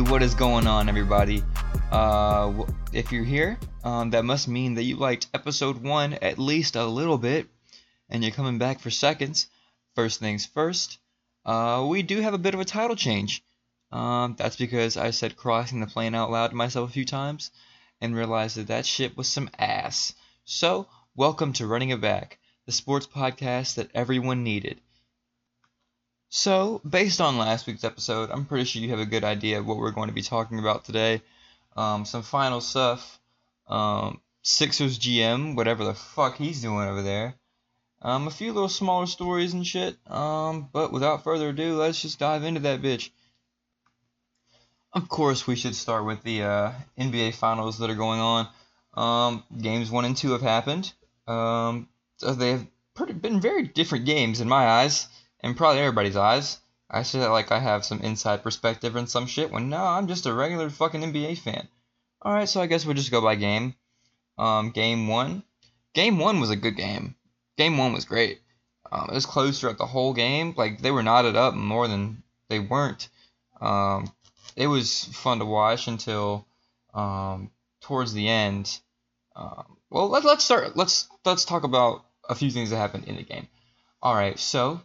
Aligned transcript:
What 0.00 0.22
is 0.22 0.34
going 0.34 0.66
on, 0.66 0.88
everybody? 0.88 1.42
Uh, 1.92 2.64
if 2.92 3.12
you're 3.12 3.22
here, 3.22 3.58
um, 3.84 4.10
that 4.10 4.24
must 4.24 4.48
mean 4.48 4.74
that 4.74 4.82
you 4.82 4.96
liked 4.96 5.28
episode 5.34 5.82
one 5.82 6.14
at 6.14 6.38
least 6.38 6.74
a 6.74 6.86
little 6.86 7.18
bit, 7.18 7.48
and 8.08 8.24
you're 8.24 8.32
coming 8.32 8.58
back 8.58 8.80
for 8.80 8.90
seconds. 8.90 9.46
First 9.94 10.18
things 10.18 10.46
first, 10.46 10.98
uh, 11.44 11.86
we 11.88 12.02
do 12.02 12.20
have 12.20 12.34
a 12.34 12.38
bit 12.38 12.54
of 12.54 12.60
a 12.60 12.64
title 12.64 12.96
change. 12.96 13.44
Um, 13.92 14.36
that's 14.38 14.56
because 14.56 14.96
I 14.96 15.10
said 15.10 15.36
crossing 15.36 15.80
the 15.80 15.86
plane 15.86 16.14
out 16.14 16.30
loud 16.30 16.48
to 16.48 16.56
myself 16.56 16.88
a 16.88 16.92
few 16.92 17.04
times, 17.04 17.50
and 18.00 18.16
realized 18.16 18.56
that 18.56 18.68
that 18.68 18.86
shit 18.86 19.16
was 19.16 19.28
some 19.28 19.50
ass. 19.58 20.14
So, 20.44 20.88
welcome 21.14 21.52
to 21.54 21.66
Running 21.66 21.90
It 21.90 22.00
Back, 22.00 22.38
the 22.66 22.72
sports 22.72 23.06
podcast 23.06 23.74
that 23.74 23.90
everyone 23.94 24.42
needed. 24.42 24.80
So, 26.32 26.80
based 26.88 27.20
on 27.20 27.38
last 27.38 27.66
week's 27.66 27.82
episode, 27.82 28.30
I'm 28.30 28.44
pretty 28.44 28.64
sure 28.64 28.80
you 28.80 28.90
have 28.90 29.00
a 29.00 29.04
good 29.04 29.24
idea 29.24 29.58
of 29.58 29.66
what 29.66 29.78
we're 29.78 29.90
going 29.90 30.10
to 30.10 30.14
be 30.14 30.22
talking 30.22 30.60
about 30.60 30.84
today. 30.84 31.22
Um, 31.76 32.04
some 32.04 32.22
final 32.22 32.60
stuff. 32.60 33.18
Um, 33.66 34.20
Sixers 34.42 34.96
GM, 34.96 35.56
whatever 35.56 35.84
the 35.84 35.92
fuck 35.92 36.36
he's 36.36 36.62
doing 36.62 36.86
over 36.86 37.02
there. 37.02 37.34
Um, 38.00 38.28
a 38.28 38.30
few 38.30 38.52
little 38.52 38.68
smaller 38.68 39.06
stories 39.06 39.54
and 39.54 39.66
shit. 39.66 39.96
Um, 40.06 40.68
but 40.72 40.92
without 40.92 41.24
further 41.24 41.48
ado, 41.48 41.74
let's 41.74 42.00
just 42.00 42.20
dive 42.20 42.44
into 42.44 42.60
that 42.60 42.80
bitch. 42.80 43.10
Of 44.92 45.08
course, 45.08 45.48
we 45.48 45.56
should 45.56 45.74
start 45.74 46.04
with 46.04 46.22
the 46.22 46.44
uh, 46.44 46.72
NBA 46.96 47.34
finals 47.34 47.78
that 47.78 47.90
are 47.90 47.96
going 47.96 48.20
on. 48.20 48.48
Um, 48.94 49.42
games 49.60 49.90
one 49.90 50.04
and 50.04 50.16
two 50.16 50.30
have 50.30 50.42
happened. 50.42 50.92
Um, 51.26 51.88
they 52.20 52.52
have 52.52 52.66
pretty, 52.94 53.14
been 53.14 53.40
very 53.40 53.64
different 53.64 54.04
games 54.04 54.40
in 54.40 54.48
my 54.48 54.64
eyes 54.68 55.08
and 55.42 55.56
probably 55.56 55.80
everybody's 55.80 56.16
eyes. 56.16 56.58
I 56.90 57.02
say 57.02 57.20
that 57.20 57.30
like 57.30 57.52
I 57.52 57.58
have 57.60 57.84
some 57.84 58.00
inside 58.00 58.42
perspective 58.42 58.96
and 58.96 59.08
some 59.08 59.26
shit 59.26 59.50
when 59.50 59.68
no, 59.68 59.82
I'm 59.82 60.08
just 60.08 60.26
a 60.26 60.32
regular 60.32 60.70
fucking 60.70 61.02
NBA 61.02 61.38
fan. 61.38 61.68
Alright, 62.24 62.48
so 62.48 62.60
I 62.60 62.66
guess 62.66 62.84
we'll 62.84 62.96
just 62.96 63.10
go 63.10 63.20
by 63.20 63.36
game. 63.36 63.74
Um, 64.36 64.70
game 64.70 65.06
one. 65.08 65.42
Game 65.94 66.18
one 66.18 66.40
was 66.40 66.50
a 66.50 66.56
good 66.56 66.76
game. 66.76 67.14
Game 67.56 67.78
one 67.78 67.92
was 67.92 68.04
great. 68.04 68.40
Um, 68.90 69.08
it 69.10 69.14
was 69.14 69.26
close 69.26 69.60
throughout 69.60 69.78
the 69.78 69.86
whole 69.86 70.12
game. 70.12 70.54
Like 70.56 70.80
they 70.82 70.90
were 70.90 71.02
knotted 71.02 71.36
up 71.36 71.54
more 71.54 71.86
than 71.86 72.22
they 72.48 72.58
weren't. 72.58 73.08
Um, 73.60 74.12
it 74.56 74.66
was 74.66 75.04
fun 75.04 75.38
to 75.38 75.44
watch 75.44 75.86
until 75.86 76.46
um, 76.92 77.50
towards 77.80 78.12
the 78.12 78.28
end. 78.28 78.78
Um, 79.36 79.76
well, 79.90 80.08
let, 80.08 80.24
let's 80.24 80.44
start. 80.44 80.76
Let's 80.76 81.08
let's 81.24 81.44
talk 81.44 81.64
about 81.64 82.04
a 82.28 82.34
few 82.34 82.50
things 82.50 82.70
that 82.70 82.76
happened 82.76 83.04
in 83.04 83.16
the 83.16 83.22
game. 83.22 83.48
All 84.02 84.14
right, 84.14 84.38
so 84.38 84.80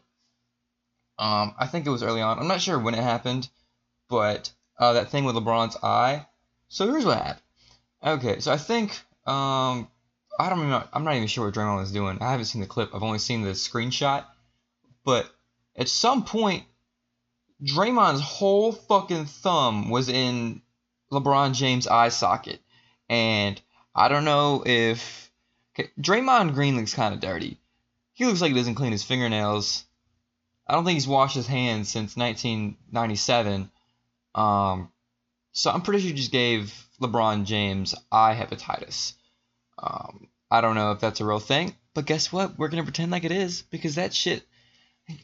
um, 1.17 1.55
I 1.57 1.67
think 1.67 1.85
it 1.85 1.91
was 1.91 2.03
early 2.03 2.21
on. 2.21 2.39
I'm 2.39 2.47
not 2.47 2.61
sure 2.61 2.77
when 2.77 2.95
it 2.95 3.03
happened, 3.03 3.49
but 4.09 4.51
uh, 4.77 4.93
that 4.93 5.09
thing 5.09 5.23
with 5.23 5.35
LeBron's 5.35 5.77
eye. 5.81 6.25
So 6.67 6.87
here's 6.87 7.05
what 7.05 7.17
happened. 7.17 7.41
Okay, 8.03 8.39
so 8.39 8.51
I 8.51 8.57
think 8.57 8.91
um, 9.25 9.87
I 10.37 10.49
don't 10.49 10.59
even. 10.59 10.83
I'm 10.93 11.03
not 11.03 11.15
even 11.15 11.27
sure 11.27 11.45
what 11.45 11.53
Draymond 11.53 11.79
was 11.79 11.91
doing. 11.91 12.17
I 12.21 12.31
haven't 12.31 12.45
seen 12.45 12.61
the 12.61 12.67
clip. 12.67 12.93
I've 12.93 13.03
only 13.03 13.19
seen 13.19 13.43
the 13.43 13.51
screenshot. 13.51 14.25
But 15.03 15.29
at 15.75 15.87
some 15.87 16.23
point, 16.23 16.65
Draymond's 17.63 18.21
whole 18.21 18.71
fucking 18.73 19.25
thumb 19.25 19.89
was 19.89 20.09
in 20.09 20.61
LeBron 21.11 21.53
James' 21.53 21.87
eye 21.87 22.09
socket, 22.09 22.59
and 23.09 23.59
I 23.93 24.09
don't 24.09 24.25
know 24.25 24.63
if 24.65 25.31
okay, 25.73 25.89
Draymond 25.99 26.53
Green 26.53 26.75
looks 26.75 26.93
kind 26.93 27.13
of 27.13 27.21
dirty. 27.21 27.59
He 28.13 28.25
looks 28.25 28.41
like 28.41 28.51
he 28.51 28.57
doesn't 28.57 28.75
clean 28.75 28.91
his 28.91 29.03
fingernails 29.03 29.85
I 30.67 30.73
don't 30.73 30.85
think 30.85 30.95
he's 30.95 31.07
washed 31.07 31.35
his 31.35 31.47
hands 31.47 31.89
since 31.89 32.17
1997. 32.17 33.69
Um, 34.33 34.91
so 35.51 35.71
I'm 35.71 35.81
pretty 35.81 36.01
sure 36.01 36.09
he 36.09 36.15
just 36.15 36.31
gave 36.31 36.73
LeBron 37.01 37.45
James 37.45 37.95
eye 38.11 38.35
hepatitis. 38.35 39.13
Um, 39.77 40.27
I 40.49 40.61
don't 40.61 40.75
know 40.75 40.91
if 40.91 40.99
that's 40.99 41.21
a 41.21 41.25
real 41.25 41.39
thing, 41.39 41.75
but 41.93 42.05
guess 42.05 42.31
what? 42.31 42.57
We're 42.57 42.69
gonna 42.69 42.83
pretend 42.83 43.11
like 43.11 43.23
it 43.23 43.31
is 43.31 43.61
because 43.61 43.95
that 43.95 44.13
shit. 44.13 44.43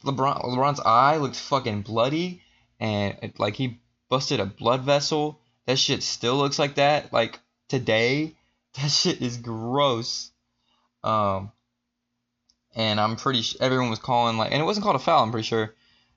LeBron 0.04 0.44
LeBron's 0.44 0.80
eye 0.80 1.16
looks 1.16 1.40
fucking 1.40 1.82
bloody, 1.82 2.42
and 2.78 3.18
it, 3.22 3.40
like 3.40 3.56
he 3.56 3.80
busted 4.08 4.40
a 4.40 4.46
blood 4.46 4.82
vessel. 4.82 5.40
That 5.66 5.78
shit 5.78 6.02
still 6.02 6.36
looks 6.36 6.58
like 6.58 6.76
that. 6.76 7.12
Like 7.12 7.40
today, 7.68 8.34
that 8.74 8.90
shit 8.90 9.20
is 9.20 9.38
gross. 9.38 10.30
Um, 11.02 11.50
and 12.74 13.00
I'm 13.00 13.16
pretty 13.16 13.42
sure 13.42 13.62
everyone 13.62 13.90
was 13.90 13.98
calling 13.98 14.36
like, 14.36 14.52
and 14.52 14.60
it 14.60 14.64
wasn't 14.64 14.84
called 14.84 14.96
a 14.96 15.00
foul. 15.00 15.22
I'm 15.22 15.30
pretty 15.30 15.46
sure. 15.46 15.74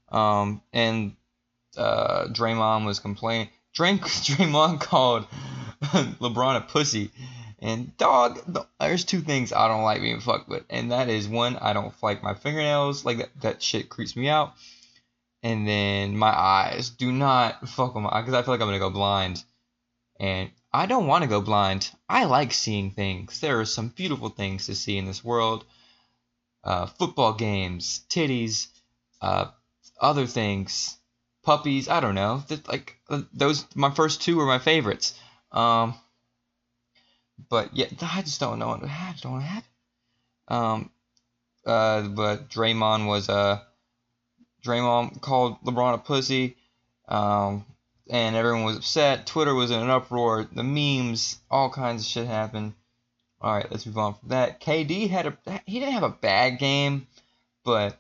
Um, 0.10 0.62
and 0.72 1.16
uh, 1.78 2.28
Draymond 2.28 2.86
was 2.86 3.00
complaining. 3.00 3.50
Draym, 3.76 4.00
Draymond 4.00 4.80
called 4.80 5.28
LeBron 5.82 6.58
a 6.58 6.62
pussy. 6.62 7.12
And 7.60 7.96
dog, 7.98 8.40
there's 8.80 9.06
two 9.06 9.22
things 9.22 9.52
I 9.52 9.68
don't 9.68 9.84
like 9.84 10.02
being 10.02 10.20
fucked 10.20 10.50
with, 10.50 10.64
and 10.70 10.92
that 10.92 11.10
is 11.10 11.28
one, 11.28 11.58
I 11.58 11.74
don't 11.74 11.94
like 12.04 12.22
my 12.22 12.34
fingernails. 12.34 13.06
Like 13.06 13.18
that, 13.18 13.42
that 13.42 13.64
shit 13.64 13.90
creeps 13.90 14.16
me 14.16 14.30
out. 14.30 14.54
And 15.42 15.68
then 15.68 16.18
my 16.18 16.30
eyes. 16.30 16.90
Do 16.90 17.12
not 17.12 17.68
fuck 17.70 17.96
with 17.96 18.04
my 18.04 18.10
eyes 18.10 18.24
because 18.24 18.34
I 18.34 18.42
feel 18.42 18.54
like 18.54 18.62
I'm 18.62 18.68
gonna 18.68 18.80
go 18.80 18.90
blind. 18.90 19.44
And 20.20 20.52
I 20.74 20.86
don't 20.86 21.08
want 21.08 21.24
to 21.24 21.30
go 21.30 21.42
blind. 21.42 21.90
I 22.10 22.26
like 22.26 22.52
seeing 22.52 22.92
things. 22.92 23.40
There 23.40 23.60
are 23.60 23.66
some 23.66 23.90
beautiful 23.90 24.30
things 24.30 24.66
to 24.66 24.76
see 24.76 24.98
in 24.98 25.06
this 25.06 25.24
world 25.24 25.66
uh, 26.66 26.88
football 26.88 27.34
games, 27.34 28.02
titties, 28.10 28.68
uh, 29.22 29.46
other 30.02 30.26
things, 30.26 30.98
puppies. 31.44 31.88
I 31.88 32.00
don't 32.00 32.16
know. 32.16 32.44
Like 32.68 32.98
uh, 33.10 33.22
those, 33.34 33.66
my 33.76 33.92
first 33.92 34.22
two 34.22 34.38
were 34.38 34.46
my 34.46 34.60
favorites. 34.60 35.18
Um, 35.52 35.96
but 37.50 37.76
yeah, 37.76 37.86
I 38.02 38.22
just 38.22 38.40
don't 38.40 38.60
know. 38.60 38.72
I 38.72 39.12
just 39.12 39.24
don't 39.24 39.40
to 39.40 39.46
happen. 39.46 39.70
Um, 40.48 40.90
uh, 41.66 42.02
but 42.10 42.50
Draymond 42.50 43.08
was 43.08 43.30
uh, 43.30 43.60
Draymond 44.66 45.22
called 45.22 45.62
LeBron 45.64 45.94
a 45.94 45.98
pussy. 46.00 46.58
Um, 47.08 47.66
and 48.10 48.36
everyone 48.36 48.64
was 48.64 48.78
upset. 48.78 49.26
Twitter 49.26 49.54
was 49.54 49.72
in 49.72 49.80
an 49.80 49.90
uproar. 49.90 50.48
The 50.52 50.64
memes, 50.64 51.40
all 51.50 51.70
kinds 51.70 52.04
of 52.04 52.08
shit 52.08 52.28
happened. 52.28 52.74
All 53.46 53.54
right, 53.54 53.72
let's 53.72 53.86
move 53.86 54.00
on 54.00 54.16
from 54.16 54.30
that. 54.30 54.60
KD 54.60 55.08
had 55.08 55.28
a 55.28 55.38
he 55.68 55.80
didn't 55.80 55.94
have 55.94 56.02
a 56.02 56.10
bad 56.10 56.58
game, 56.58 57.06
but 57.64 57.96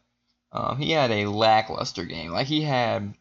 um, 0.51 0.79
he 0.79 0.89
had 0.89 1.11
a 1.11 1.27
lackluster 1.27 2.03
game. 2.03 2.31
Like 2.31 2.47
he 2.47 2.63
had, 2.63 3.13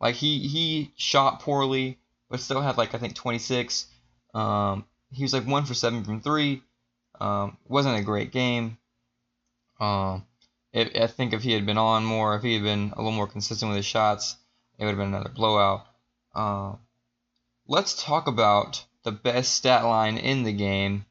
like 0.00 0.14
he 0.14 0.48
he 0.48 0.92
shot 0.96 1.40
poorly, 1.40 1.98
but 2.30 2.40
still 2.40 2.62
had 2.62 2.78
like 2.78 2.94
I 2.94 2.98
think 2.98 3.14
26. 3.14 3.86
Um, 4.32 4.86
he 5.10 5.24
was 5.24 5.34
like 5.34 5.46
one 5.46 5.66
for 5.66 5.74
seven 5.74 6.04
from 6.04 6.22
three. 6.22 6.62
Um, 7.20 7.58
wasn't 7.68 7.98
a 7.98 8.02
great 8.02 8.32
game. 8.32 8.78
Um, 9.78 10.24
it, 10.72 10.96
I 10.96 11.06
think 11.06 11.34
if 11.34 11.42
he 11.42 11.52
had 11.52 11.66
been 11.66 11.76
on 11.76 12.02
more, 12.02 12.34
if 12.34 12.42
he 12.42 12.54
had 12.54 12.62
been 12.62 12.94
a 12.94 12.96
little 12.96 13.12
more 13.12 13.26
consistent 13.26 13.68
with 13.68 13.76
his 13.76 13.84
shots, 13.84 14.36
it 14.78 14.86
would 14.86 14.92
have 14.92 14.98
been 14.98 15.08
another 15.08 15.28
blowout. 15.28 15.84
Uh, 16.34 16.76
let's 17.66 18.02
talk 18.02 18.26
about 18.26 18.82
the 19.02 19.12
best 19.12 19.52
stat 19.52 19.84
line 19.84 20.16
in 20.16 20.44
the 20.44 20.52
game 20.54 21.04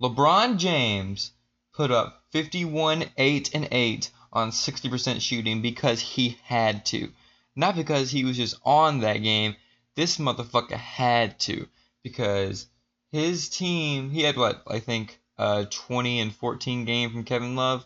LeBron 0.00 0.58
James 0.58 1.32
put 1.72 1.90
up 1.90 2.22
51, 2.30 3.04
8, 3.16 3.50
and 3.54 3.68
8 3.72 4.10
on 4.32 4.50
60% 4.50 5.20
shooting 5.20 5.60
because 5.60 6.00
he 6.00 6.38
had 6.44 6.86
to. 6.86 7.12
Not 7.56 7.74
because 7.74 8.10
he 8.10 8.24
was 8.24 8.36
just 8.36 8.56
on 8.64 9.00
that 9.00 9.18
game. 9.18 9.56
This 9.96 10.18
motherfucker 10.18 10.76
had 10.76 11.40
to. 11.40 11.66
Because 12.04 12.68
his 13.10 13.48
team, 13.48 14.10
he 14.10 14.22
had 14.22 14.36
what, 14.36 14.62
I 14.68 14.78
think, 14.78 15.18
a 15.36 15.66
20 15.68 16.20
and 16.20 16.34
14 16.34 16.84
game 16.84 17.10
from 17.10 17.24
Kevin 17.24 17.56
Love. 17.56 17.84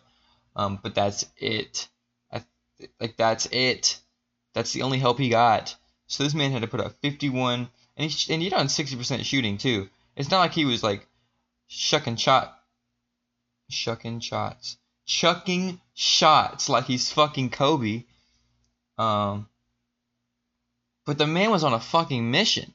Um, 0.55 0.79
but 0.83 0.93
that's 0.93 1.25
it. 1.37 1.87
I, 2.31 2.43
like, 2.99 3.17
that's 3.17 3.47
it. 3.47 3.99
That's 4.53 4.71
the 4.71 4.83
only 4.83 4.99
help 4.99 5.17
he 5.17 5.29
got. 5.29 5.75
So 6.05 6.23
this 6.23 6.35
man 6.35 6.51
had 6.51 6.61
to 6.61 6.67
put 6.67 6.79
up 6.79 6.93
51, 7.01 7.67
and 7.97 8.11
he, 8.11 8.33
and 8.33 8.41
he 8.41 8.49
done 8.49 8.67
60% 8.67 9.23
shooting 9.23 9.57
too. 9.57 9.89
It's 10.15 10.29
not 10.29 10.41
like 10.41 10.53
he 10.53 10.65
was 10.65 10.83
like 10.83 11.07
shucking 11.73 12.17
shot, 12.17 12.59
shucking 13.69 14.19
shots, 14.19 14.77
chucking 15.05 15.81
shots 15.95 16.69
like 16.69 16.85
he's 16.85 17.11
fucking 17.11 17.49
Kobe. 17.49 18.03
Um, 18.97 19.49
but 21.05 21.17
the 21.17 21.25
man 21.25 21.49
was 21.49 21.63
on 21.63 21.73
a 21.73 21.79
fucking 21.79 22.29
mission, 22.29 22.73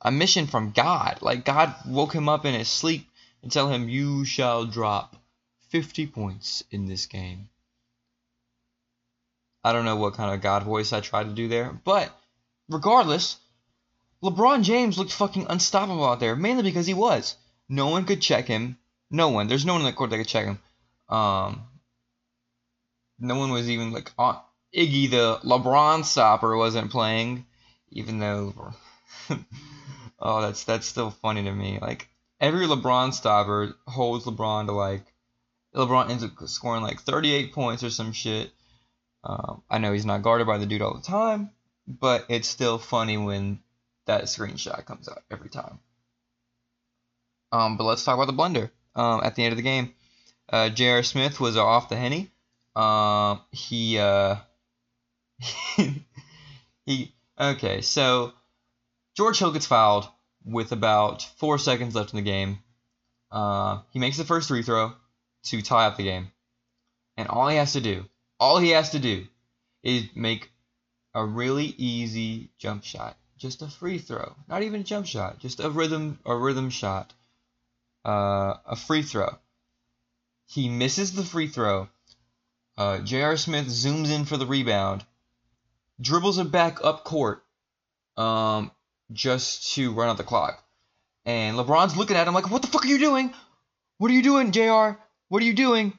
a 0.00 0.12
mission 0.12 0.46
from 0.46 0.70
God. 0.70 1.18
Like 1.22 1.44
God 1.44 1.74
woke 1.86 2.14
him 2.14 2.28
up 2.28 2.44
in 2.44 2.54
his 2.54 2.68
sleep 2.68 3.08
and 3.42 3.50
tell 3.50 3.68
him, 3.68 3.88
"You 3.88 4.24
shall 4.24 4.64
drop 4.64 5.16
50 5.70 6.06
points 6.06 6.62
in 6.70 6.86
this 6.86 7.06
game." 7.06 7.48
I 9.64 9.72
don't 9.72 9.84
know 9.84 9.96
what 9.96 10.14
kind 10.14 10.32
of 10.32 10.40
God 10.40 10.62
voice 10.62 10.92
I 10.92 11.00
tried 11.00 11.24
to 11.24 11.34
do 11.34 11.48
there, 11.48 11.72
but 11.72 12.16
regardless, 12.68 13.38
LeBron 14.22 14.62
James 14.62 14.98
looked 14.98 15.12
fucking 15.12 15.46
unstoppable 15.48 16.04
out 16.04 16.20
there, 16.20 16.36
mainly 16.36 16.62
because 16.62 16.86
he 16.86 16.94
was. 16.94 17.36
No 17.68 17.88
one 17.88 18.04
could 18.04 18.20
check 18.20 18.46
him. 18.46 18.78
No 19.10 19.30
one. 19.30 19.48
There's 19.48 19.64
no 19.64 19.74
one 19.74 19.82
in 19.82 19.86
the 19.86 19.92
court 19.92 20.10
that 20.10 20.18
could 20.18 20.28
check 20.28 20.46
him. 20.46 20.58
Um, 21.08 21.62
no 23.18 23.38
one 23.38 23.50
was 23.50 23.70
even 23.70 23.92
like 23.92 24.10
on. 24.18 24.38
Iggy, 24.74 25.10
the 25.10 25.38
LeBron 25.44 26.04
stopper, 26.04 26.56
wasn't 26.56 26.90
playing. 26.90 27.46
even 27.90 28.18
though 28.18 28.74
oh 30.18 30.40
that's 30.42 30.64
that's 30.64 30.86
still 30.86 31.10
funny 31.10 31.44
to 31.44 31.52
me. 31.52 31.78
Like 31.80 32.08
every 32.40 32.66
LeBron 32.66 33.14
stopper 33.14 33.74
holds 33.86 34.24
LeBron 34.24 34.66
to 34.66 34.72
like 34.72 35.04
LeBron 35.74 36.10
ends 36.10 36.24
up 36.24 36.32
scoring 36.46 36.82
like 36.82 37.00
38 37.00 37.52
points 37.52 37.82
or 37.82 37.90
some 37.90 38.12
shit. 38.12 38.50
Um, 39.22 39.62
I 39.70 39.78
know 39.78 39.92
he's 39.92 40.06
not 40.06 40.22
guarded 40.22 40.46
by 40.46 40.58
the 40.58 40.66
dude 40.66 40.82
all 40.82 40.94
the 40.94 41.02
time, 41.02 41.50
but 41.86 42.26
it's 42.28 42.48
still 42.48 42.78
funny 42.78 43.16
when 43.16 43.60
that 44.06 44.24
screenshot 44.24 44.84
comes 44.84 45.08
out 45.08 45.22
every 45.30 45.48
time. 45.48 45.78
Um, 47.54 47.76
but 47.76 47.84
let's 47.84 48.02
talk 48.02 48.16
about 48.16 48.26
the 48.26 48.32
blunder. 48.32 48.72
Um, 48.96 49.20
at 49.22 49.36
the 49.36 49.44
end 49.44 49.52
of 49.52 49.56
the 49.56 49.62
game, 49.62 49.94
uh, 50.48 50.70
J.R. 50.70 51.04
Smith 51.04 51.38
was 51.38 51.56
off 51.56 51.88
the 51.88 51.94
henny. 51.94 52.30
Um, 52.74 53.42
he 53.52 53.96
uh, 53.96 54.36
he 56.84 57.14
okay. 57.38 57.80
So 57.80 58.32
George 59.16 59.38
Hill 59.38 59.52
gets 59.52 59.66
fouled 59.66 60.08
with 60.44 60.72
about 60.72 61.22
four 61.38 61.58
seconds 61.58 61.94
left 61.94 62.12
in 62.12 62.16
the 62.16 62.22
game. 62.22 62.58
Uh, 63.30 63.82
he 63.92 64.00
makes 64.00 64.16
the 64.16 64.24
first 64.24 64.48
free 64.48 64.62
throw 64.62 64.92
to 65.44 65.62
tie 65.62 65.86
up 65.86 65.96
the 65.96 66.02
game, 66.02 66.32
and 67.16 67.28
all 67.28 67.48
he 67.48 67.56
has 67.56 67.74
to 67.74 67.80
do, 67.80 68.04
all 68.40 68.58
he 68.58 68.70
has 68.70 68.90
to 68.90 68.98
do, 68.98 69.26
is 69.84 70.04
make 70.16 70.50
a 71.14 71.24
really 71.24 71.66
easy 71.78 72.50
jump 72.58 72.82
shot, 72.82 73.16
just 73.38 73.62
a 73.62 73.68
free 73.68 73.98
throw, 73.98 74.34
not 74.48 74.64
even 74.64 74.80
a 74.80 74.84
jump 74.84 75.06
shot, 75.06 75.38
just 75.38 75.60
a 75.60 75.70
rhythm, 75.70 76.18
a 76.26 76.34
rhythm 76.34 76.70
shot, 76.70 77.12
uh, 78.04 78.54
a 78.66 78.76
free 78.76 79.02
throw. 79.02 79.38
He 80.46 80.68
misses 80.68 81.12
the 81.12 81.24
free 81.24 81.48
throw. 81.48 81.88
Uh, 82.76 82.98
J.R. 82.98 83.36
Smith 83.36 83.66
zooms 83.66 84.10
in 84.10 84.24
for 84.24 84.36
the 84.36 84.46
rebound, 84.46 85.04
dribbles 86.00 86.38
it 86.38 86.50
back 86.50 86.84
up 86.84 87.04
court, 87.04 87.44
um, 88.16 88.70
just 89.12 89.74
to 89.74 89.92
run 89.92 90.08
out 90.08 90.16
the 90.16 90.24
clock. 90.24 90.62
And 91.24 91.56
LeBron's 91.56 91.96
looking 91.96 92.16
at 92.16 92.28
him 92.28 92.34
like, 92.34 92.50
"What 92.50 92.62
the 92.62 92.68
fuck 92.68 92.84
are 92.84 92.88
you 92.88 92.98
doing? 92.98 93.32
What 93.98 94.10
are 94.10 94.14
you 94.14 94.22
doing, 94.22 94.52
J.R.? 94.52 94.98
What 95.28 95.42
are 95.42 95.46
you 95.46 95.54
doing?" 95.54 95.98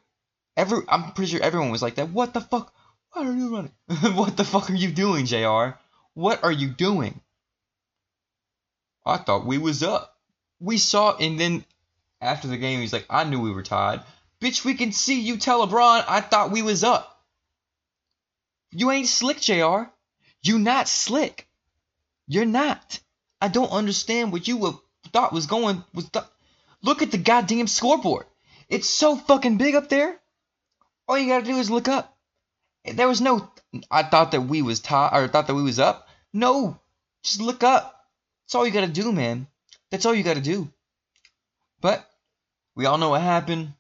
Every 0.58 0.80
I'm 0.88 1.12
pretty 1.12 1.32
sure 1.32 1.42
everyone 1.42 1.72
was 1.72 1.82
like 1.82 1.96
that. 1.96 2.10
What 2.10 2.34
the 2.34 2.42
fuck? 2.42 2.74
Why 3.12 3.26
are 3.26 3.34
you 3.34 3.56
running? 3.56 3.72
what 4.16 4.38
the 4.38 4.44
fuck 4.44 4.70
are 4.70 4.76
you 4.76 4.92
doing, 4.92 5.26
J.R.? 5.26 5.80
What 6.14 6.44
are 6.44 6.52
you 6.52 6.70
doing? 6.70 7.22
I 9.06 9.18
thought 9.18 9.46
we 9.46 9.58
was 9.58 9.84
up. 9.84 10.18
We 10.60 10.78
saw, 10.78 11.16
and 11.18 11.40
then 11.40 11.66
after 12.26 12.48
the 12.48 12.58
game, 12.58 12.82
he's 12.82 12.94
like, 12.94 13.06
"I 13.10 13.24
knew 13.24 13.40
we 13.40 13.52
were 13.52 13.64
tied." 13.64 14.02
Bitch, 14.42 14.66
we 14.66 14.74
can 14.76 14.92
see 14.92 15.22
you 15.22 15.38
tell 15.38 15.66
LeBron 15.66 16.04
I 16.08 16.22
thought 16.22 16.52
we 16.52 16.62
was 16.62 16.84
up. 16.84 17.24
You 18.72 18.92
ain't 18.92 19.08
slick, 19.08 19.40
JR. 19.40 19.84
You 20.42 20.60
not 20.60 20.88
slick. 20.88 21.48
You're 22.28 22.46
not. 22.46 23.00
I 23.42 23.48
don't 23.48 23.72
understand 23.72 24.32
what 24.32 24.48
you 24.48 24.82
thought 25.14 25.34
was 25.34 25.48
going 25.48 25.84
th- 25.96 26.26
Look 26.82 27.02
at 27.02 27.12
the 27.12 27.18
goddamn 27.18 27.68
scoreboard. 27.68 28.26
It's 28.70 28.90
so 28.90 29.16
fucking 29.16 29.58
big 29.58 29.76
up 29.76 29.90
there. 29.90 30.20
All 31.08 31.18
you 31.18 31.28
gotta 31.28 31.46
do 31.46 31.58
is 31.58 31.70
look 31.70 31.88
up. 31.88 32.18
There 32.84 33.08
was 33.08 33.22
no 33.22 33.50
I 33.90 34.04
thought 34.04 34.32
that 34.32 34.42
we 34.42 34.62
was 34.62 34.80
tied 34.80 35.12
or 35.14 35.28
thought 35.28 35.48
that 35.48 35.56
we 35.56 35.64
was 35.64 35.80
up. 35.80 36.08
No. 36.34 36.80
Just 37.24 37.42
look 37.42 37.64
up. 37.64 38.06
That's 38.44 38.56
all 38.56 38.66
you 38.66 38.72
gotta 38.72 38.88
do, 38.88 39.12
man. 39.12 39.48
That's 39.90 40.06
all 40.06 40.14
you 40.14 40.24
gotta 40.24 40.42
do. 40.42 40.72
But 41.82 42.08
we 42.76 42.86
all 42.86 42.98
know 42.98 43.10
what 43.10 43.22
happened. 43.22 43.74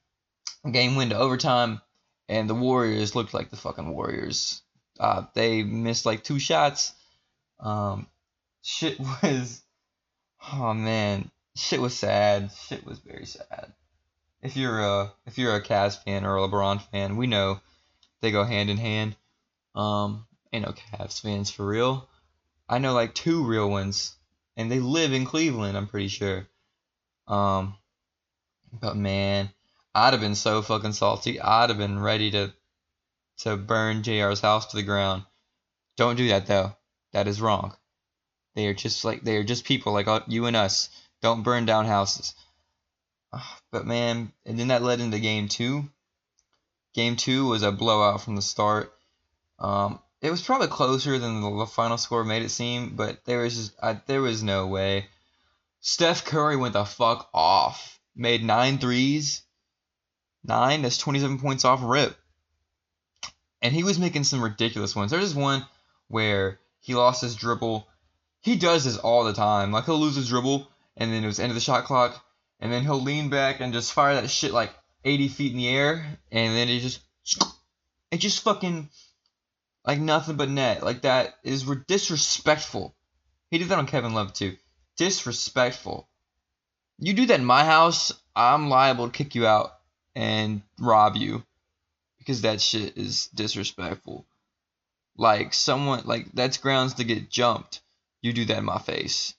Game 0.69 0.95
went 0.95 1.11
to 1.11 1.17
overtime, 1.17 1.81
and 2.27 2.49
the 2.49 2.55
Warriors 2.55 3.15
looked 3.15 3.33
like 3.33 3.49
the 3.49 3.57
fucking 3.57 3.89
Warriors. 3.89 4.61
Uh, 4.99 5.25
they 5.33 5.63
missed 5.63 6.05
like 6.05 6.23
two 6.23 6.39
shots. 6.39 6.93
Um, 7.59 8.07
shit 8.61 8.99
was, 8.99 9.61
oh 10.53 10.73
man, 10.73 11.29
shit 11.55 11.81
was 11.81 11.95
sad. 11.97 12.51
Shit 12.67 12.85
was 12.85 12.99
very 12.99 13.25
sad. 13.25 13.73
If 14.41 14.57
you're 14.57 14.79
a 14.79 15.11
if 15.25 15.37
you're 15.37 15.55
a 15.55 15.63
Cavs 15.63 16.01
fan 16.03 16.25
or 16.25 16.37
a 16.37 16.47
LeBron 16.47 16.81
fan, 16.91 17.17
we 17.17 17.27
know 17.27 17.59
they 18.21 18.31
go 18.31 18.43
hand 18.43 18.69
in 18.69 18.77
hand. 18.77 19.15
Um, 19.73 20.25
ain't 20.53 20.65
no 20.65 20.73
Cavs 20.73 21.21
fans 21.21 21.51
for 21.51 21.65
real. 21.65 22.07
I 22.69 22.79
know 22.79 22.93
like 22.93 23.13
two 23.13 23.43
real 23.43 23.69
ones, 23.69 24.15
and 24.55 24.71
they 24.71 24.79
live 24.79 25.13
in 25.13 25.25
Cleveland. 25.25 25.77
I'm 25.77 25.87
pretty 25.87 26.07
sure. 26.07 26.47
Um, 27.27 27.75
but 28.79 28.95
man, 28.95 29.49
I'd 29.93 30.13
have 30.13 30.21
been 30.21 30.35
so 30.35 30.61
fucking 30.61 30.93
salty. 30.93 31.39
I'd 31.39 31.69
have 31.69 31.77
been 31.77 31.99
ready 31.99 32.31
to 32.31 32.53
to 33.39 33.57
burn 33.57 34.03
JR's 34.03 34.39
house 34.39 34.67
to 34.67 34.77
the 34.77 34.83
ground. 34.83 35.23
Don't 35.97 36.15
do 36.15 36.27
that 36.29 36.47
though. 36.47 36.75
That 37.13 37.27
is 37.27 37.41
wrong. 37.41 37.75
They 38.55 38.67
are 38.67 38.73
just 38.73 39.03
like 39.03 39.21
they 39.21 39.37
are 39.37 39.43
just 39.43 39.65
people 39.65 39.93
like 39.93 40.07
you 40.27 40.45
and 40.45 40.55
us. 40.55 40.89
Don't 41.21 41.43
burn 41.43 41.65
down 41.65 41.85
houses. 41.85 42.33
But 43.71 43.85
man, 43.85 44.31
and 44.45 44.57
then 44.57 44.69
that 44.69 44.83
led 44.83 45.01
into 45.01 45.19
game 45.19 45.49
two. 45.49 45.89
Game 46.93 47.17
two 47.17 47.47
was 47.47 47.63
a 47.63 47.71
blowout 47.71 48.21
from 48.21 48.35
the 48.35 48.41
start. 48.41 48.93
Um, 49.59 49.99
it 50.21 50.31
was 50.31 50.41
probably 50.41 50.67
closer 50.67 51.19
than 51.19 51.41
the 51.41 51.65
final 51.65 51.97
score 51.97 52.23
made 52.23 52.43
it 52.43 52.49
seem, 52.49 52.95
but 52.95 53.25
there 53.25 53.39
was 53.39 53.55
just 53.55 53.73
I, 53.81 53.99
there 54.07 54.21
was 54.21 54.41
no 54.41 54.67
way. 54.67 55.07
Steph 55.81 56.25
Curry 56.25 56.55
went 56.55 56.73
the 56.73 56.85
fuck 56.85 57.29
off. 57.33 57.99
Made 58.15 58.43
nine 58.43 58.77
threes 58.77 59.43
Nine, 60.47 60.83
that's 60.83 60.97
27 60.97 61.39
points 61.39 61.65
off 61.65 61.81
rip. 61.83 62.15
And 63.61 63.73
he 63.73 63.83
was 63.83 63.97
making 63.97 64.25
some 64.25 64.43
ridiculous 64.43 64.95
ones. 64.95 65.09
There's 65.09 65.23
this 65.29 65.35
one 65.35 65.65
where 66.07 66.59
he 66.81 66.93
lost 66.93 67.21
his 67.21 67.35
dribble. 67.35 67.87
He 68.41 68.55
does 68.55 68.83
this 68.83 68.97
all 68.97 69.23
the 69.23 69.33
time. 69.33 69.71
Like 69.71 69.85
he'll 69.85 69.99
lose 69.99 70.15
his 70.15 70.29
dribble, 70.29 70.69
and 70.97 71.11
then 71.11 71.23
it 71.23 71.27
was 71.27 71.39
end 71.39 71.49
of 71.49 71.55
the 71.55 71.61
shot 71.61 71.85
clock, 71.85 72.23
and 72.59 72.71
then 72.71 72.83
he'll 72.83 73.01
lean 73.01 73.29
back 73.29 73.59
and 73.59 73.73
just 73.73 73.93
fire 73.93 74.13
that 74.15 74.29
shit 74.29 74.53
like 74.53 74.71
80 75.03 75.29
feet 75.29 75.51
in 75.53 75.57
the 75.57 75.67
air, 75.67 76.19
and 76.31 76.55
then 76.55 76.69
it 76.69 76.79
just, 76.79 76.99
it 78.11 78.17
just 78.17 78.43
fucking, 78.43 78.89
like 79.83 79.99
nothing 79.99 80.35
but 80.35 80.49
net. 80.49 80.83
Like 80.83 81.01
that 81.01 81.35
is 81.43 81.63
disrespectful. 81.87 82.95
He 83.49 83.57
did 83.57 83.69
that 83.69 83.79
on 83.79 83.87
Kevin 83.87 84.13
Love 84.13 84.33
too. 84.33 84.57
Disrespectful. 84.95 86.07
You 86.97 87.13
do 87.13 87.25
that 87.27 87.39
in 87.39 87.45
my 87.45 87.65
house, 87.65 88.11
I'm 88.35 88.69
liable 88.69 89.07
to 89.07 89.17
kick 89.17 89.35
you 89.35 89.45
out 89.45 89.71
and 90.15 90.61
rob 90.79 91.15
you 91.15 91.43
because 92.17 92.41
that 92.41 92.61
shit 92.61 92.97
is 92.97 93.27
disrespectful. 93.27 94.25
Like 95.17 95.53
someone 95.53 96.03
like 96.05 96.31
that's 96.33 96.57
grounds 96.57 96.95
to 96.95 97.03
get 97.03 97.29
jumped. 97.29 97.81
You 98.21 98.33
do 98.33 98.45
that 98.45 98.57
in 98.57 98.65
my 98.65 98.79
face. 98.79 99.33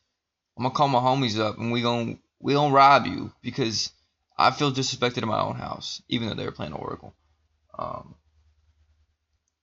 I'm 0.57 0.65
gonna 0.65 0.75
call 0.75 0.89
my 0.89 1.01
homies 1.01 1.39
up 1.39 1.59
and 1.59 1.73
we 1.73 1.83
gon' 1.83 2.19
we 2.41 2.55
gonna 2.55 2.75
rob 2.75 3.07
you 3.07 3.33
because 3.43 3.91
I 4.39 4.51
feel 4.51 4.73
disrespected 4.73 5.23
in 5.23 5.29
my 5.29 5.41
own 5.41 5.57
house, 5.57 6.03
even 6.09 6.29
though 6.29 6.35
they 6.35 6.45
were 6.45 6.53
playing 6.53 6.73
Oracle. 6.73 7.15
Um, 7.79 8.15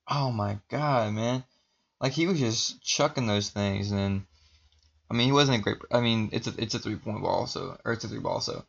oh 0.08 0.32
my 0.32 0.60
god, 0.70 1.14
man! 1.14 1.44
Like 2.02 2.14
he 2.14 2.28
was 2.28 2.40
just 2.40 2.82
chucking 2.84 3.28
those 3.28 3.50
things, 3.50 3.92
and 3.92 4.26
I 5.14 5.16
mean 5.16 5.28
he 5.28 5.32
wasn't 5.32 5.60
a 5.60 5.62
great. 5.62 5.78
I 5.92 6.02
mean 6.02 6.30
it's 6.32 6.48
a 6.48 6.54
it's 6.58 6.74
a 6.74 6.80
three 6.80 6.96
point 6.96 7.22
ball, 7.22 7.46
so 7.46 7.78
or 7.86 7.94
it's 7.94 8.04
a 8.04 8.08
three 8.08 8.20
ball, 8.20 8.42
so 8.42 8.66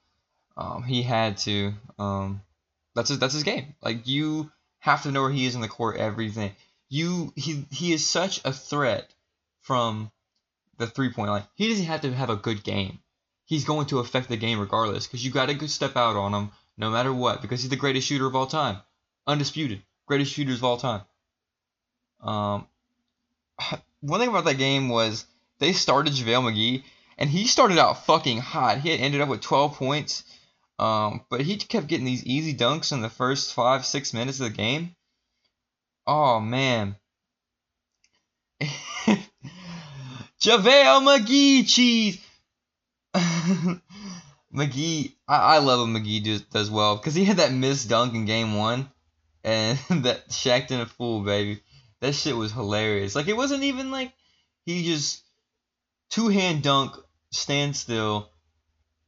um, 0.58 0.82
he 0.82 1.02
had 1.02 1.38
to. 1.38 1.72
Um, 1.98 2.42
that's 2.94 3.08
his, 3.08 3.18
that's 3.18 3.32
his 3.32 3.44
game. 3.44 3.74
Like 3.82 4.06
you 4.06 4.52
have 4.80 5.04
to 5.04 5.10
know 5.10 5.22
where 5.22 5.30
he 5.30 5.46
is 5.46 5.54
in 5.54 5.62
the 5.62 5.68
court. 5.68 5.96
Everything. 5.96 6.52
You 6.90 7.32
he 7.34 7.64
he 7.70 7.94
is 7.94 8.06
such 8.06 8.42
a 8.44 8.52
threat 8.52 9.10
from 9.62 10.10
the 10.76 10.86
three 10.86 11.10
point 11.10 11.30
line. 11.30 11.44
He 11.54 11.70
doesn't 11.70 11.86
have 11.86 12.02
to 12.02 12.12
have 12.12 12.28
a 12.28 12.36
good 12.36 12.62
game. 12.62 12.98
He's 13.46 13.64
going 13.64 13.86
to 13.86 14.00
affect 14.00 14.28
the 14.28 14.36
game 14.36 14.60
regardless 14.60 15.06
because 15.06 15.24
you 15.24 15.30
got 15.30 15.48
to 15.48 15.68
step 15.68 15.96
out 15.96 16.16
on 16.16 16.34
him 16.34 16.50
no 16.76 16.90
matter 16.90 17.12
what 17.12 17.40
because 17.40 17.62
he's 17.62 17.70
the 17.70 17.76
greatest 17.76 18.06
shooter 18.06 18.26
of 18.26 18.36
all 18.36 18.46
time, 18.46 18.76
undisputed 19.26 19.82
greatest 20.06 20.32
shooters 20.32 20.58
of 20.58 20.64
all 20.64 20.76
time. 20.76 21.00
Um, 22.20 22.66
one 24.00 24.20
thing 24.20 24.28
about 24.28 24.44
that 24.44 24.58
game 24.58 24.90
was 24.90 25.24
they 25.58 25.72
started 25.72 26.12
JaVale 26.12 26.52
McGee 26.52 26.84
and 27.18 27.30
he 27.30 27.46
started 27.46 27.78
out 27.78 28.06
fucking 28.06 28.38
hot. 28.38 28.78
He 28.78 28.90
had 28.90 29.00
ended 29.00 29.20
up 29.20 29.28
with 29.28 29.40
12 29.40 29.74
points 29.76 30.24
um, 30.78 31.24
but 31.30 31.40
he 31.40 31.56
kept 31.56 31.86
getting 31.86 32.04
these 32.04 32.24
easy 32.24 32.54
dunks 32.54 32.92
in 32.92 33.00
the 33.00 33.08
first 33.08 33.54
five, 33.54 33.86
six 33.86 34.12
minutes 34.12 34.40
of 34.40 34.46
the 34.46 34.56
game. 34.56 34.94
Oh 36.06 36.40
man. 36.40 36.96
JaVale 38.60 39.20
McGee 40.40 41.68
cheese. 41.68 42.20
McGee, 44.54 45.12
I, 45.28 45.36
I 45.36 45.58
love 45.58 45.80
what 45.80 46.02
McGee 46.02 46.22
does, 46.24 46.42
does 46.42 46.70
well 46.70 46.96
because 46.96 47.14
he 47.14 47.24
had 47.24 47.38
that 47.38 47.52
missed 47.52 47.88
dunk 47.88 48.14
in 48.14 48.24
game 48.24 48.56
one, 48.56 48.90
and 49.44 49.78
that 50.04 50.28
Shaqtin' 50.28 50.80
a 50.80 50.86
Fool, 50.86 51.20
baby. 51.22 51.60
That 52.00 52.14
shit 52.14 52.36
was 52.36 52.52
hilarious. 52.52 53.14
Like 53.14 53.28
it 53.28 53.36
wasn't 53.36 53.62
even 53.62 53.90
like 53.90 54.12
he 54.66 54.84
just 54.84 55.23
two 56.14 56.28
hand 56.28 56.62
dunk, 56.62 56.94
stand 57.32 57.74
still, 57.74 58.30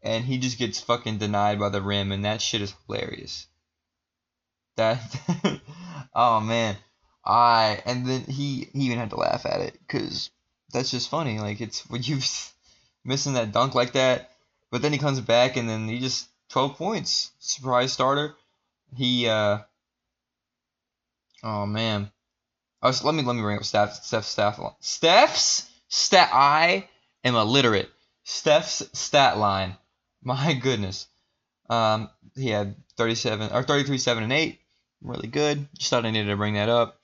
and 0.03 0.25
he 0.25 0.39
just 0.39 0.59
gets 0.59 0.81
fucking 0.81 1.19
denied 1.19 1.57
by 1.57 1.69
the 1.69 1.81
rim, 1.81 2.11
and 2.11 2.25
that 2.25 2.43
shit 2.43 2.61
is 2.61 2.75
hilarious. 2.87 3.47
That, 4.75 5.01
oh 6.15 6.41
man, 6.41 6.77
I 7.25 7.81
and 7.87 8.07
then 8.07 8.23
he 8.23 8.69
he 8.73 8.87
even 8.87 8.99
had 8.99 9.11
to 9.11 9.17
laugh 9.17 9.47
at 9.47 9.61
it 9.61 9.79
because 9.87 10.31
that's 10.73 10.91
just 10.91 11.09
funny. 11.09 11.39
Like 11.39 11.61
it's 11.61 11.89
when 11.89 12.03
you 12.03 12.19
missing 13.05 13.35
that 13.35 13.53
dunk 13.53 13.77
like 13.77 13.93
that, 13.93 14.33
but 14.73 14.83
then 14.83 14.93
he 14.93 14.99
comes 14.99 15.21
back 15.21 15.57
and 15.57 15.69
then 15.69 15.87
he 15.87 16.01
just 16.01 16.29
12 16.49 16.77
points, 16.77 17.31
surprise 17.39 17.93
starter. 17.93 18.35
He 18.97 19.29
uh 19.29 19.59
oh 21.45 21.67
man, 21.67 22.11
oh, 22.83 22.91
so 22.91 23.07
let 23.07 23.15
me 23.15 23.23
let 23.23 23.37
me 23.37 23.43
bring 23.43 23.59
up 23.59 23.65
Steph 23.65 23.95
Steph's 24.03 24.27
staff 24.27 24.61
Steph's 24.81 25.71
stat. 25.89 26.31
I 26.33 26.89
am 27.27 27.35
illiterate. 27.35 27.91
Steph's 28.25 28.83
stat 28.93 29.39
line. 29.39 29.77
My 30.23 30.55
goodness. 30.55 31.07
Um, 31.69 32.11
he 32.35 32.51
had 32.51 32.77
37 32.97 33.53
or 33.53 33.63
33, 33.63 33.99
7 33.99 34.23
and 34.23 34.33
8. 34.33 34.61
Really 35.03 35.29
good. 35.29 35.69
Just 35.79 35.91
thought 35.91 36.07
I 36.07 36.11
needed 36.11 36.31
to 36.31 36.37
bring 36.37 36.55
that 36.55 36.69
up. 36.69 37.01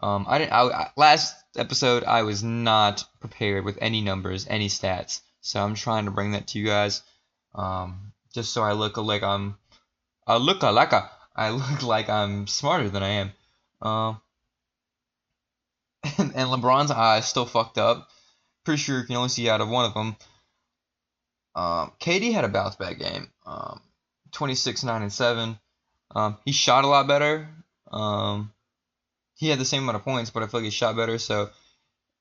Um, 0.00 0.26
I 0.28 0.38
didn't. 0.38 0.52
I, 0.52 0.90
last 0.96 1.34
episode 1.56 2.04
I 2.04 2.22
was 2.22 2.42
not 2.42 3.04
prepared 3.20 3.64
with 3.64 3.78
any 3.80 4.00
numbers, 4.00 4.46
any 4.48 4.68
stats. 4.68 5.20
So 5.40 5.62
I'm 5.62 5.74
trying 5.74 6.06
to 6.06 6.10
bring 6.10 6.32
that 6.32 6.48
to 6.48 6.58
you 6.58 6.66
guys. 6.66 7.02
Um, 7.54 8.12
just 8.32 8.52
so 8.52 8.62
I 8.62 8.72
look 8.72 8.96
like 8.96 9.22
I'm. 9.22 9.56
I 10.26 10.36
look 10.36 10.62
like 10.62 10.92
a. 10.92 11.10
I 11.34 11.50
look 11.50 11.82
like 11.84 12.08
I'm 12.08 12.46
smarter 12.46 12.88
than 12.88 13.02
I 13.02 13.08
am. 13.08 13.32
Um. 13.80 14.20
And, 16.18 16.32
and 16.36 16.48
LeBron's 16.50 16.90
eyes 16.90 17.28
still 17.28 17.46
fucked 17.46 17.78
up. 17.78 18.08
Pretty 18.64 18.80
sure 18.80 19.00
you 19.00 19.06
can 19.06 19.16
only 19.16 19.28
see 19.28 19.48
out 19.48 19.60
of 19.60 19.68
one 19.68 19.84
of 19.84 19.94
them. 19.94 20.16
Um, 21.54 21.92
KD 22.00 22.32
had 22.32 22.44
a 22.44 22.48
bounce 22.48 22.76
back 22.76 22.98
game. 22.98 23.30
Um, 23.44 23.80
26, 24.32 24.84
9, 24.84 25.02
and 25.02 25.12
7. 25.12 25.58
Um, 26.14 26.38
he 26.44 26.52
shot 26.52 26.84
a 26.84 26.88
lot 26.88 27.06
better. 27.06 27.48
Um, 27.90 28.52
he 29.34 29.48
had 29.48 29.58
the 29.58 29.64
same 29.64 29.82
amount 29.82 29.96
of 29.96 30.04
points, 30.04 30.30
but 30.30 30.42
I 30.42 30.46
feel 30.46 30.60
like 30.60 30.64
he 30.64 30.70
shot 30.70 30.96
better. 30.96 31.18
So 31.18 31.50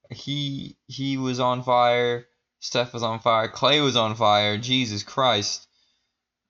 he 0.10 0.76
he 0.88 1.18
was 1.18 1.40
on 1.40 1.64
fire. 1.64 2.26
Steph 2.60 2.94
was 2.94 3.04
on 3.04 3.20
fire. 3.20 3.48
Clay 3.48 3.82
was 3.82 3.96
on 3.96 4.16
fire. 4.16 4.58
Jesus 4.58 5.04
Christ. 5.04 5.68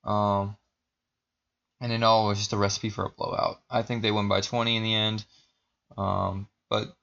Um, 0.03 0.57
and 1.79 1.91
it 1.91 2.03
all 2.03 2.27
was 2.27 2.38
just 2.38 2.53
a 2.53 2.57
recipe 2.57 2.89
for 2.89 3.05
a 3.05 3.10
blowout. 3.10 3.62
I 3.69 3.81
think 3.81 4.01
they 4.01 4.12
won 4.12 4.27
by 4.27 4.41
20 4.41 4.75
in 4.77 4.83
the 4.83 4.93
end. 4.93 5.25
Um, 5.98 6.48
but 6.69 6.95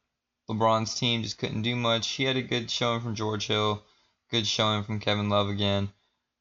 LeBron's 0.48 0.94
team 0.94 1.22
just 1.22 1.38
couldn't 1.38 1.62
do 1.62 1.76
much. 1.76 2.08
He 2.08 2.24
had 2.24 2.36
a 2.36 2.42
good 2.42 2.70
showing 2.70 3.00
from 3.00 3.14
George 3.14 3.46
Hill, 3.46 3.82
good 4.30 4.46
showing 4.46 4.82
from 4.82 5.00
Kevin 5.00 5.28
Love 5.28 5.48
again. 5.48 5.90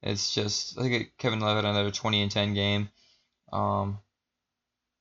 It's 0.02 0.34
just 0.34 0.80
I 0.80 0.84
think 0.84 1.18
Kevin 1.18 1.40
Love 1.40 1.56
had 1.56 1.66
another 1.66 1.92
20 1.92 2.22
and 2.22 2.32
10 2.32 2.54
game. 2.54 2.90
Um, 3.52 4.00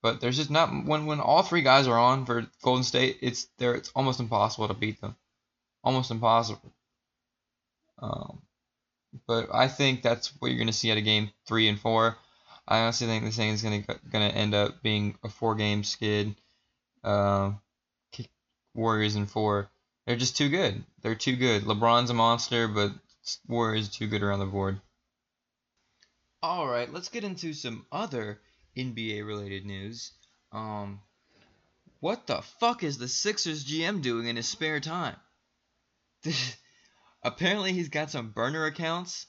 but 0.02 0.20
there's 0.20 0.36
just 0.36 0.50
not 0.50 0.70
when 0.84 1.06
when 1.06 1.20
all 1.20 1.42
three 1.42 1.62
guys 1.62 1.88
are 1.88 1.98
on 1.98 2.26
for 2.26 2.46
Golden 2.62 2.84
State, 2.84 3.18
it's 3.22 3.48
there. 3.58 3.74
It's 3.74 3.90
almost 3.94 4.20
impossible 4.20 4.68
to 4.68 4.74
beat 4.74 5.00
them. 5.00 5.16
Almost 5.82 6.10
impossible. 6.10 6.72
Um, 7.98 8.42
but 9.26 9.48
I 9.52 9.68
think 9.68 10.02
that's 10.02 10.28
what 10.38 10.48
you're 10.48 10.58
going 10.58 10.66
to 10.66 10.72
see 10.72 10.90
out 10.90 10.98
of 10.98 11.04
game 11.04 11.30
three 11.46 11.68
and 11.68 11.80
four. 11.80 12.16
I 12.68 12.80
honestly 12.80 13.06
think 13.06 13.24
this 13.24 13.36
thing 13.36 13.50
is 13.50 13.62
going 13.62 13.82
to 13.82 13.98
going 14.10 14.28
to 14.30 14.36
end 14.36 14.54
up 14.54 14.82
being 14.82 15.16
a 15.22 15.28
four 15.28 15.54
game 15.54 15.84
skid. 15.84 16.34
Uh, 17.02 17.52
Warriors 18.76 19.16
in 19.16 19.26
four. 19.26 19.70
They're 20.06 20.16
just 20.16 20.36
too 20.36 20.48
good. 20.48 20.84
They're 21.02 21.14
too 21.14 21.36
good. 21.36 21.64
LeBron's 21.64 22.10
a 22.10 22.14
monster, 22.14 22.68
but 22.68 22.92
Warriors 23.48 23.88
too 23.88 24.06
good 24.06 24.22
around 24.22 24.38
the 24.38 24.46
board. 24.46 24.80
All 26.42 26.66
right, 26.68 26.92
let's 26.92 27.08
get 27.08 27.24
into 27.24 27.54
some 27.54 27.86
other 27.90 28.40
NBA 28.76 29.26
related 29.26 29.64
news. 29.64 30.12
Um, 30.52 31.00
what 32.00 32.26
the 32.26 32.42
fuck 32.60 32.84
is 32.84 32.98
the 32.98 33.08
Sixers 33.08 33.64
GM 33.64 34.02
doing 34.02 34.26
in 34.26 34.36
his 34.36 34.48
spare 34.48 34.78
time? 34.78 35.16
Apparently, 37.22 37.72
he's 37.72 37.88
got 37.88 38.10
some 38.10 38.30
burner 38.30 38.66
accounts. 38.66 39.26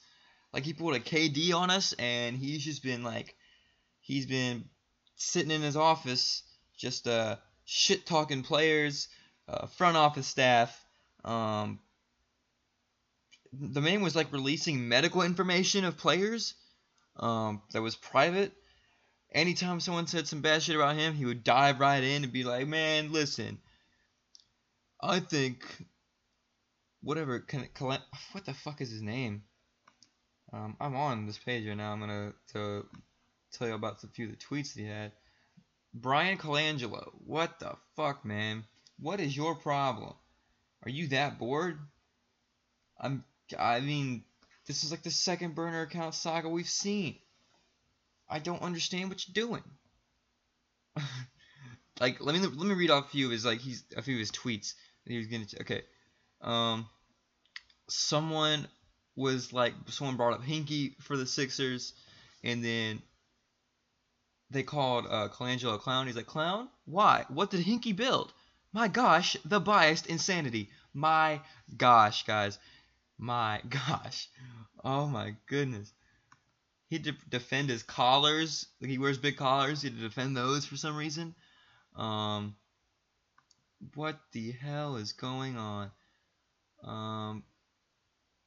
Like 0.52 0.64
he 0.64 0.74
pulled 0.74 0.94
a 0.94 1.00
KD 1.00 1.52
on 1.54 1.70
us, 1.70 1.94
and 1.98 2.36
he's 2.36 2.64
just 2.64 2.82
been 2.82 3.02
like, 3.02 3.34
he's 4.00 4.26
been 4.26 4.66
sitting 5.16 5.50
in 5.50 5.62
his 5.62 5.76
office, 5.76 6.42
just 6.76 7.08
uh, 7.08 7.36
shit 7.64 8.06
talking 8.06 8.42
players, 8.42 9.08
uh, 9.48 9.66
front 9.66 9.96
office 9.96 10.26
staff. 10.26 10.84
Um, 11.24 11.80
the 13.52 13.80
man 13.80 14.02
was 14.02 14.14
like 14.14 14.32
releasing 14.32 14.88
medical 14.88 15.22
information 15.22 15.84
of 15.84 15.96
players 15.96 16.54
um, 17.16 17.62
that 17.72 17.82
was 17.82 17.96
private. 17.96 18.52
Anytime 19.32 19.80
someone 19.80 20.06
said 20.06 20.26
some 20.26 20.40
bad 20.40 20.62
shit 20.62 20.76
about 20.76 20.96
him, 20.96 21.14
he 21.14 21.24
would 21.24 21.44
dive 21.44 21.80
right 21.80 22.02
in 22.02 22.24
and 22.24 22.32
be 22.32 22.44
like, 22.44 22.66
"Man, 22.66 23.12
listen, 23.12 23.58
I 25.00 25.20
think 25.20 25.64
whatever. 27.02 27.40
Can, 27.40 27.68
what 27.78 28.44
the 28.44 28.54
fuck 28.54 28.80
is 28.80 28.90
his 28.90 29.02
name? 29.02 29.42
Um, 30.52 30.76
I'm 30.80 30.96
on 30.96 31.26
this 31.26 31.38
page 31.38 31.66
right 31.66 31.76
now. 31.76 31.92
I'm 31.92 32.00
gonna 32.00 32.32
to 32.52 32.86
tell 33.52 33.68
you 33.68 33.74
about 33.74 34.02
a 34.02 34.08
few 34.08 34.26
of 34.26 34.32
the 34.32 34.36
tweets 34.38 34.74
that 34.74 34.80
he 34.80 34.86
had. 34.86 35.12
Bryan 35.92 36.38
Colangelo. 36.38 37.10
What 37.26 37.58
the 37.60 37.76
fuck, 37.96 38.24
man? 38.24 38.64
What 39.00 39.20
is 39.20 39.36
your 39.36 39.54
problem? 39.54 40.14
Are 40.84 40.90
you 40.90 41.08
that 41.08 41.38
bored? 41.38 41.78
I'm. 42.98 43.24
I 43.58 43.80
mean, 43.80 44.24
this 44.66 44.84
is 44.84 44.90
like 44.90 45.02
the 45.02 45.10
second 45.10 45.54
burner 45.54 45.82
account 45.82 46.14
saga 46.14 46.48
we've 46.48 46.68
seen. 46.68 47.16
I 48.28 48.38
don't 48.38 48.62
understand 48.62 49.08
what 49.08 49.26
you're 49.26 49.46
doing. 49.46 49.62
like, 52.00 52.20
let 52.20 52.34
me 52.34 52.40
let 52.40 52.66
me 52.68 52.74
read 52.74 52.90
off 52.90 53.06
a 53.06 53.10
few 53.10 53.26
of 53.26 53.32
his 53.32 53.44
like 53.44 53.60
he's 53.60 53.84
a 53.96 54.02
few 54.02 54.14
of 54.14 54.20
his 54.20 54.32
tweets. 54.32 54.74
He 55.06 55.16
was 55.16 55.26
gonna 55.26 55.46
okay. 55.62 55.82
Um, 56.40 56.86
someone 57.88 58.68
was 59.16 59.52
like 59.52 59.74
someone 59.86 60.16
brought 60.16 60.34
up 60.34 60.44
Hinkie 60.44 61.00
for 61.02 61.16
the 61.16 61.26
Sixers, 61.26 61.94
and 62.44 62.64
then 62.64 63.02
they 64.50 64.62
called 64.62 65.06
uh, 65.08 65.28
Colangelo 65.28 65.74
a 65.74 65.78
clown. 65.78 66.06
He's 66.06 66.16
like, 66.16 66.26
clown? 66.26 66.68
Why? 66.84 67.24
What 67.28 67.50
did 67.50 67.64
Hinkie 67.64 67.96
build? 67.96 68.32
My 68.72 68.88
gosh, 68.88 69.36
the 69.44 69.60
biased 69.60 70.06
insanity. 70.06 70.70
My 70.92 71.40
gosh, 71.76 72.24
guys. 72.24 72.58
My 73.18 73.62
gosh. 73.68 74.28
Oh 74.84 75.06
my 75.06 75.36
goodness. 75.46 75.92
He 76.88 76.96
had 76.96 77.04
to 77.04 77.12
defend 77.28 77.68
his 77.68 77.82
collars. 77.82 78.66
Like 78.80 78.90
he 78.90 78.98
wears 78.98 79.18
big 79.18 79.36
collars. 79.36 79.82
He 79.82 79.88
had 79.88 79.96
to 79.98 80.02
defend 80.02 80.36
those 80.36 80.64
for 80.64 80.76
some 80.76 80.96
reason. 80.96 81.34
Um, 81.96 82.56
what 83.94 84.18
the 84.32 84.52
hell 84.52 84.96
is 84.96 85.12
going 85.12 85.56
on? 85.56 85.90
Um, 86.84 87.42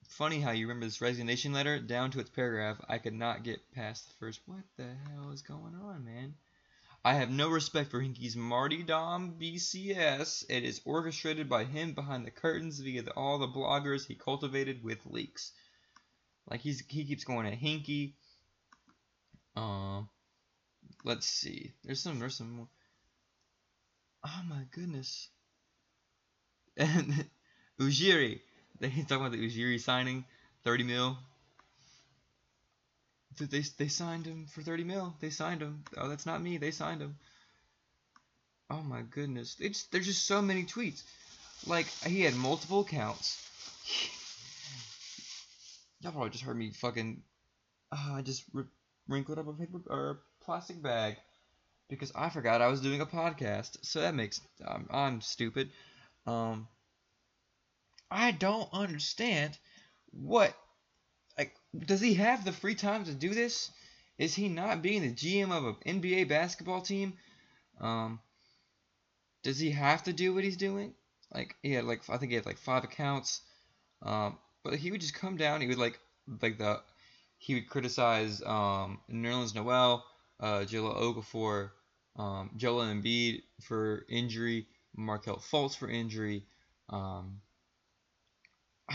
funny 0.07 0.39
how 0.39 0.51
you 0.51 0.67
remember 0.67 0.85
this 0.85 1.01
resignation 1.01 1.53
letter 1.53 1.79
down 1.79 2.11
to 2.11 2.19
its 2.19 2.29
paragraph. 2.29 2.77
I 2.87 2.97
could 2.97 3.13
not 3.13 3.43
get 3.43 3.71
past 3.73 4.07
the 4.07 4.13
first. 4.19 4.41
What 4.45 4.63
the 4.77 4.89
hell 5.09 5.31
is 5.31 5.41
going 5.41 5.75
on, 5.75 6.05
man? 6.05 6.35
I 7.03 7.15
have 7.15 7.31
no 7.31 7.49
respect 7.49 7.89
for 7.89 7.99
Hinkie's 7.99 8.35
Martyrdom 8.35 9.37
BCS. 9.39 10.45
It 10.49 10.63
is 10.63 10.81
orchestrated 10.85 11.49
by 11.49 11.63
him 11.63 11.93
behind 11.93 12.25
the 12.25 12.31
curtains 12.31 12.79
via 12.79 13.01
the, 13.01 13.11
all 13.13 13.39
the 13.39 13.47
bloggers 13.47 14.05
he 14.05 14.13
cultivated 14.13 14.83
with 14.83 15.05
leaks. 15.05 15.51
Like 16.47 16.61
he's 16.61 16.83
he 16.87 17.05
keeps 17.05 17.23
going 17.23 17.47
at 17.47 17.59
Hinkie. 17.59 18.13
Um, 19.55 20.09
let's 21.03 21.25
see. 21.25 21.73
There's 21.83 22.01
some. 22.01 22.19
There's 22.19 22.35
some 22.35 22.51
more. 22.51 22.67
Oh 24.23 24.41
my 24.47 24.63
goodness. 24.71 25.29
And 26.77 27.25
Ujiri. 27.79 28.41
They 28.79 28.89
talking 28.89 29.17
about 29.17 29.31
the 29.31 29.47
Ujiri 29.47 29.79
signing, 29.79 30.25
30 30.63 30.83
mil. 30.83 31.17
They 33.37 33.61
they 33.77 33.87
signed 33.87 34.25
him 34.25 34.45
for 34.47 34.61
30 34.61 34.83
mil. 34.83 35.15
They 35.19 35.29
signed 35.29 35.61
him. 35.61 35.83
Oh, 35.97 36.09
that's 36.09 36.25
not 36.25 36.41
me. 36.41 36.57
They 36.57 36.71
signed 36.71 37.01
him. 37.01 37.17
Oh 38.69 38.81
my 38.81 39.01
goodness. 39.01 39.57
It's 39.59 39.83
there's 39.85 40.05
just 40.05 40.25
so 40.25 40.41
many 40.41 40.63
tweets. 40.63 41.03
Like 41.65 41.87
he 41.87 42.21
had 42.21 42.35
multiple 42.35 42.81
accounts. 42.81 43.37
Y'all 46.01 46.11
probably 46.11 46.31
just 46.31 46.43
heard 46.43 46.57
me 46.57 46.71
fucking. 46.71 47.21
Uh, 47.91 48.13
I 48.15 48.21
just 48.21 48.43
wrinkled 49.07 49.39
up 49.39 49.47
a 49.47 49.53
paper 49.53 49.81
or 49.87 50.09
a 50.09 50.43
plastic 50.43 50.81
bag 50.81 51.17
because 51.89 52.11
I 52.15 52.29
forgot 52.29 52.61
I 52.61 52.67
was 52.67 52.81
doing 52.81 53.01
a 53.01 53.05
podcast. 53.05 53.77
So 53.85 54.01
that 54.01 54.15
makes 54.15 54.41
um, 54.65 54.87
I'm 54.89 55.21
stupid. 55.21 55.69
Um, 56.25 56.67
I 58.09 58.31
don't 58.31 58.69
understand 58.73 59.57
what 60.11 60.53
like 61.37 61.55
does 61.85 62.01
he 62.01 62.15
have 62.15 62.43
the 62.43 62.51
free 62.51 62.75
time 62.75 63.05
to 63.05 63.13
do 63.13 63.33
this? 63.33 63.71
Is 64.17 64.35
he 64.35 64.49
not 64.49 64.81
being 64.81 65.01
the 65.01 65.13
GM 65.13 65.51
of 65.51 65.65
an 65.65 65.99
NBA 66.01 66.27
basketball 66.27 66.81
team? 66.81 67.13
Um, 67.79 68.19
does 69.43 69.59
he 69.59 69.71
have 69.71 70.03
to 70.03 70.13
do 70.13 70.33
what 70.33 70.43
he's 70.43 70.57
doing? 70.57 70.93
Like 71.33 71.55
he 71.63 71.73
had 71.73 71.85
like 71.85 72.01
I 72.09 72.17
think 72.17 72.31
he 72.31 72.35
had 72.35 72.45
like 72.45 72.57
five 72.57 72.83
accounts. 72.83 73.41
Um, 74.01 74.37
but 74.63 74.75
he 74.75 74.91
would 74.91 75.01
just 75.01 75.15
come 75.15 75.37
down. 75.37 75.61
He 75.61 75.67
would 75.67 75.77
like 75.77 75.99
like 76.41 76.57
the 76.57 76.81
he 77.37 77.55
would 77.55 77.69
criticize 77.69 78.41
um, 78.43 78.99
Nerlens 79.11 79.55
Noel, 79.55 80.05
uh, 80.39 80.59
Jahlil 80.59 80.95
Okafor, 80.95 81.71
um, 82.15 82.51
Joel 82.55 82.85
Embiid 82.85 83.41
for 83.61 84.05
injury, 84.09 84.67
Markelle 84.95 85.37
Fultz 85.39 85.75
for 85.75 85.89
injury, 85.89 86.43
um, 86.89 87.41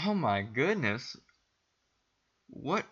Oh 0.05 0.15
my 0.15 0.43
goodness. 0.43 1.17
What? 2.49 2.87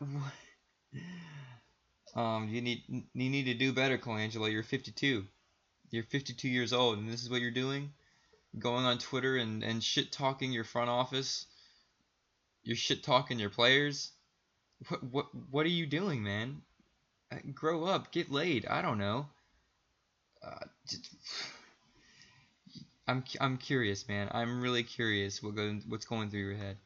Um, 2.15 2.49
you 2.49 2.63
need 2.63 2.85
you 2.89 3.31
need 3.31 3.47
to 3.47 3.55
do 3.55 3.73
better, 3.73 3.99
Colangelo. 3.99 4.51
You're 4.51 4.63
52. 4.63 5.25
You're 5.91 6.05
52 6.05 6.49
years 6.49 6.73
old, 6.73 6.99
and 6.99 7.13
this 7.13 7.23
is 7.23 7.31
what 7.31 7.41
you're 7.41 7.51
doing. 7.51 7.93
Going 8.57 8.85
on 8.85 8.99
Twitter 8.99 9.37
and 9.37 9.65
and 9.65 9.83
shit 9.83 10.13
talking 10.13 10.53
your 10.53 10.65
front 10.65 10.91
office. 10.91 11.47
You're 12.63 12.77
shit 12.77 13.03
talking 13.03 13.39
your 13.39 13.51
players. 13.51 14.13
What 14.89 15.03
what 15.03 15.27
what 15.51 15.67
are 15.67 15.71
you 15.71 15.87
doing, 15.87 16.23
man? 16.23 16.63
Uh, 17.33 17.39
grow 17.53 17.85
up, 17.85 18.13
get 18.13 18.31
laid. 18.31 18.67
I 18.67 18.81
don't 18.81 18.99
know. 18.99 19.27
Uh, 20.41 20.67
just, 20.89 21.09
I'm 23.09 23.25
I'm 23.41 23.57
curious, 23.57 24.07
man. 24.09 24.29
I'm 24.33 24.61
really 24.61 24.85
curious 24.85 25.43
what 25.43 25.57
go, 25.57 25.81
what's 25.89 26.07
going 26.07 26.31
through 26.31 26.41
your 26.41 26.57
head. 26.57 26.77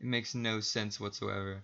It 0.00 0.06
makes 0.06 0.34
no 0.34 0.60
sense 0.60 1.00
whatsoever. 1.00 1.62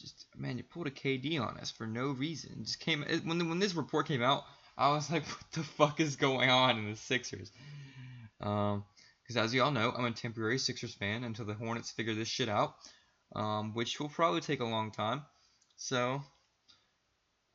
Just 0.00 0.26
man, 0.36 0.58
you 0.58 0.64
pulled 0.64 0.86
a 0.86 0.90
KD 0.90 1.40
on 1.40 1.58
us 1.58 1.70
for 1.70 1.86
no 1.86 2.10
reason. 2.10 2.64
Just 2.64 2.80
came 2.80 3.04
when 3.24 3.48
when 3.48 3.58
this 3.58 3.74
report 3.74 4.06
came 4.06 4.22
out, 4.22 4.44
I 4.76 4.90
was 4.90 5.10
like, 5.12 5.24
what 5.24 5.52
the 5.52 5.62
fuck 5.62 6.00
is 6.00 6.16
going 6.16 6.50
on 6.50 6.78
in 6.78 6.90
the 6.90 6.96
Sixers? 6.96 7.50
Um, 8.40 8.84
because 9.22 9.36
as 9.36 9.54
you 9.54 9.62
all 9.62 9.72
know, 9.72 9.92
I'm 9.96 10.04
a 10.04 10.12
temporary 10.12 10.58
Sixers 10.58 10.94
fan 10.94 11.24
until 11.24 11.46
the 11.46 11.54
Hornets 11.54 11.90
figure 11.90 12.14
this 12.14 12.28
shit 12.28 12.48
out, 12.48 12.76
um, 13.34 13.74
which 13.74 13.98
will 13.98 14.08
probably 14.08 14.40
take 14.40 14.60
a 14.60 14.64
long 14.64 14.92
time. 14.92 15.22
So 15.76 16.22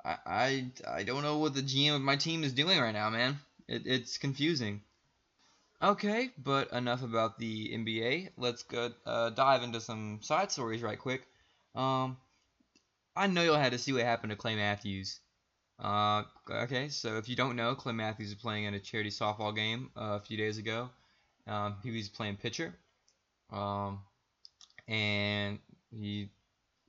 I 0.04 0.18
I 0.26 0.72
I 0.88 1.04
don't 1.04 1.24
know 1.24 1.38
what 1.38 1.54
the 1.54 1.62
GM 1.62 1.96
of 1.96 2.02
my 2.02 2.18
team 2.18 2.44
is 2.44 2.54
doing 2.54 2.80
right 2.80 2.92
now, 2.92 3.10
man. 3.10 3.40
It, 3.68 3.84
it's 3.86 4.18
confusing. 4.18 4.82
Okay, 5.82 6.30
but 6.38 6.72
enough 6.74 7.02
about 7.04 7.40
the 7.40 7.70
NBA. 7.70 8.32
Let's 8.38 8.64
go 8.64 8.92
uh, 9.06 9.32
dive 9.32 9.64
into 9.64 9.82
some 9.82 10.20
side 10.22 10.52
stories 10.52 10.84
right 10.84 11.00
quick. 11.00 11.26
Um, 11.76 12.18
I 13.16 13.28
know 13.28 13.44
you'll 13.44 13.58
have 13.58 13.72
to 13.72 13.78
see 13.78 13.94
what 13.94 14.04
happened 14.04 14.32
to 14.32 14.38
Clay 14.38 14.56
Matthews. 14.56 15.20
Uh, 15.80 16.24
okay, 16.50 16.90
so 16.90 17.18
if 17.18 17.28
you 17.28 17.36
don't 17.36 17.56
know, 17.56 17.76
Clay 17.76 17.94
Matthews 17.94 18.30
was 18.30 18.36
playing 18.36 18.66
in 18.66 18.74
a 18.74 18.80
charity 18.80 19.10
softball 19.10 19.56
game 19.56 19.90
uh, 19.98 20.18
a 20.18 20.20
few 20.20 20.38
days 20.38 20.58
ago. 20.58 20.90
Um, 21.48 21.78
he 21.84 21.92
was 21.92 22.08
playing 22.08 22.38
pitcher, 22.38 22.74
um, 23.52 24.00
and 24.88 25.60
he 25.90 26.30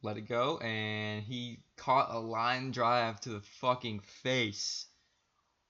let 0.02 0.18
it 0.18 0.28
go, 0.28 0.58
and 0.58 1.22
he 1.22 1.60
caught 1.76 2.14
a 2.14 2.18
line 2.18 2.70
drive 2.70 3.20
to 3.20 3.30
the 3.30 3.40
fucking 3.60 4.00
face. 4.22 4.86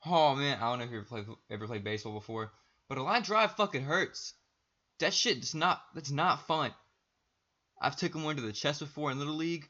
Oh 0.04 0.34
man, 0.34 0.58
I 0.60 0.68
don't 0.68 0.80
know 0.80 0.84
if 0.86 0.90
you 0.90 0.98
ever 0.98 1.06
played 1.06 1.26
ever 1.48 1.66
played 1.68 1.84
baseball 1.84 2.14
before, 2.14 2.50
but 2.88 2.98
a 2.98 3.02
line 3.02 3.22
drive 3.22 3.56
fucking 3.56 3.84
hurts. 3.84 4.34
That 4.98 5.14
shit 5.14 5.38
is 5.38 5.54
not 5.54 5.80
that's 5.94 6.10
not 6.10 6.46
fun. 6.48 6.72
I've 7.82 7.96
taken 7.96 8.22
one 8.22 8.36
to 8.36 8.42
the 8.42 8.52
chest 8.52 8.78
before 8.78 9.10
in 9.10 9.18
little 9.18 9.34
league, 9.34 9.68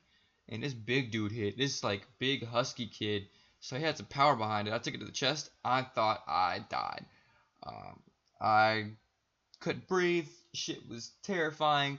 and 0.49 0.63
this 0.63 0.75
big 0.75 1.11
dude 1.11 1.33
hit. 1.33 1.57
This 1.57 1.83
like 1.83 2.07
big 2.19 2.47
husky 2.47 2.87
kid, 2.87 3.27
so 3.61 3.77
he 3.77 3.83
had 3.83 3.97
some 3.97 4.07
power 4.07 4.37
behind 4.37 4.69
it. 4.69 4.75
I 4.75 4.79
took 4.79 4.95
it 4.95 4.99
to 4.99 5.07
the 5.07 5.13
chest. 5.13 5.51
I 5.65 5.83
thought 5.83 6.23
I 6.29 6.61
died. 6.69 7.07
Um, 7.63 8.01
I 8.39 8.91
couldn't 9.61 9.89
breathe. 9.89 10.29
Shit 10.53 10.87
was 10.89 11.13
terrifying. 11.23 11.99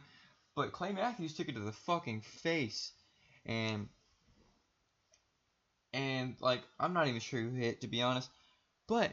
But 0.56 0.72
Clay 0.72 0.92
Matthews 0.92 1.34
took 1.34 1.50
it 1.50 1.56
to 1.56 1.62
the 1.62 1.72
fucking 1.72 2.22
face, 2.22 2.92
and 3.44 3.90
and 5.94 6.36
like 6.40 6.62
I'm 6.80 6.94
not 6.94 7.08
even 7.08 7.22
sure 7.22 7.42
who 7.42 7.56
hit 7.56 7.82
to 7.82 7.88
be 7.88 8.04
honest. 8.04 8.30
But 8.88 9.12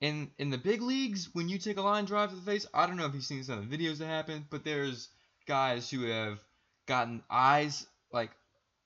in 0.00 0.30
in 0.38 0.48
the 0.48 0.56
big 0.56 0.80
leagues, 0.80 1.28
when 1.34 1.50
you 1.50 1.58
take 1.58 1.76
a 1.76 1.82
line 1.82 2.06
drive 2.06 2.30
to 2.30 2.36
the 2.36 2.50
face, 2.50 2.66
I 2.72 2.86
don't 2.86 2.96
know 2.96 3.04
if 3.04 3.12
you've 3.12 3.24
seen 3.24 3.44
some 3.44 3.58
of 3.58 3.68
the 3.68 3.76
videos 3.76 3.98
that 3.98 4.06
happen, 4.06 4.46
but 4.48 4.64
there's 4.64 5.08
guys 5.50 5.90
who 5.90 6.04
have 6.04 6.38
gotten 6.86 7.24
eyes 7.28 7.84
like 8.12 8.30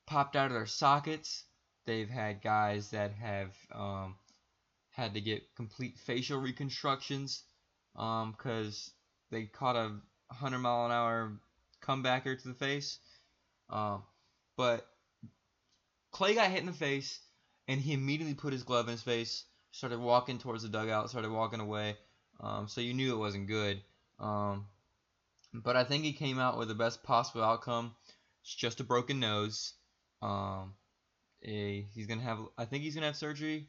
popped 0.07 0.35
out 0.35 0.47
of 0.47 0.55
their 0.55 0.65
sockets. 0.65 1.45
They've 1.85 2.09
had 2.09 2.43
guys 2.43 2.91
that 2.93 3.13
have 3.13 3.51
um, 3.71 4.15
had 4.89 5.13
to 5.13 5.21
get 5.21 5.43
complete 5.57 5.99
facial 5.99 6.41
reconstructions 6.41 7.43
because 7.93 8.91
um, 8.91 8.95
they 9.31 9.45
caught 9.45 9.77
a 9.77 9.91
100 10.29 10.59
mile 10.59 10.87
an 10.87 10.93
hour 10.93 11.33
comebacker 11.83 12.41
to 12.41 12.49
the 12.49 12.55
face. 12.55 12.99
Um, 13.69 14.03
but 14.57 14.87
Clay 16.13 16.35
got 16.35 16.51
hit 16.51 16.61
in 16.61 16.67
the 16.67 16.73
face, 16.73 17.21
and 17.69 17.79
he 17.79 17.93
immediately 17.93 18.35
put 18.35 18.55
his 18.55 18.63
glove 18.63 18.87
in 18.87 18.93
his 18.93 19.03
face, 19.03 19.45
started 19.73 20.01
walking 20.01 20.39
towards 20.39 20.63
the 20.63 20.71
dugout, 20.71 21.11
started 21.11 21.31
walking 21.31 21.61
away. 21.61 21.99
Um, 22.41 22.69
so 22.69 22.81
you 22.81 22.95
knew 22.95 23.15
it 23.15 23.19
wasn't 23.19 23.49
good. 23.49 23.83
Um, 24.19 24.65
but 25.55 25.77
I 25.77 25.85
think 25.85 26.05
he 26.05 26.13
came 26.13 26.39
out 26.39 26.59
with 26.59 26.69
the 26.69 26.75
best 26.75 27.03
possible 27.05 27.45
outcome. 27.45 27.95
It's 28.43 28.55
just 28.55 28.81
a 28.81 28.85
broken 28.85 29.21
nose. 29.21 29.75
Um, 30.21 30.75
a, 31.45 31.87
he's 31.95 32.07
gonna 32.07 32.23
have. 32.23 32.39
I 32.59 32.65
think 32.65 32.83
he's 32.83 32.95
gonna 32.95 33.07
have 33.07 33.17
surgery. 33.17 33.69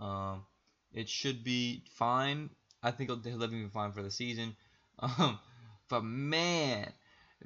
Um, 0.00 0.44
it 0.92 1.08
should 1.08 1.44
be 1.44 1.84
fine. 1.94 2.50
I 2.82 2.90
think 2.90 3.10
he'll, 3.10 3.20
he'll 3.20 3.48
be 3.48 3.68
fine 3.68 3.92
for 3.92 4.02
the 4.02 4.10
season. 4.10 4.56
Um, 4.98 5.38
but 5.90 6.02
man, 6.02 6.90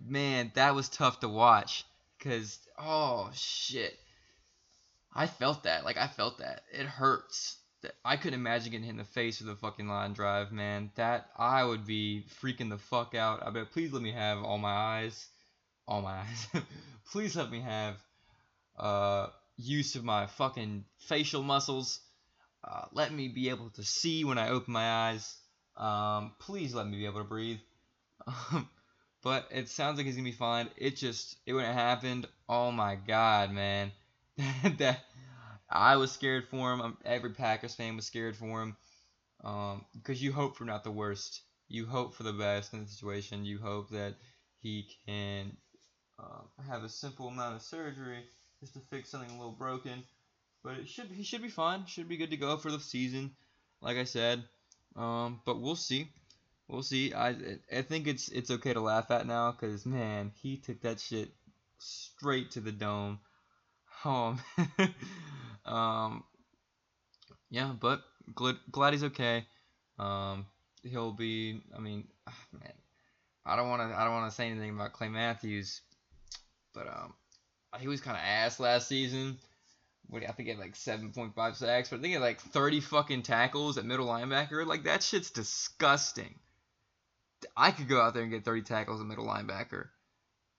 man, 0.01 0.53
that 0.55 0.77
was 0.77 0.89
tough 0.89 1.19
to 1.19 1.29
watch. 1.29 1.85
Cause 2.21 2.61
oh 2.79 3.29
shit, 3.35 3.99
I 5.13 5.27
felt 5.27 5.65
that. 5.65 5.85
Like 5.85 5.97
I 5.97 6.07
felt 6.07 6.39
that. 6.39 6.63
It 6.73 6.87
hurts. 6.87 7.57
I 8.05 8.17
couldn't 8.17 8.39
imagine 8.39 8.73
getting 8.73 8.85
hit 8.85 8.91
in 8.91 8.97
the 8.99 9.05
face 9.05 9.41
with 9.41 9.51
a 9.51 9.57
fucking 9.57 9.89
line 9.89 10.13
drive, 10.13 10.53
man. 10.53 10.91
That 10.97 11.31
I 11.37 11.65
would 11.65 11.87
be 11.87 12.27
freaking 12.43 12.71
the 12.71 12.79
fuck 12.79 13.15
out. 13.15 13.47
I 13.47 13.51
bet. 13.51 13.71
Please 13.71 13.93
let 13.93 14.03
me 14.03 14.13
have 14.13 14.43
all 14.43 14.59
my 14.59 14.73
eyes, 14.73 15.29
all 15.87 16.03
my 16.03 16.19
eyes. 16.19 16.47
please 17.13 17.37
let 17.37 17.51
me 17.51 17.61
have 17.61 17.97
uh, 18.79 19.29
use 19.57 19.97
of 19.97 20.05
my 20.05 20.27
fucking 20.27 20.85
facial 20.99 21.43
muscles. 21.43 22.01
Uh, 22.63 22.85
let 22.93 23.13
me 23.13 23.29
be 23.29 23.49
able 23.49 23.71
to 23.71 23.83
see 23.83 24.25
when 24.25 24.39
I 24.39 24.51
open 24.51 24.73
my 24.73 24.91
eyes. 24.91 25.37
Um, 25.77 26.33
please 26.39 26.75
let 26.75 26.87
me 26.87 26.99
be 26.99 27.07
able 27.07 27.21
to 27.21 27.29
breathe. 27.29 27.61
but 29.23 29.49
it 29.51 29.69
sounds 29.69 29.97
like 29.97 30.07
he's 30.07 30.17
gonna 30.17 30.25
be 30.25 30.33
fine. 30.33 30.69
It 30.77 30.97
just 30.97 31.37
it 31.47 31.55
when 31.55 31.65
it 31.65 31.73
happened. 31.73 32.27
Oh 32.49 32.71
my 32.71 32.97
god, 32.97 33.53
man. 33.53 33.93
that 34.79 35.01
I 35.71 35.97
was 35.97 36.11
scared 36.11 36.49
for 36.49 36.73
him. 36.73 36.97
Every 37.05 37.31
Packers 37.31 37.75
fan 37.75 37.97
was 37.97 38.07
scared 38.07 38.37
for 38.37 38.63
him. 38.63 38.77
Um, 39.45 39.85
because 39.95 40.23
you 40.23 40.33
hope 40.33 40.57
for 40.57 40.65
not 40.65 40.85
the 40.85 40.91
worst. 40.91 41.43
You 41.69 41.87
hope 41.87 42.15
for 42.15 42.25
the 42.25 42.33
best 42.33 42.73
in 42.73 42.81
the 42.81 42.87
situation. 42.87 43.45
You 43.45 43.59
hope 43.59 43.91
that 43.91 44.17
he 44.59 44.89
can 45.07 45.57
uh, 46.19 46.43
have 46.69 46.83
a 46.83 46.89
simple 46.89 47.29
amount 47.29 47.57
of 47.57 47.63
surgery 47.63 48.25
just 48.61 48.75
to 48.75 48.81
fix 48.91 49.11
something 49.11 49.31
a 49.31 49.37
little 49.37 49.53
broken. 49.53 50.03
But 50.63 50.77
it 50.79 50.89
should 50.89 51.07
he 51.07 51.23
should 51.23 51.43
be 51.43 51.49
fine. 51.49 51.87
Should 51.87 52.09
be 52.09 52.19
good 52.19 52.31
to 52.31 52.37
go 52.37 52.57
for 52.57 52.71
the 52.71 52.81
season. 52.81 53.31
Like 53.81 53.97
I 53.97 54.05
said. 54.05 54.45
Um, 54.97 55.41
but 55.47 55.61
we'll 55.61 55.77
see. 55.77 56.09
We'll 56.69 56.83
see. 56.83 57.15
I 57.15 57.37
I 57.75 57.83
think 57.83 58.07
it's 58.07 58.29
it's 58.29 58.51
okay 58.51 58.75
to 58.75 58.81
laugh 58.81 59.11
at 59.11 59.27
now 59.27 59.53
because 59.53 59.87
man, 59.87 60.33
he 60.43 60.57
took 60.57 60.83
that 60.83 61.01
shit 61.01 61.31
straight 61.79 62.51
to 62.53 62.61
the 62.61 62.73
dome. 62.73 63.21
Oh, 64.05 64.39
um, 65.65 66.25
yeah, 67.51 67.73
but 67.79 68.03
glad, 68.35 68.57
glad 68.71 68.93
he's 68.93 69.05
okay. 69.05 69.47
Um, 69.99 70.47
he'll 70.83 71.13
be. 71.13 71.63
I 71.77 71.81
mean, 71.81 72.09
ah, 72.27 72.35
man, 72.53 72.73
I 73.45 73.57
don't 73.57 73.69
want 73.69 73.91
to. 73.91 73.99
I 73.99 74.05
don't 74.05 74.15
want 74.15 74.31
to 74.31 74.35
say 74.35 74.49
anything 74.49 74.71
about 74.71 74.93
Clay 74.93 75.09
Matthews, 75.09 75.81
but 76.75 76.87
um, 76.87 77.15
he 77.79 77.89
was 77.89 78.01
kind 78.01 78.17
of 78.17 78.23
ass 78.25 78.61
last 78.61 78.89
season. 78.89 79.39
What 80.09 80.23
do 80.23 80.27
I 80.27 80.33
think 80.33 80.49
he 80.49 80.55
had 80.55 80.59
like 80.59 80.75
7.5 80.75 81.55
sacks, 81.55 81.89
but 81.89 81.97
I 81.97 82.01
think 82.01 82.09
he 82.09 82.13
had 82.15 82.23
like 82.23 82.41
30 82.41 82.81
fucking 82.81 83.23
tackles 83.23 83.79
at 83.79 83.85
middle 83.85 84.07
linebacker. 84.07 84.67
Like 84.67 84.85
that 84.85 85.05
shit's 85.05 85.31
disgusting. 85.31 86.35
I 87.57 87.71
could 87.71 87.89
go 87.89 88.01
out 88.01 88.15
there 88.15 88.23
and 88.23 88.33
get 88.33 88.45
30 88.45 88.63
tackles 88.63 89.01
at 89.01 89.07
middle 89.07 89.27
linebacker. 89.27 89.89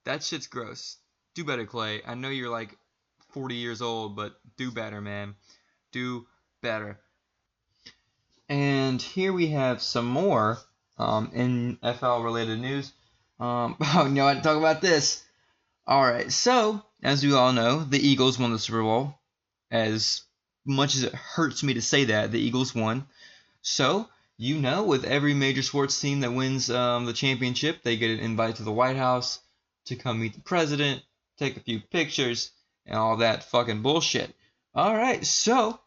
That 0.04 0.22
shit's 0.22 0.46
gross. 0.46 0.96
Do 1.34 1.44
better, 1.44 1.66
Clay. 1.66 2.02
I 2.06 2.14
know 2.14 2.30
you're 2.30 2.50
like 2.50 2.76
40 3.32 3.54
years 3.54 3.82
old, 3.82 4.16
but 4.16 4.34
do 4.56 4.70
better, 4.70 5.00
man. 5.00 5.34
Do 5.92 6.26
better. 6.62 6.98
And 8.48 9.00
here 9.00 9.32
we 9.32 9.48
have 9.48 9.82
some 9.82 10.06
more 10.06 10.58
um, 10.98 11.28
NFL 11.28 12.24
related 12.24 12.60
news. 12.60 12.92
Um, 13.40 13.76
oh, 13.80 14.06
you 14.06 14.14
know 14.14 14.24
what? 14.26 14.42
Talk 14.42 14.56
about 14.56 14.80
this. 14.80 15.24
All 15.86 16.02
right. 16.02 16.30
So, 16.30 16.82
as 17.02 17.24
we 17.24 17.34
all 17.34 17.52
know, 17.52 17.80
the 17.80 17.98
Eagles 17.98 18.38
won 18.38 18.52
the 18.52 18.58
Super 18.58 18.82
Bowl. 18.82 19.14
As 19.70 20.22
much 20.64 20.94
as 20.94 21.02
it 21.02 21.14
hurts 21.14 21.62
me 21.62 21.74
to 21.74 21.82
say 21.82 22.04
that, 22.04 22.30
the 22.30 22.40
Eagles 22.40 22.74
won. 22.74 23.06
So, 23.62 24.08
you 24.36 24.58
know, 24.58 24.84
with 24.84 25.04
every 25.04 25.34
major 25.34 25.62
sports 25.62 26.00
team 26.00 26.20
that 26.20 26.32
wins 26.32 26.70
um, 26.70 27.06
the 27.06 27.12
championship, 27.12 27.82
they 27.82 27.96
get 27.96 28.10
an 28.10 28.20
invite 28.20 28.56
to 28.56 28.64
the 28.64 28.72
White 28.72 28.96
House 28.96 29.40
to 29.86 29.96
come 29.96 30.20
meet 30.20 30.34
the 30.34 30.40
president, 30.40 31.02
take 31.38 31.56
a 31.56 31.60
few 31.60 31.80
pictures, 31.80 32.50
and 32.86 32.96
all 32.96 33.18
that 33.18 33.44
fucking 33.44 33.82
bullshit. 33.82 34.34
All 34.74 34.94
right, 34.96 35.24
so 35.24 35.78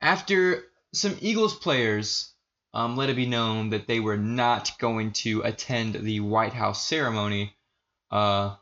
after 0.00 0.64
some 0.92 1.16
Eagles 1.20 1.56
players 1.56 2.32
um, 2.74 2.96
let 2.96 3.10
it 3.10 3.16
be 3.16 3.26
known 3.26 3.70
that 3.70 3.86
they 3.86 4.00
were 4.00 4.16
not 4.16 4.78
going 4.78 5.12
to 5.12 5.42
attend 5.42 5.94
the 5.94 6.20
White 6.20 6.52
House 6.52 6.86
ceremony. 6.86 7.54
Uh, 8.10 8.56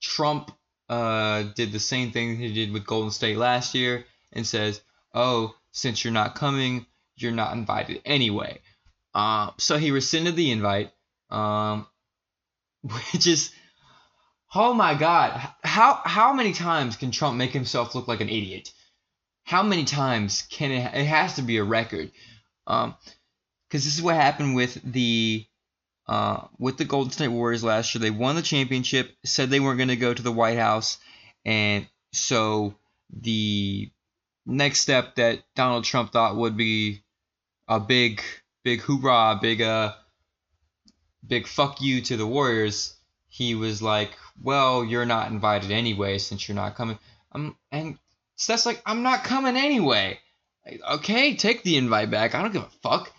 Trump 0.00 0.50
uh, 0.88 1.44
did 1.54 1.72
the 1.72 1.80
same 1.80 2.10
thing 2.10 2.36
he 2.36 2.52
did 2.52 2.72
with 2.72 2.86
Golden 2.86 3.10
State 3.10 3.36
last 3.36 3.74
year 3.74 4.04
and 4.32 4.46
says, 4.46 4.80
"Oh, 5.14 5.54
since 5.72 6.04
you're 6.04 6.12
not 6.12 6.34
coming, 6.34 6.86
you're 7.16 7.32
not 7.32 7.52
invited 7.52 8.02
anyway." 8.04 8.60
Uh, 9.14 9.52
so 9.58 9.76
he 9.78 9.90
rescinded 9.90 10.36
the 10.36 10.50
invite, 10.50 10.92
um, 11.30 11.86
which 12.82 13.26
is, 13.26 13.52
oh 14.54 14.74
my 14.74 14.94
God, 14.94 15.40
how 15.62 16.00
how 16.04 16.32
many 16.32 16.52
times 16.52 16.96
can 16.96 17.10
Trump 17.10 17.36
make 17.36 17.52
himself 17.52 17.94
look 17.94 18.08
like 18.08 18.20
an 18.20 18.28
idiot? 18.28 18.72
How 19.44 19.62
many 19.62 19.84
times 19.84 20.42
can 20.50 20.70
it? 20.70 20.94
It 20.94 21.06
has 21.06 21.36
to 21.36 21.42
be 21.42 21.56
a 21.58 21.64
record, 21.64 22.10
um, 22.66 22.94
because 23.68 23.84
this 23.84 23.96
is 23.96 24.02
what 24.02 24.14
happened 24.14 24.54
with 24.54 24.80
the 24.84 25.44
uh, 26.06 26.46
with 26.58 26.76
the 26.76 26.84
Golden 26.84 27.12
State 27.12 27.28
Warriors 27.28 27.64
last 27.64 27.94
year. 27.94 28.00
They 28.00 28.10
won 28.10 28.36
the 28.36 28.42
championship, 28.42 29.14
said 29.24 29.50
they 29.50 29.60
weren't 29.60 29.78
going 29.78 29.88
to 29.88 29.96
go 29.96 30.12
to 30.12 30.22
the 30.22 30.32
White 30.32 30.58
House, 30.58 30.98
and 31.44 31.86
so 32.12 32.74
the 33.10 33.90
next 34.46 34.80
step 34.80 35.16
that 35.16 35.42
Donald 35.54 35.84
Trump 35.84 36.12
thought 36.12 36.36
would 36.36 36.56
be 36.56 37.02
a 37.68 37.78
big, 37.78 38.22
big 38.64 38.80
hoorah, 38.80 39.38
big 39.40 39.62
uh, 39.62 39.94
big 41.26 41.46
fuck 41.46 41.80
you 41.80 42.00
to 42.02 42.16
the 42.16 42.26
Warriors. 42.26 42.96
He 43.30 43.54
was 43.54 43.80
like, 43.80 44.10
"Well, 44.42 44.84
you're 44.84 45.06
not 45.06 45.30
invited 45.30 45.70
anyway 45.70 46.18
since 46.18 46.46
you're 46.46 46.56
not 46.56 46.74
coming." 46.74 46.98
Um, 47.32 47.56
and 47.72 47.98
so 48.36 48.52
that's 48.52 48.66
like, 48.66 48.82
"I'm 48.84 49.02
not 49.02 49.24
coming 49.24 49.56
anyway." 49.56 50.18
Okay, 50.90 51.36
take 51.36 51.62
the 51.62 51.78
invite 51.78 52.10
back. 52.10 52.34
I 52.34 52.42
don't 52.42 52.52
give 52.52 52.62
a 52.62 52.70
fuck. 52.82 53.10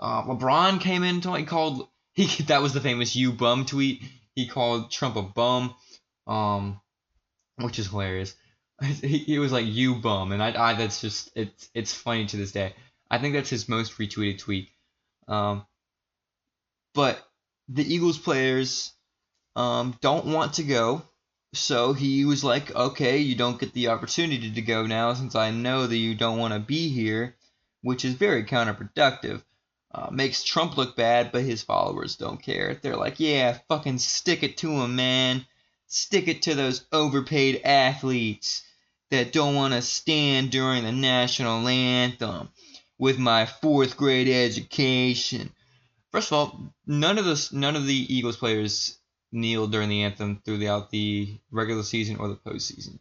Uh, 0.00 0.24
LeBron 0.24 0.80
came 0.80 1.04
in, 1.04 1.20
he 1.20 1.44
called 1.44 1.88
he 2.18 2.26
that 2.44 2.62
was 2.62 2.72
the 2.72 2.80
famous 2.80 3.14
"you 3.14 3.32
bum" 3.32 3.64
tweet. 3.64 4.02
He 4.34 4.48
called 4.48 4.90
Trump 4.90 5.16
a 5.16 5.22
bum, 5.22 5.74
um, 6.26 6.80
which 7.56 7.78
is 7.78 7.88
hilarious. 7.88 8.34
He, 8.80 9.18
he 9.18 9.38
was 9.40 9.52
like 9.52 9.66
"you 9.66 9.96
bum," 9.96 10.32
and 10.32 10.42
I, 10.42 10.70
I 10.70 10.74
that's 10.74 11.00
just 11.00 11.30
it's 11.34 11.68
it's 11.74 11.94
funny 11.94 12.26
to 12.26 12.36
this 12.36 12.52
day. 12.52 12.74
I 13.10 13.18
think 13.18 13.34
that's 13.34 13.50
his 13.50 13.68
most 13.68 13.98
retweeted 13.98 14.38
tweet. 14.38 14.68
Um, 15.26 15.66
but 16.94 17.18
the 17.68 17.82
Eagles 17.82 18.18
players 18.18 18.92
um, 19.58 19.98
don't 20.00 20.26
want 20.26 20.54
to 20.54 20.62
go, 20.62 21.02
so 21.52 21.92
he 21.92 22.24
was 22.24 22.44
like, 22.44 22.74
"Okay, 22.74 23.18
you 23.18 23.34
don't 23.34 23.58
get 23.58 23.72
the 23.72 23.88
opportunity 23.88 24.52
to 24.52 24.62
go 24.62 24.86
now 24.86 25.14
since 25.14 25.34
I 25.34 25.50
know 25.50 25.86
that 25.86 25.96
you 25.96 26.14
don't 26.14 26.38
want 26.38 26.54
to 26.54 26.60
be 26.60 26.88
here," 26.88 27.36
which 27.82 28.04
is 28.04 28.14
very 28.14 28.44
counterproductive. 28.44 29.42
Uh, 29.92 30.10
makes 30.12 30.44
Trump 30.44 30.76
look 30.76 30.94
bad, 30.94 31.32
but 31.32 31.42
his 31.42 31.62
followers 31.62 32.14
don't 32.14 32.42
care. 32.42 32.74
They're 32.74 32.96
like, 32.96 33.18
yeah, 33.18 33.58
fucking 33.68 33.98
stick 33.98 34.42
it 34.42 34.58
to 34.58 34.70
him, 34.70 34.94
man. 34.94 35.46
Stick 35.86 36.28
it 36.28 36.42
to 36.42 36.54
those 36.54 36.84
overpaid 36.92 37.62
athletes 37.64 38.62
that 39.10 39.32
don't 39.32 39.54
want 39.54 39.72
to 39.72 39.82
stand 39.82 40.50
during 40.50 40.84
the 40.84 40.92
national 40.92 41.66
anthem 41.66 42.50
with 42.98 43.18
my 43.18 43.46
fourth 43.46 43.96
grade 43.96 44.28
education. 44.28 45.50
First 46.12 46.30
of 46.30 46.32
all, 46.34 46.74
none 46.86 47.18
of 47.18 47.24
the 47.24 47.48
none 47.52 47.74
of 47.74 47.86
the 47.86 48.14
Eagles 48.14 48.36
players 48.36 48.97
kneeled 49.32 49.72
during 49.72 49.88
the 49.88 50.02
anthem 50.02 50.40
throughout 50.44 50.90
the 50.90 51.38
regular 51.50 51.82
season 51.82 52.16
or 52.16 52.28
the 52.28 52.36
postseason. 52.36 52.98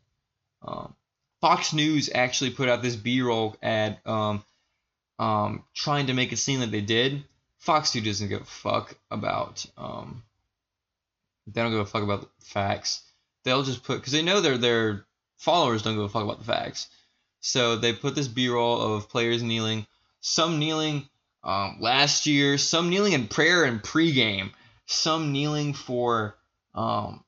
Um, 0.61 0.93
Fox 1.41 1.73
News 1.73 2.09
actually 2.13 2.51
put 2.51 2.69
out 2.69 2.81
this 2.81 2.95
B-roll 2.95 3.55
ad 3.61 3.99
um, 4.05 4.43
um, 5.19 5.63
trying 5.73 6.07
to 6.07 6.13
make 6.13 6.31
it 6.31 6.37
seem 6.37 6.59
like 6.59 6.71
they 6.71 6.81
did. 6.81 7.23
Fox 7.59 7.93
News 7.93 8.05
doesn't 8.05 8.29
give 8.29 8.41
a 8.41 8.45
fuck 8.45 8.95
about 9.11 9.65
um, 9.77 10.23
they 11.47 11.61
don't 11.61 11.71
give 11.71 11.79
a 11.79 11.85
fuck 11.85 12.03
about 12.03 12.21
the 12.21 12.45
facts. 12.45 13.01
They'll 13.43 13.63
just 13.63 13.83
put 13.83 13.99
because 13.99 14.13
they 14.13 14.21
know 14.21 14.41
their 14.41 14.57
their 14.57 15.05
followers 15.37 15.83
don't 15.83 15.95
give 15.95 16.03
a 16.03 16.09
fuck 16.09 16.23
about 16.23 16.39
the 16.39 16.45
facts. 16.45 16.89
So 17.39 17.77
they 17.77 17.93
put 17.93 18.15
this 18.15 18.27
B-roll 18.27 18.81
of 18.81 19.09
players 19.09 19.43
kneeling, 19.43 19.85
some 20.19 20.59
kneeling 20.59 21.07
um, 21.43 21.77
last 21.79 22.25
year, 22.25 22.57
some 22.57 22.89
kneeling 22.89 23.13
in 23.13 23.27
prayer 23.27 23.63
and 23.63 23.81
pregame, 23.81 24.51
some 24.87 25.31
kneeling 25.31 25.73
for 25.73 26.35
um, 26.73 27.23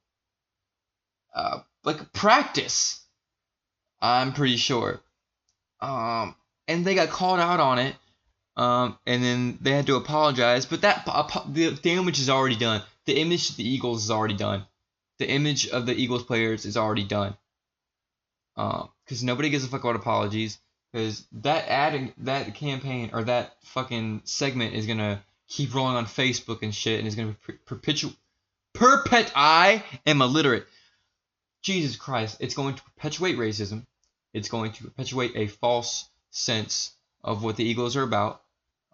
uh, 1.35 1.59
like 1.83 2.11
practice. 2.13 3.01
I'm 4.01 4.33
pretty 4.33 4.57
sure. 4.57 5.01
Um, 5.81 6.35
and 6.67 6.85
they 6.85 6.95
got 6.95 7.09
called 7.09 7.39
out 7.39 7.59
on 7.59 7.79
it. 7.79 7.95
Um, 8.55 8.97
and 9.05 9.23
then 9.23 9.57
they 9.61 9.71
had 9.71 9.87
to 9.87 9.95
apologize. 9.95 10.65
But 10.65 10.81
that 10.81 11.05
the 11.05 11.77
damage 11.81 12.19
is 12.19 12.29
already 12.29 12.55
done. 12.55 12.81
The 13.05 13.19
image 13.19 13.51
of 13.51 13.57
the 13.57 13.69
Eagles 13.69 14.03
is 14.05 14.11
already 14.11 14.35
done. 14.35 14.65
The 15.17 15.29
image 15.29 15.67
of 15.67 15.85
the 15.85 15.93
Eagles 15.93 16.23
players 16.23 16.65
is 16.65 16.77
already 16.77 17.03
done. 17.03 17.37
Um, 18.55 18.89
Because 19.05 19.21
um, 19.21 19.27
nobody 19.27 19.49
gives 19.49 19.65
a 19.65 19.67
fuck 19.67 19.83
about 19.83 19.95
apologies. 19.95 20.59
Because 20.91 21.25
that 21.43 21.67
ad, 21.67 22.13
that 22.19 22.55
campaign 22.55 23.11
or 23.13 23.23
that 23.23 23.55
fucking 23.63 24.21
segment 24.23 24.73
is 24.73 24.87
gonna 24.87 25.23
keep 25.49 25.73
rolling 25.73 25.97
on 25.97 26.05
Facebook 26.05 26.61
and 26.61 26.73
shit, 26.73 26.99
and 26.99 27.07
is 27.07 27.15
gonna 27.15 27.35
perpetuate. 27.65 28.15
Perpet. 28.73 29.31
I 29.35 29.83
am 30.05 30.21
illiterate. 30.21 30.67
Jesus 31.61 31.97
Christ! 31.97 32.37
It's 32.39 32.53
going 32.53 32.75
to 32.75 32.83
perpetuate 32.83 33.37
racism. 33.37 33.85
It's 34.33 34.47
going 34.47 34.71
to 34.73 34.83
perpetuate 34.83 35.33
a 35.35 35.47
false 35.47 36.07
sense 36.29 36.91
of 37.23 37.43
what 37.43 37.57
the 37.57 37.65
Eagles 37.65 37.97
are 37.97 38.03
about. 38.03 38.41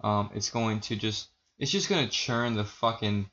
Um, 0.01 0.31
it's 0.33 0.49
going 0.49 0.79
to 0.81 0.95
just 0.95 1.27
it's 1.59 1.71
just 1.71 1.89
gonna 1.89 2.07
churn 2.07 2.55
the 2.55 2.63
fucking 2.63 3.29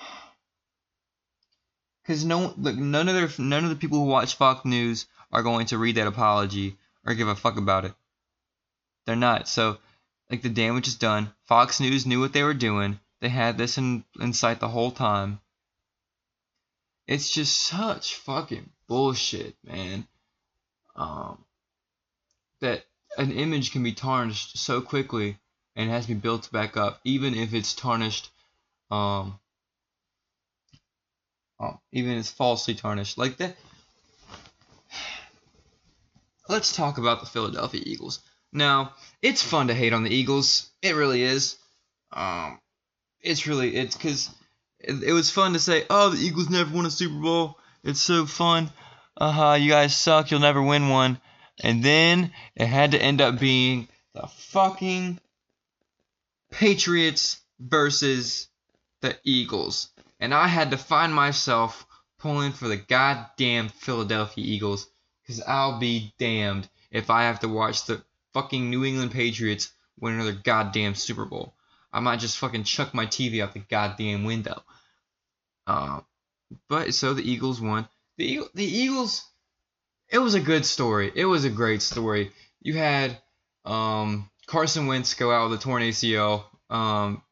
because 2.02 2.24
no 2.24 2.54
look 2.56 2.76
none 2.76 3.08
of 3.08 3.14
their 3.14 3.44
none 3.44 3.64
of 3.64 3.70
the 3.70 3.76
people 3.76 3.98
who 3.98 4.04
watch 4.04 4.36
Fox 4.36 4.64
News 4.64 5.06
are 5.32 5.42
going 5.42 5.66
to 5.66 5.78
read 5.78 5.96
that 5.96 6.06
apology 6.06 6.76
or 7.04 7.14
give 7.14 7.28
a 7.28 7.34
fuck 7.34 7.58
about 7.58 7.84
it. 7.84 7.92
They're 9.04 9.16
not. 9.16 9.48
So 9.48 9.78
like 10.30 10.42
the 10.42 10.48
damage 10.48 10.88
is 10.88 10.96
done. 10.96 11.32
Fox 11.46 11.80
News 11.80 12.06
knew 12.06 12.20
what 12.20 12.32
they 12.32 12.42
were 12.42 12.54
doing. 12.54 13.00
They 13.20 13.28
had 13.28 13.58
this 13.58 13.78
in, 13.78 14.04
in 14.20 14.32
sight 14.32 14.60
the 14.60 14.68
whole 14.68 14.90
time. 14.90 15.40
It's 17.06 17.30
just 17.30 17.56
such 17.56 18.16
fucking 18.16 18.68
bullshit, 18.86 19.56
man. 19.64 20.06
Um, 20.94 21.44
that 22.60 22.84
an 23.16 23.32
image 23.32 23.72
can 23.72 23.82
be 23.82 23.92
tarnished 23.92 24.58
so 24.58 24.80
quickly 24.80 25.38
and 25.74 25.90
has 25.90 26.06
to 26.06 26.14
be 26.14 26.20
built 26.20 26.52
back 26.52 26.76
up, 26.76 27.00
even 27.04 27.34
if 27.34 27.54
it's 27.54 27.74
tarnished, 27.74 28.30
um, 28.90 29.38
um 31.58 31.78
even 31.92 32.12
if 32.12 32.18
it's 32.18 32.30
falsely 32.30 32.74
tarnished 32.74 33.16
like 33.16 33.38
that. 33.38 33.56
Let's 36.48 36.76
talk 36.76 36.98
about 36.98 37.20
the 37.20 37.26
Philadelphia 37.26 37.82
Eagles. 37.84 38.20
Now, 38.52 38.94
it's 39.22 39.42
fun 39.42 39.68
to 39.68 39.74
hate 39.74 39.92
on 39.92 40.04
the 40.04 40.14
Eagles. 40.14 40.70
It 40.82 40.94
really 40.94 41.22
is. 41.22 41.56
Um, 42.12 42.58
it's 43.20 43.46
really 43.46 43.76
it's 43.76 43.96
because 43.96 44.30
it, 44.80 45.02
it, 45.02 45.12
was 45.12 45.30
fun 45.30 45.52
to 45.52 45.58
say, 45.58 45.84
oh, 45.90 46.10
the 46.10 46.18
Eagles 46.18 46.48
never 46.48 46.74
won 46.74 46.86
a 46.86 46.90
Super 46.90 47.20
Bowl. 47.20 47.58
It's 47.84 48.00
so 48.00 48.26
fun. 48.26 48.70
Uh 49.16 49.32
huh. 49.32 49.54
You 49.54 49.70
guys 49.70 49.96
suck. 49.96 50.30
You'll 50.30 50.40
never 50.40 50.62
win 50.62 50.88
one. 50.88 51.20
And 51.60 51.82
then 51.82 52.32
it 52.54 52.66
had 52.66 52.92
to 52.92 53.02
end 53.02 53.20
up 53.20 53.38
being 53.38 53.88
the 54.14 54.26
fucking 54.26 55.20
Patriots 56.50 57.40
versus 57.58 58.48
the 59.00 59.18
Eagles. 59.24 59.90
And 60.20 60.32
I 60.32 60.46
had 60.46 60.70
to 60.70 60.78
find 60.78 61.14
myself 61.14 61.86
pulling 62.18 62.52
for 62.52 62.68
the 62.68 62.76
goddamn 62.76 63.68
Philadelphia 63.68 64.44
Eagles 64.44 64.88
because 65.22 65.42
I'll 65.42 65.78
be 65.78 66.14
damned 66.18 66.68
if 66.90 67.10
I 67.10 67.24
have 67.24 67.40
to 67.40 67.48
watch 67.48 67.84
the 67.84 68.02
fucking 68.38 68.70
New 68.70 68.84
England 68.84 69.10
Patriots 69.10 69.72
win 69.98 70.14
another 70.14 70.32
goddamn 70.32 70.94
Super 70.94 71.24
Bowl. 71.24 71.54
I 71.92 71.98
might 71.98 72.20
just 72.20 72.38
fucking 72.38 72.64
chuck 72.64 72.94
my 72.94 73.06
TV 73.06 73.42
out 73.42 73.52
the 73.52 73.60
goddamn 73.60 74.22
window. 74.22 74.62
Uh, 75.66 76.00
but 76.68 76.94
so 76.94 77.14
the 77.14 77.28
Eagles 77.28 77.60
won. 77.60 77.88
The 78.16 78.42
the 78.54 78.64
Eagles 78.64 79.24
it 80.08 80.18
was 80.18 80.34
a 80.34 80.40
good 80.40 80.64
story. 80.64 81.10
It 81.14 81.24
was 81.24 81.44
a 81.44 81.50
great 81.50 81.82
story. 81.82 82.30
You 82.60 82.74
had 82.74 83.18
um, 83.64 84.30
Carson 84.46 84.86
Wentz 84.86 85.14
go 85.14 85.32
out 85.32 85.50
with 85.50 85.58
a 85.58 85.62
torn 85.62 85.82
ACL 85.82 86.44
um, 86.70 87.22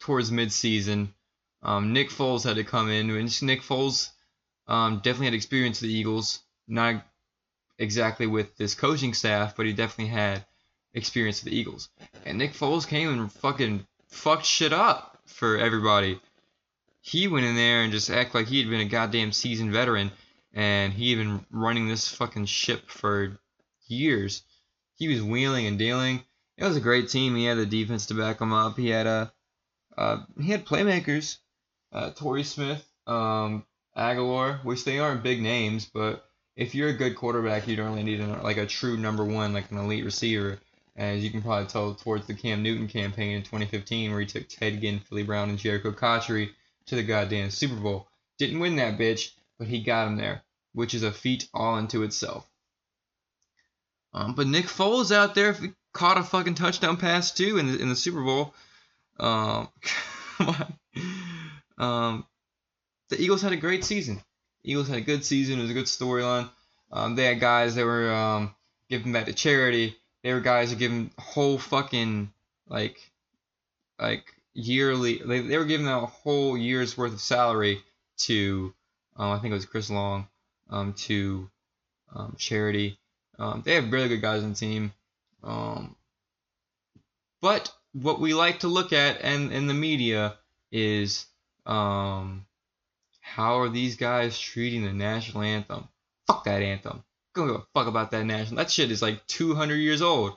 towards 0.00 0.30
midseason. 0.30 1.08
Um, 1.62 1.92
Nick 1.92 2.08
Foles 2.10 2.44
had 2.44 2.56
to 2.56 2.64
come 2.64 2.88
in, 2.88 3.10
and 3.10 3.42
Nick 3.42 3.62
Foles 3.62 4.08
um, 4.66 4.96
definitely 4.96 5.26
had 5.26 5.34
experience 5.34 5.80
with 5.80 5.90
the 5.90 5.96
Eagles. 5.96 6.40
Not 6.66 7.04
exactly 7.78 8.26
with 8.26 8.56
this 8.56 8.74
coaching 8.74 9.14
staff, 9.14 9.56
but 9.56 9.66
he 9.66 9.72
definitely 9.72 10.12
had 10.12 10.44
experience 10.94 11.42
with 11.42 11.52
the 11.52 11.58
Eagles. 11.58 11.88
And 12.24 12.38
Nick 12.38 12.52
Foles 12.52 12.86
came 12.86 13.08
and 13.08 13.32
fucking 13.32 13.86
fucked 14.08 14.44
shit 14.44 14.72
up 14.72 15.18
for 15.26 15.56
everybody. 15.56 16.20
He 17.00 17.28
went 17.28 17.46
in 17.46 17.54
there 17.54 17.82
and 17.82 17.92
just 17.92 18.10
acted 18.10 18.34
like 18.34 18.48
he 18.48 18.60
had 18.60 18.70
been 18.70 18.80
a 18.80 18.84
goddamn 18.84 19.32
seasoned 19.32 19.72
veteran 19.72 20.10
and 20.52 20.92
he 20.92 21.10
had 21.10 21.18
been 21.18 21.46
running 21.50 21.88
this 21.88 22.08
fucking 22.08 22.46
ship 22.46 22.90
for 22.90 23.38
years. 23.86 24.42
He 24.96 25.08
was 25.08 25.22
wheeling 25.22 25.66
and 25.66 25.78
dealing, 25.78 26.24
it 26.58 26.64
was 26.64 26.76
a 26.76 26.80
great 26.80 27.08
team. 27.08 27.36
He 27.36 27.44
had 27.44 27.56
the 27.56 27.66
defense 27.66 28.06
to 28.06 28.14
back 28.14 28.40
him 28.40 28.52
up. 28.52 28.76
He 28.76 28.88
had 28.88 29.06
a 29.06 29.32
uh, 29.96 30.24
he 30.40 30.50
had 30.50 30.66
playmakers, 30.66 31.38
uh, 31.92 32.10
Torrey 32.10 32.44
Smith, 32.44 32.84
um, 33.06 33.64
Agholor, 33.96 34.64
which 34.64 34.84
they 34.84 34.98
aren't 34.98 35.24
big 35.24 35.42
names, 35.42 35.86
but 35.86 36.27
if 36.58 36.74
you're 36.74 36.88
a 36.88 36.92
good 36.92 37.14
quarterback, 37.14 37.68
you 37.68 37.76
don't 37.76 37.90
really 37.90 38.02
need 38.02 38.20
a, 38.20 38.42
like 38.42 38.56
a 38.56 38.66
true 38.66 38.96
number 38.96 39.24
one, 39.24 39.52
like 39.52 39.70
an 39.70 39.78
elite 39.78 40.04
receiver. 40.04 40.58
As 40.96 41.22
you 41.22 41.30
can 41.30 41.40
probably 41.40 41.66
tell 41.66 41.94
towards 41.94 42.26
the 42.26 42.34
Cam 42.34 42.64
Newton 42.64 42.88
campaign 42.88 43.36
in 43.36 43.42
2015, 43.42 44.10
where 44.10 44.20
he 44.20 44.26
took 44.26 44.48
Ted 44.48 44.80
Ginn, 44.80 44.98
Philly 44.98 45.22
Brown, 45.22 45.48
and 45.48 45.58
Jerricho 45.58 45.96
Cotchery 45.96 46.50
to 46.86 46.96
the 46.96 47.04
goddamn 47.04 47.50
Super 47.50 47.76
Bowl. 47.76 48.08
Didn't 48.38 48.58
win 48.58 48.74
that 48.76 48.98
bitch, 48.98 49.30
but 49.58 49.68
he 49.68 49.84
got 49.84 50.08
him 50.08 50.16
there, 50.16 50.42
which 50.72 50.94
is 50.94 51.04
a 51.04 51.12
feat 51.12 51.48
all 51.54 51.76
unto 51.76 52.02
itself. 52.02 52.44
Um, 54.12 54.34
but 54.34 54.48
Nick 54.48 54.64
Foles 54.64 55.12
out 55.12 55.36
there 55.36 55.56
caught 55.94 56.18
a 56.18 56.24
fucking 56.24 56.56
touchdown 56.56 56.96
pass 56.96 57.30
too 57.30 57.58
in 57.58 57.68
the, 57.68 57.78
in 57.80 57.88
the 57.88 57.96
Super 57.96 58.22
Bowl. 58.22 58.54
Um. 59.20 59.68
Um, 61.78 62.26
the 63.08 63.20
Eagles 63.20 63.42
had 63.42 63.52
a 63.52 63.56
great 63.56 63.84
season. 63.84 64.20
Eagles 64.68 64.88
had 64.88 64.98
a 64.98 65.02
good 65.02 65.24
season. 65.24 65.58
It 65.58 65.62
was 65.62 65.70
a 65.70 65.74
good 65.74 65.86
storyline. 65.86 66.50
Um, 66.92 67.16
they 67.16 67.24
had 67.24 67.40
guys 67.40 67.74
that 67.74 67.84
were 67.84 68.12
um, 68.12 68.54
giving 68.90 69.12
back 69.12 69.26
to 69.26 69.32
charity. 69.32 69.96
They 70.22 70.32
were 70.32 70.40
guys 70.40 70.70
that 70.70 70.78
giving 70.78 71.10
whole 71.18 71.58
fucking 71.58 72.32
like 72.68 72.98
like 73.98 74.24
yearly. 74.52 75.22
They, 75.24 75.40
they 75.40 75.56
were 75.56 75.64
giving 75.64 75.88
a 75.88 76.06
whole 76.06 76.56
year's 76.56 76.98
worth 76.98 77.14
of 77.14 77.20
salary 77.20 77.82
to 78.18 78.74
um, 79.16 79.32
I 79.32 79.38
think 79.38 79.52
it 79.52 79.54
was 79.54 79.66
Chris 79.66 79.90
Long 79.90 80.28
um, 80.70 80.92
to 80.94 81.50
um, 82.14 82.36
charity. 82.38 82.98
Um, 83.38 83.62
they 83.64 83.74
have 83.74 83.90
really 83.90 84.08
good 84.08 84.22
guys 84.22 84.42
on 84.42 84.50
the 84.50 84.56
team. 84.56 84.92
Um, 85.42 85.96
but 87.40 87.72
what 87.92 88.20
we 88.20 88.34
like 88.34 88.60
to 88.60 88.68
look 88.68 88.92
at 88.92 89.22
and 89.22 89.52
in 89.52 89.66
the 89.66 89.74
media 89.74 90.36
is 90.70 91.26
um, 91.66 92.44
how 93.34 93.60
are 93.60 93.68
these 93.68 93.96
guys 93.96 94.38
treating 94.38 94.84
the 94.84 94.92
national 94.92 95.42
anthem? 95.42 95.88
Fuck 96.26 96.44
that 96.44 96.62
anthem. 96.62 97.04
I 97.36 97.38
don't 97.38 97.48
give 97.48 97.56
a 97.56 97.66
fuck 97.74 97.86
about 97.86 98.10
that 98.10 98.24
national. 98.24 98.56
That 98.56 98.70
shit 98.70 98.90
is 98.90 99.02
like 99.02 99.26
200 99.26 99.76
years 99.76 100.02
old. 100.02 100.36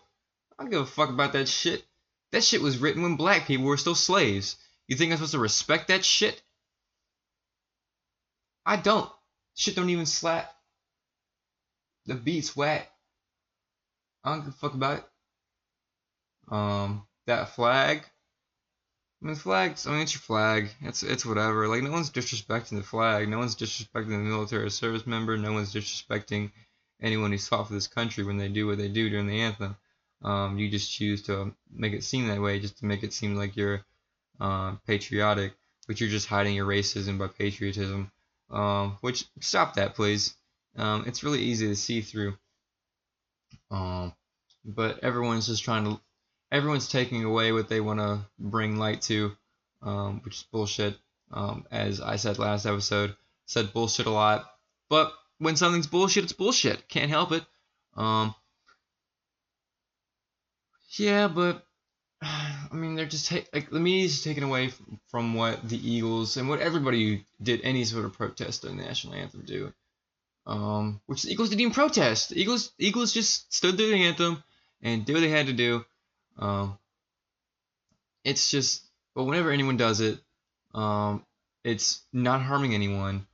I 0.59 0.63
don't 0.63 0.71
give 0.71 0.81
a 0.81 0.85
fuck 0.85 1.09
about 1.09 1.33
that 1.33 1.47
shit. 1.47 1.83
That 2.31 2.43
shit 2.43 2.61
was 2.61 2.77
written 2.77 3.01
when 3.01 3.15
black 3.15 3.47
people 3.47 3.65
were 3.65 3.77
still 3.77 3.95
slaves. 3.95 4.57
You 4.87 4.97
think 4.97 5.11
I'm 5.11 5.17
supposed 5.17 5.31
to 5.31 5.39
respect 5.39 5.87
that 5.87 6.05
shit? 6.05 6.41
I 8.65 8.75
don't. 8.75 9.09
Shit 9.55 9.75
don't 9.75 9.89
even 9.89 10.05
slap. 10.05 10.53
The 12.05 12.15
beat's 12.15 12.55
whack. 12.55 12.91
I 14.23 14.33
don't 14.33 14.45
give 14.45 14.53
a 14.53 14.57
fuck 14.57 14.73
about 14.73 14.99
it. 14.99 16.53
Um, 16.53 17.07
that 17.25 17.55
flag. 17.55 18.05
I 19.21 19.27
mean, 19.27 19.35
flags. 19.35 19.85
I 19.85 19.91
mean, 19.91 20.01
it's 20.01 20.13
your 20.13 20.21
flag. 20.21 20.69
It's 20.81 21.03
it's 21.03 21.25
whatever. 21.25 21.67
Like 21.67 21.83
no 21.83 21.91
one's 21.91 22.09
disrespecting 22.09 22.77
the 22.77 22.83
flag. 22.83 23.29
No 23.29 23.37
one's 23.37 23.55
disrespecting 23.55 24.09
the 24.09 24.17
military 24.17 24.69
service 24.71 25.05
member. 25.05 25.37
No 25.37 25.53
one's 25.53 25.73
disrespecting 25.73 26.51
anyone 27.01 27.31
who's 27.31 27.47
fought 27.47 27.67
for 27.67 27.73
this 27.73 27.87
country 27.87 28.23
when 28.23 28.37
they 28.37 28.49
do 28.49 28.67
what 28.67 28.77
they 28.77 28.87
do 28.87 29.09
during 29.09 29.27
the 29.27 29.41
anthem. 29.41 29.75
Um, 30.23 30.57
you 30.57 30.69
just 30.69 30.91
choose 30.91 31.23
to 31.23 31.53
make 31.71 31.93
it 31.93 32.03
seem 32.03 32.27
that 32.27 32.41
way, 32.41 32.59
just 32.59 32.77
to 32.79 32.85
make 32.85 33.03
it 33.03 33.13
seem 33.13 33.35
like 33.35 33.55
you're 33.55 33.83
uh, 34.39 34.75
patriotic, 34.87 35.53
but 35.87 35.99
you're 35.99 36.09
just 36.09 36.27
hiding 36.27 36.55
your 36.55 36.67
racism 36.67 37.17
by 37.17 37.27
patriotism. 37.27 38.11
Um, 38.49 38.97
which 39.01 39.25
stop 39.39 39.75
that, 39.75 39.95
please. 39.95 40.35
Um, 40.75 41.05
it's 41.07 41.23
really 41.23 41.41
easy 41.41 41.67
to 41.67 41.75
see 41.75 42.01
through. 42.01 42.37
Um, 43.69 44.13
but 44.65 45.03
everyone's 45.03 45.47
just 45.47 45.63
trying 45.63 45.85
to, 45.85 45.99
everyone's 46.51 46.87
taking 46.87 47.23
away 47.23 47.51
what 47.51 47.69
they 47.69 47.79
want 47.79 47.99
to 47.99 48.19
bring 48.37 48.77
light 48.77 49.01
to, 49.03 49.35
um, 49.81 50.21
which 50.23 50.35
is 50.35 50.45
bullshit. 50.51 50.97
Um, 51.31 51.65
as 51.71 52.01
I 52.01 52.17
said 52.17 52.39
last 52.39 52.65
episode, 52.65 53.15
said 53.45 53.73
bullshit 53.73 54.05
a 54.05 54.11
lot. 54.11 54.51
But 54.89 55.13
when 55.37 55.55
something's 55.55 55.87
bullshit, 55.87 56.25
it's 56.25 56.33
bullshit. 56.33 56.89
Can't 56.89 57.09
help 57.09 57.31
it. 57.31 57.45
Um, 57.95 58.35
yeah, 60.97 61.27
but 61.29 61.65
I 62.21 62.69
mean, 62.73 62.95
they're 62.95 63.05
just 63.05 63.29
ta- 63.29 63.47
like 63.53 63.69
the 63.69 63.79
media's 63.79 64.23
taken 64.23 64.43
away 64.43 64.71
from, 65.07 65.33
what 65.33 65.67
the 65.67 65.77
Eagles 65.77 66.37
and 66.37 66.49
what 66.49 66.59
everybody 66.59 67.15
who 67.15 67.23
did 67.41 67.61
any 67.63 67.85
sort 67.85 68.05
of 68.05 68.13
protest 68.13 68.61
during 68.61 68.77
the 68.77 68.83
national 68.83 69.13
anthem 69.13 69.43
do. 69.45 69.73
Um, 70.45 70.99
which 71.05 71.23
the 71.23 71.31
Eagles 71.31 71.49
didn't 71.49 71.61
even 71.61 71.73
protest. 71.73 72.29
The 72.29 72.41
Eagles, 72.41 72.71
Eagles 72.77 73.13
just 73.13 73.53
stood 73.53 73.77
through 73.77 73.91
the 73.91 74.03
anthem 74.03 74.43
and 74.81 75.05
did 75.05 75.13
what 75.13 75.21
they 75.21 75.29
had 75.29 75.47
to 75.47 75.53
do. 75.53 75.85
Um, 76.37 76.77
it's 78.23 78.49
just, 78.49 78.83
but 79.15 79.23
whenever 79.23 79.51
anyone 79.51 79.77
does 79.77 79.99
it, 80.01 80.19
um, 80.73 81.25
it's 81.63 82.01
not 82.13 82.41
harming 82.41 82.73
anyone. 82.73 83.25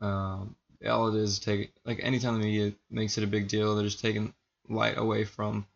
Um, 0.00 0.56
all 0.88 1.14
it 1.14 1.20
is 1.20 1.38
take 1.38 1.72
like 1.84 2.00
anytime 2.02 2.34
the 2.34 2.44
media 2.44 2.72
makes 2.90 3.18
it 3.18 3.24
a 3.24 3.28
big 3.28 3.48
deal, 3.48 3.74
they're 3.74 3.84
just 3.84 4.00
taking 4.00 4.34
light 4.68 4.98
away 4.98 5.24
from 5.24 5.66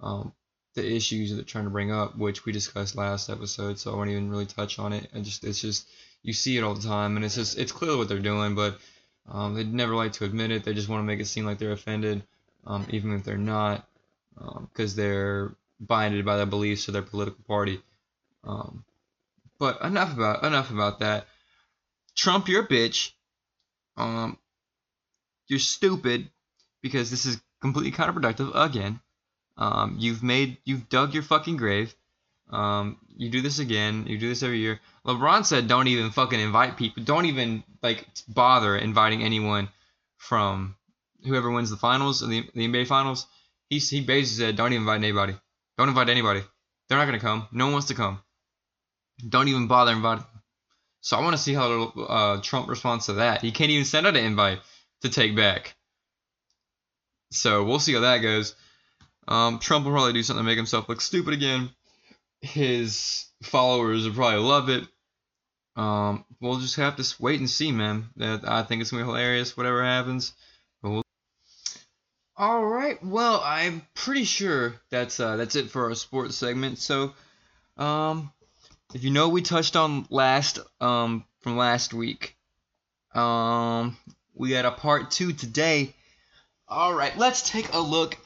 um, 0.00 0.32
the 0.74 0.94
issues 0.94 1.30
that 1.30 1.36
they're 1.36 1.44
trying 1.44 1.64
to 1.64 1.70
bring 1.70 1.90
up, 1.90 2.16
which 2.16 2.44
we 2.44 2.52
discussed 2.52 2.96
last 2.96 3.30
episode. 3.30 3.78
So 3.78 3.92
I 3.92 3.96
won't 3.96 4.10
even 4.10 4.30
really 4.30 4.46
touch 4.46 4.78
on 4.78 4.92
it. 4.92 5.08
I 5.14 5.20
just 5.20 5.44
it's 5.44 5.60
just 5.60 5.88
you 6.22 6.32
see 6.32 6.56
it 6.56 6.62
all 6.62 6.74
the 6.74 6.86
time, 6.86 7.16
and 7.16 7.24
it's 7.24 7.34
just 7.34 7.58
it's 7.58 7.72
clear 7.72 7.96
what 7.96 8.08
they're 8.08 8.18
doing, 8.18 8.54
but 8.54 8.78
um, 9.28 9.54
they 9.54 9.64
never 9.64 9.94
like 9.94 10.12
to 10.14 10.24
admit 10.24 10.50
it. 10.50 10.64
They 10.64 10.74
just 10.74 10.88
want 10.88 11.00
to 11.00 11.06
make 11.06 11.20
it 11.20 11.26
seem 11.26 11.44
like 11.44 11.58
they're 11.58 11.72
offended, 11.72 12.22
um, 12.66 12.86
even 12.90 13.12
if 13.14 13.24
they're 13.24 13.36
not, 13.36 13.88
because 14.36 14.92
um, 14.92 14.96
they're 14.96 15.54
binded 15.80 16.24
by 16.24 16.36
the 16.36 16.46
beliefs 16.46 16.88
of 16.88 16.94
their 16.94 17.02
political 17.02 17.42
party. 17.46 17.80
Um, 18.44 18.84
but 19.58 19.80
enough 19.82 20.12
about 20.14 20.44
enough 20.44 20.70
about 20.70 21.00
that. 21.00 21.26
Trump, 22.16 22.48
you're 22.48 22.64
a 22.64 22.68
bitch. 22.68 23.12
Um, 23.96 24.38
you're 25.48 25.58
stupid 25.58 26.30
because 26.82 27.10
this 27.10 27.26
is 27.26 27.40
completely 27.60 27.92
counterproductive 27.92 28.52
again. 28.54 29.00
Um, 29.56 29.96
you've 29.98 30.22
made 30.22 30.58
you've 30.64 30.88
dug 30.88 31.14
your 31.14 31.22
fucking 31.22 31.56
grave. 31.56 31.94
Um, 32.50 32.98
you 33.16 33.30
do 33.30 33.42
this 33.42 33.58
again. 33.58 34.06
You 34.06 34.18
do 34.18 34.28
this 34.28 34.42
every 34.42 34.58
year. 34.58 34.80
LeBron 35.04 35.44
said, 35.44 35.68
"Don't 35.68 35.88
even 35.88 36.10
fucking 36.12 36.38
invite 36.38 36.76
people. 36.76 37.02
Don't 37.02 37.26
even 37.26 37.64
like 37.82 38.06
bother 38.28 38.76
inviting 38.76 39.22
anyone 39.22 39.68
from 40.16 40.76
whoever 41.24 41.50
wins 41.50 41.70
the 41.70 41.76
finals, 41.76 42.20
the, 42.20 42.48
the 42.54 42.68
NBA 42.68 42.86
finals." 42.86 43.26
He 43.68 43.78
he 43.78 44.00
basically 44.00 44.46
said, 44.46 44.56
"Don't 44.56 44.72
even 44.72 44.82
invite 44.82 45.02
anybody. 45.02 45.34
Don't 45.78 45.88
invite 45.88 46.10
anybody. 46.10 46.42
They're 46.88 46.98
not 46.98 47.06
gonna 47.06 47.20
come. 47.20 47.48
No 47.52 47.66
one 47.66 47.72
wants 47.72 47.88
to 47.88 47.94
come. 47.94 48.20
Don't 49.26 49.48
even 49.48 49.68
bother 49.68 49.92
inviting." 49.92 50.24
So 51.00 51.16
I 51.16 51.22
want 51.22 51.36
to 51.36 51.42
see 51.42 51.54
how 51.54 51.84
uh, 51.84 52.40
Trump 52.42 52.68
responds 52.68 53.06
to 53.06 53.14
that. 53.14 53.40
He 53.40 53.52
can't 53.52 53.70
even 53.70 53.84
send 53.84 54.06
out 54.06 54.16
an 54.16 54.24
invite 54.24 54.60
to 55.02 55.08
take 55.08 55.36
back. 55.36 55.76
So 57.30 57.64
we'll 57.64 57.78
see 57.78 57.94
how 57.94 58.00
that 58.00 58.18
goes. 58.18 58.54
Um, 59.28 59.58
Trump 59.58 59.84
will 59.84 59.92
probably 59.92 60.14
do 60.14 60.22
something 60.22 60.44
to 60.44 60.46
make 60.46 60.56
himself 60.56 60.88
look 60.88 61.00
stupid 61.00 61.34
again. 61.34 61.70
His 62.40 63.26
followers 63.42 64.06
will 64.06 64.14
probably 64.14 64.40
love 64.40 64.68
it. 64.70 64.86
Um, 65.76 66.24
we'll 66.40 66.58
just 66.58 66.76
have 66.76 66.96
to 66.96 67.14
wait 67.20 67.38
and 67.38 67.48
see, 67.48 67.70
man. 67.70 68.08
That 68.16 68.48
I 68.48 68.62
think 68.62 68.80
it's 68.80 68.90
gonna 68.90 69.04
be 69.04 69.08
hilarious. 69.08 69.56
Whatever 69.56 69.84
happens. 69.84 70.32
All 72.40 72.64
right. 72.64 73.04
Well, 73.04 73.42
I'm 73.44 73.82
pretty 73.94 74.22
sure 74.22 74.76
that's 74.90 75.18
uh, 75.18 75.34
that's 75.36 75.56
it 75.56 75.70
for 75.70 75.86
our 75.86 75.96
sports 75.96 76.36
segment. 76.36 76.78
So, 76.78 77.12
um, 77.76 78.30
if 78.94 79.02
you 79.02 79.10
know, 79.10 79.28
we 79.28 79.42
touched 79.42 79.74
on 79.74 80.06
last 80.08 80.60
um 80.80 81.24
from 81.40 81.56
last 81.56 81.92
week. 81.92 82.36
Um, 83.12 83.96
we 84.34 84.50
got 84.50 84.66
a 84.66 84.70
part 84.70 85.10
two 85.10 85.32
today. 85.32 85.96
All 86.68 86.94
right, 86.94 87.16
let's 87.18 87.50
take 87.50 87.74
a 87.74 87.80
look 87.80 88.16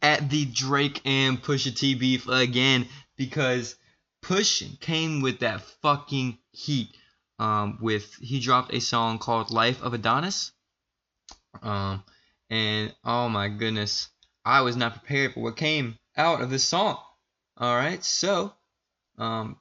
at 0.00 0.30
the 0.30 0.44
Drake 0.44 1.00
and 1.04 1.42
Pusha 1.42 1.76
T 1.76 1.96
beef 1.96 2.28
again 2.28 2.86
because 3.16 3.74
Push 4.22 4.62
came 4.78 5.22
with 5.22 5.40
that 5.40 5.60
fucking 5.82 6.38
heat. 6.52 6.96
Um, 7.40 7.78
with 7.80 8.14
he 8.20 8.38
dropped 8.38 8.72
a 8.72 8.80
song 8.80 9.18
called 9.18 9.50
"Life 9.50 9.82
of 9.82 9.92
Adonis." 9.92 10.52
Um, 11.62 12.04
and 12.50 12.94
oh 13.04 13.28
my 13.28 13.48
goodness, 13.48 14.08
I 14.44 14.60
was 14.62 14.76
not 14.76 14.94
prepared 14.94 15.34
for 15.34 15.40
what 15.40 15.56
came 15.56 15.98
out 16.16 16.40
of 16.40 16.50
this 16.50 16.64
song. 16.64 16.98
All 17.58 17.74
right, 17.74 18.04
so 18.04 18.52
um, 19.18 19.56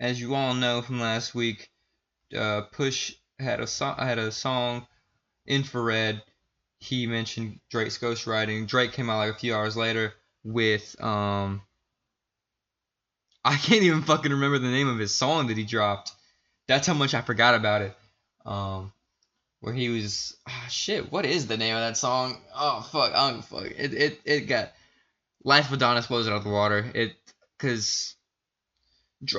as 0.00 0.20
you 0.20 0.34
all 0.34 0.54
know 0.54 0.82
from 0.82 1.00
last 1.00 1.34
week, 1.34 1.70
uh, 2.36 2.62
Push 2.72 3.14
had 3.38 3.60
a 3.60 3.66
song 3.66 3.96
had 3.98 4.18
a 4.18 4.32
song, 4.32 4.86
Infrared, 5.46 6.22
he 6.82 7.06
mentioned 7.06 7.60
Drake's 7.70 7.98
ghostwriting. 7.98 8.66
Drake 8.66 8.92
came 8.92 9.08
out 9.08 9.18
like 9.18 9.30
a 9.30 9.38
few 9.38 9.54
hours 9.54 9.76
later 9.76 10.14
with 10.42 11.00
um 11.00 11.62
I 13.44 13.56
can't 13.56 13.82
even 13.82 14.02
fucking 14.02 14.32
remember 14.32 14.58
the 14.58 14.70
name 14.70 14.88
of 14.88 14.98
his 14.98 15.14
song 15.14 15.46
that 15.46 15.56
he 15.56 15.64
dropped. 15.64 16.12
That's 16.66 16.86
how 16.86 16.94
much 16.94 17.14
I 17.14 17.20
forgot 17.20 17.54
about 17.54 17.82
it. 17.82 17.96
Um 18.44 18.92
where 19.62 19.72
he 19.72 19.88
was 19.88 20.36
ah 20.46 20.66
shit, 20.68 21.12
what 21.12 21.24
is 21.24 21.46
the 21.46 21.56
name 21.56 21.76
of 21.76 21.80
that 21.80 21.96
song? 21.96 22.36
Oh 22.54 22.82
fuck, 22.82 23.14
I 23.14 23.30
don't 23.30 23.44
fuck. 23.44 23.66
It 23.66 23.94
it 23.94 24.20
it 24.24 24.40
got 24.40 24.72
Life 25.44 25.68
of 25.68 25.74
Adonis 25.74 26.08
blows 26.08 26.26
it 26.26 26.32
out 26.32 26.38
of 26.38 26.44
the 26.44 26.50
water. 26.50 26.90
It 26.94 27.12
because 27.56 28.16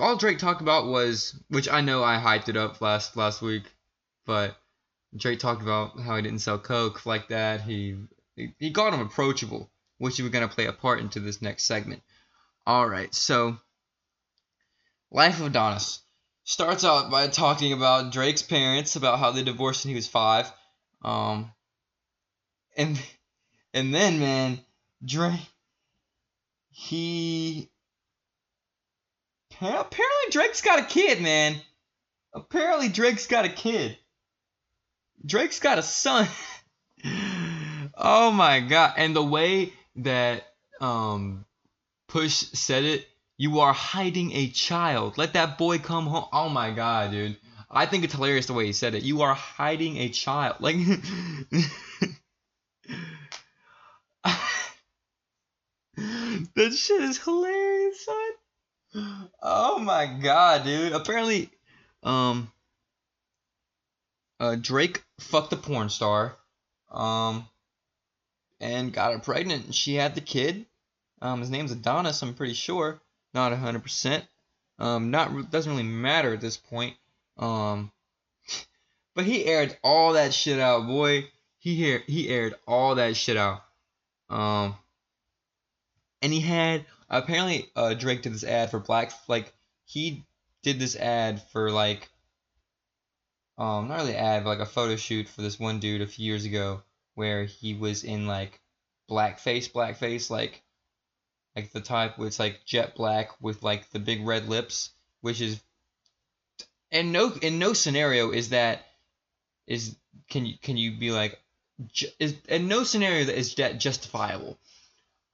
all 0.01 0.15
Drake 0.15 0.37
talked 0.37 0.61
about 0.61 0.87
was, 0.87 1.37
which 1.49 1.67
I 1.67 1.81
know 1.81 2.05
I 2.05 2.15
hyped 2.15 2.47
it 2.47 2.55
up 2.55 2.79
last 2.79 3.17
last 3.17 3.41
week, 3.41 3.63
but 4.25 4.55
Drake 5.15 5.39
talked 5.39 5.61
about 5.61 5.99
how 5.99 6.15
he 6.15 6.21
didn't 6.21 6.39
sell 6.39 6.57
coke 6.57 7.05
like 7.05 7.27
that. 7.27 7.59
He 7.59 7.97
he, 8.37 8.53
he 8.57 8.69
got 8.69 8.93
him 8.93 9.01
approachable, 9.01 9.69
which 9.97 10.21
we're 10.21 10.29
gonna 10.29 10.47
play 10.47 10.67
a 10.67 10.73
part 10.73 11.01
into 11.01 11.19
this 11.19 11.41
next 11.41 11.65
segment. 11.65 12.01
All 12.65 12.87
right, 12.87 13.13
so 13.13 13.57
Life 15.11 15.41
of 15.41 15.47
Adonis 15.47 15.99
starts 16.43 16.83
out 16.83 17.09
by 17.09 17.27
talking 17.27 17.73
about 17.73 18.11
Drake's 18.11 18.41
parents, 18.41 18.95
about 18.95 19.19
how 19.19 19.31
they 19.31 19.43
divorced 19.43 19.85
when 19.85 19.89
he 19.89 19.95
was 19.95 20.07
five, 20.07 20.51
um, 21.03 21.51
and 22.77 22.99
and 23.73 23.93
then 23.93 24.19
man, 24.19 24.59
Drake 25.03 25.39
he 26.73 27.69
apparently 29.61 30.31
Drake's 30.31 30.61
got 30.61 30.79
a 30.79 30.85
kid, 30.85 31.21
man. 31.21 31.55
Apparently 32.33 32.89
Drake's 32.89 33.27
got 33.27 33.45
a 33.45 33.49
kid. 33.49 33.97
Drake's 35.23 35.59
got 35.59 35.77
a 35.77 35.83
son. 35.83 36.27
oh 37.95 38.31
my 38.31 38.59
god! 38.59 38.95
And 38.97 39.15
the 39.15 39.23
way 39.23 39.71
that 39.97 40.43
um 40.81 41.45
Push 42.07 42.33
said 42.33 42.83
it, 42.83 43.07
you 43.37 43.59
are 43.59 43.73
hiding 43.73 44.31
a 44.31 44.49
child. 44.49 45.17
Let 45.17 45.33
that 45.33 45.57
boy 45.57 45.79
come 45.79 46.05
home. 46.07 46.25
Oh 46.31 46.49
my 46.49 46.71
god, 46.71 47.11
dude. 47.11 47.37
I 47.69 47.85
think 47.87 48.03
it's 48.03 48.13
hilarious 48.13 48.45
the 48.45 48.53
way 48.53 48.67
he 48.67 48.73
said 48.73 48.93
it. 48.93 49.03
You 49.03 49.23
are 49.23 49.33
hiding 49.33 49.97
a 49.97 50.09
child. 50.09 50.57
Like 50.59 50.75
that 56.55 56.73
shit 56.73 57.01
is 57.01 57.17
hilarious, 57.17 58.05
son. 58.05 58.31
Oh 59.41 59.79
my 59.79 60.05
god, 60.21 60.65
dude. 60.65 60.93
Apparently, 60.93 61.49
um, 62.03 62.51
uh, 64.39 64.55
Drake 64.55 65.03
fucked 65.19 65.53
a 65.53 65.57
porn 65.57 65.89
star, 65.89 66.37
um, 66.91 67.47
and 68.59 68.93
got 68.93 69.13
her 69.13 69.19
pregnant. 69.19 69.73
She 69.73 69.95
had 69.95 70.13
the 70.13 70.21
kid. 70.21 70.67
Um, 71.21 71.39
his 71.39 71.49
name's 71.49 71.71
Adonis. 71.71 72.21
I'm 72.21 72.35
pretty 72.35 72.53
sure. 72.53 73.01
Not 73.33 73.53
hundred 73.53 73.83
percent. 73.83 74.25
Um, 74.79 75.11
not 75.11 75.51
doesn't 75.51 75.71
really 75.71 75.83
matter 75.83 76.33
at 76.33 76.41
this 76.41 76.57
point. 76.57 76.95
Um, 77.37 77.91
but 79.15 79.25
he 79.25 79.45
aired 79.45 79.77
all 79.83 80.13
that 80.13 80.33
shit 80.33 80.59
out, 80.59 80.87
boy. 80.87 81.27
He 81.59 81.75
here 81.75 82.03
he 82.07 82.29
aired 82.29 82.55
all 82.67 82.95
that 82.95 83.15
shit 83.15 83.37
out. 83.37 83.63
Um, 84.29 84.75
and 86.21 86.33
he 86.33 86.39
had 86.39 86.85
apparently 87.09 87.69
uh, 87.75 87.93
Drake 87.93 88.21
did 88.21 88.33
this 88.33 88.43
ad 88.43 88.71
for 88.71 88.79
Black 88.79 89.11
like 89.27 89.53
he 89.85 90.23
did 90.63 90.79
this 90.79 90.95
ad 90.95 91.41
for 91.51 91.69
like 91.69 92.09
um 93.57 93.87
not 93.87 93.99
really 93.99 94.15
ad 94.15 94.43
but 94.43 94.57
like 94.57 94.67
a 94.67 94.71
photo 94.71 94.95
shoot 94.95 95.27
for 95.27 95.41
this 95.41 95.59
one 95.59 95.79
dude 95.79 96.01
a 96.01 96.07
few 96.07 96.25
years 96.25 96.45
ago 96.45 96.81
where 97.13 97.43
he 97.43 97.75
was 97.75 98.03
in 98.03 98.25
like 98.25 98.59
blackface 99.09 99.71
blackface 99.71 100.31
like 100.31 100.62
like 101.55 101.71
the 101.71 101.81
type 101.81 102.15
it's 102.19 102.39
like 102.39 102.65
jet 102.65 102.95
black 102.95 103.29
with 103.41 103.63
like 103.63 103.89
the 103.91 103.99
big 103.99 104.25
red 104.25 104.49
lips 104.49 104.89
which 105.21 105.41
is 105.41 105.61
and 106.91 107.11
no 107.11 107.31
in 107.41 107.59
no 107.59 107.73
scenario 107.73 108.31
is 108.31 108.49
that 108.49 108.85
is 109.67 109.95
can 110.29 110.45
you 110.45 110.55
can 110.61 110.77
you 110.77 110.97
be 110.97 111.11
like 111.11 111.39
is 112.19 112.35
in 112.47 112.67
no 112.67 112.83
scenario 112.83 113.25
that 113.25 113.37
is 113.37 113.55
that 113.55 113.79
justifiable 113.79 114.57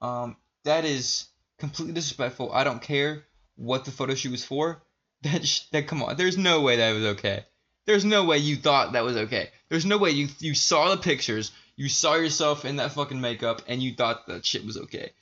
um 0.00 0.36
that 0.64 0.84
is 0.84 1.26
completely 1.60 1.94
disrespectful. 1.94 2.50
I 2.52 2.64
don't 2.64 2.82
care 2.82 3.24
what 3.56 3.84
the 3.84 3.92
photo 3.92 4.14
shoot 4.14 4.32
was 4.32 4.44
for. 4.44 4.82
That 5.22 5.46
sh- 5.46 5.66
that 5.72 5.86
come 5.86 6.02
on. 6.02 6.16
There's 6.16 6.38
no 6.38 6.62
way 6.62 6.76
that 6.76 6.94
was 6.94 7.04
okay. 7.04 7.44
There's 7.84 8.06
no 8.06 8.24
way 8.24 8.38
you 8.38 8.56
thought 8.56 8.92
that 8.92 9.04
was 9.04 9.18
okay. 9.18 9.50
There's 9.68 9.84
no 9.84 9.98
way 9.98 10.12
you 10.12 10.28
you 10.38 10.54
saw 10.54 10.88
the 10.88 10.96
pictures, 10.96 11.52
you 11.76 11.90
saw 11.90 12.14
yourself 12.14 12.64
in 12.64 12.76
that 12.76 12.92
fucking 12.92 13.20
makeup, 13.20 13.60
and 13.68 13.82
you 13.82 13.92
thought 13.92 14.26
that 14.28 14.46
shit 14.46 14.64
was 14.64 14.78
okay. 14.78 15.12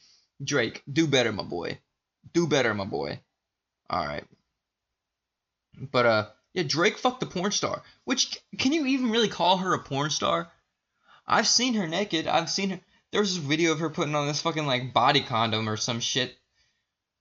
Drake, 0.42 0.82
do 0.90 1.06
better, 1.06 1.32
my 1.32 1.42
boy. 1.42 1.78
Do 2.32 2.46
better, 2.46 2.74
my 2.74 2.84
boy. 2.84 3.20
All 3.90 4.06
right. 4.06 4.24
But 5.80 6.06
uh, 6.06 6.26
yeah, 6.54 6.64
Drake 6.64 6.98
fucked 6.98 7.20
the 7.20 7.26
porn 7.26 7.52
star. 7.52 7.82
Which 8.04 8.40
can 8.58 8.72
you 8.72 8.86
even 8.86 9.10
really 9.10 9.28
call 9.28 9.58
her 9.58 9.74
a 9.74 9.78
porn 9.78 10.10
star? 10.10 10.50
I've 11.26 11.48
seen 11.48 11.74
her 11.74 11.86
naked. 11.86 12.26
I've 12.26 12.50
seen 12.50 12.70
her. 12.70 12.80
There 13.10 13.20
was 13.20 13.34
this 13.34 13.44
video 13.44 13.72
of 13.72 13.80
her 13.80 13.90
putting 13.90 14.14
on 14.14 14.26
this 14.26 14.42
fucking 14.42 14.66
like 14.66 14.92
body 14.92 15.20
condom 15.20 15.68
or 15.68 15.76
some 15.76 16.00
shit. 16.00 16.36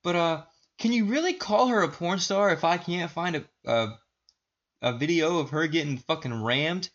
But 0.04 0.16
uh, 0.16 0.44
can 0.78 0.92
you 0.92 1.06
really 1.06 1.34
call 1.34 1.68
her 1.68 1.82
a 1.82 1.90
porn 1.90 2.20
star 2.20 2.52
if 2.52 2.64
I 2.64 2.78
can't 2.78 3.12
find 3.12 3.36
a 3.36 3.44
a, 3.66 4.00
a 4.82 4.98
video 4.98 5.40
of 5.40 5.52
her 5.52 5.68
getting 5.68 5.98
fucking 5.98 6.44
rammed? 6.44 6.90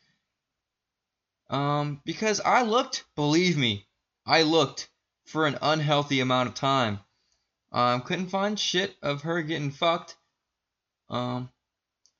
Um, 1.51 2.01
because 2.05 2.41
I 2.41 2.63
looked, 2.63 3.05
believe 3.15 3.59
me, 3.59 3.87
I 4.25 4.43
looked 4.43 4.89
for 5.27 5.47
an 5.47 5.59
unhealthy 5.63 6.21
amount 6.21 6.49
of 6.49 6.55
time. 6.55 7.01
Um, 7.73 8.03
couldn't 8.03 8.29
find 8.29 8.59
shit 8.59 8.95
of 9.03 9.23
her 9.23 9.43
getting 9.43 9.71
fucked. 9.71 10.17
Um, 11.09 11.51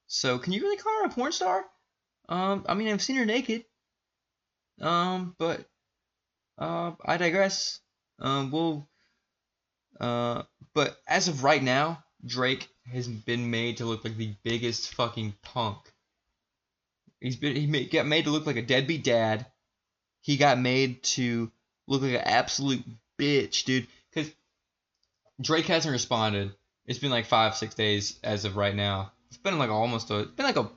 so 0.07 0.39
can 0.39 0.53
you 0.53 0.63
really 0.63 0.77
call 0.77 1.03
her 1.03 1.07
a 1.07 1.11
porn 1.11 1.33
star? 1.33 1.65
Um, 2.29 2.65
I 2.69 2.75
mean, 2.75 2.89
I've 2.89 3.03
seen 3.03 3.17
her 3.17 3.27
naked. 3.27 3.65
Um, 4.81 5.35
but 5.39 5.67
uh, 6.59 6.93
I 7.05 7.17
digress. 7.17 7.81
Um, 8.19 8.51
we'll. 8.51 8.89
Uh, 10.01 10.43
but 10.75 10.97
as 11.07 11.29
of 11.29 11.45
right 11.45 11.63
now, 11.63 12.03
Drake 12.25 12.69
has 12.91 13.07
been 13.07 13.51
made 13.51 13.79
to 13.79 13.85
look 13.85 14.05
like 14.05 14.17
the 14.17 14.35
biggest 14.43 14.95
fucking 14.95 15.35
punk. 15.43 15.79
He's 17.21 17.37
been 17.37 17.55
he 17.55 17.87
got 17.87 18.07
made 18.07 18.25
to 18.25 18.31
look 18.31 18.47
like 18.47 18.57
a 18.57 18.63
deadbeat 18.63 19.05
dad. 19.05 19.47
He 20.23 20.37
got 20.37 20.59
made 20.59 21.03
to 21.05 21.51
look 21.87 22.03
like 22.03 22.13
an 22.13 22.17
absolute 22.19 22.85
bitch, 23.19 23.65
dude. 23.65 23.87
Cause 24.15 24.31
Drake 25.41 25.67
hasn't 25.67 25.93
responded. 25.93 26.53
It's 26.87 26.99
been 26.99 27.11
like 27.11 27.27
five, 27.27 27.57
six 27.57 27.75
days 27.75 28.19
as 28.23 28.45
of 28.45 28.57
right 28.57 28.75
now. 28.75 29.13
It's 29.29 29.39
been 29.39 29.59
like 29.59 29.71
almost 29.71 30.11
a, 30.11 30.21
it's 30.21 30.33
been 30.33 30.47
like 30.47 30.57
a 30.57 30.71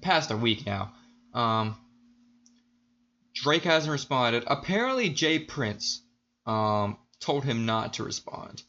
past 0.00 0.30
a 0.30 0.36
week 0.36 0.66
now. 0.66 0.92
Um, 1.34 1.76
Drake 3.34 3.64
hasn't 3.64 3.92
responded. 3.92 4.44
Apparently, 4.46 5.10
J. 5.10 5.38
Prince 5.38 6.02
um, 6.46 6.98
told 7.20 7.44
him 7.44 7.66
not 7.66 7.94
to 7.94 8.04
respond 8.04 8.62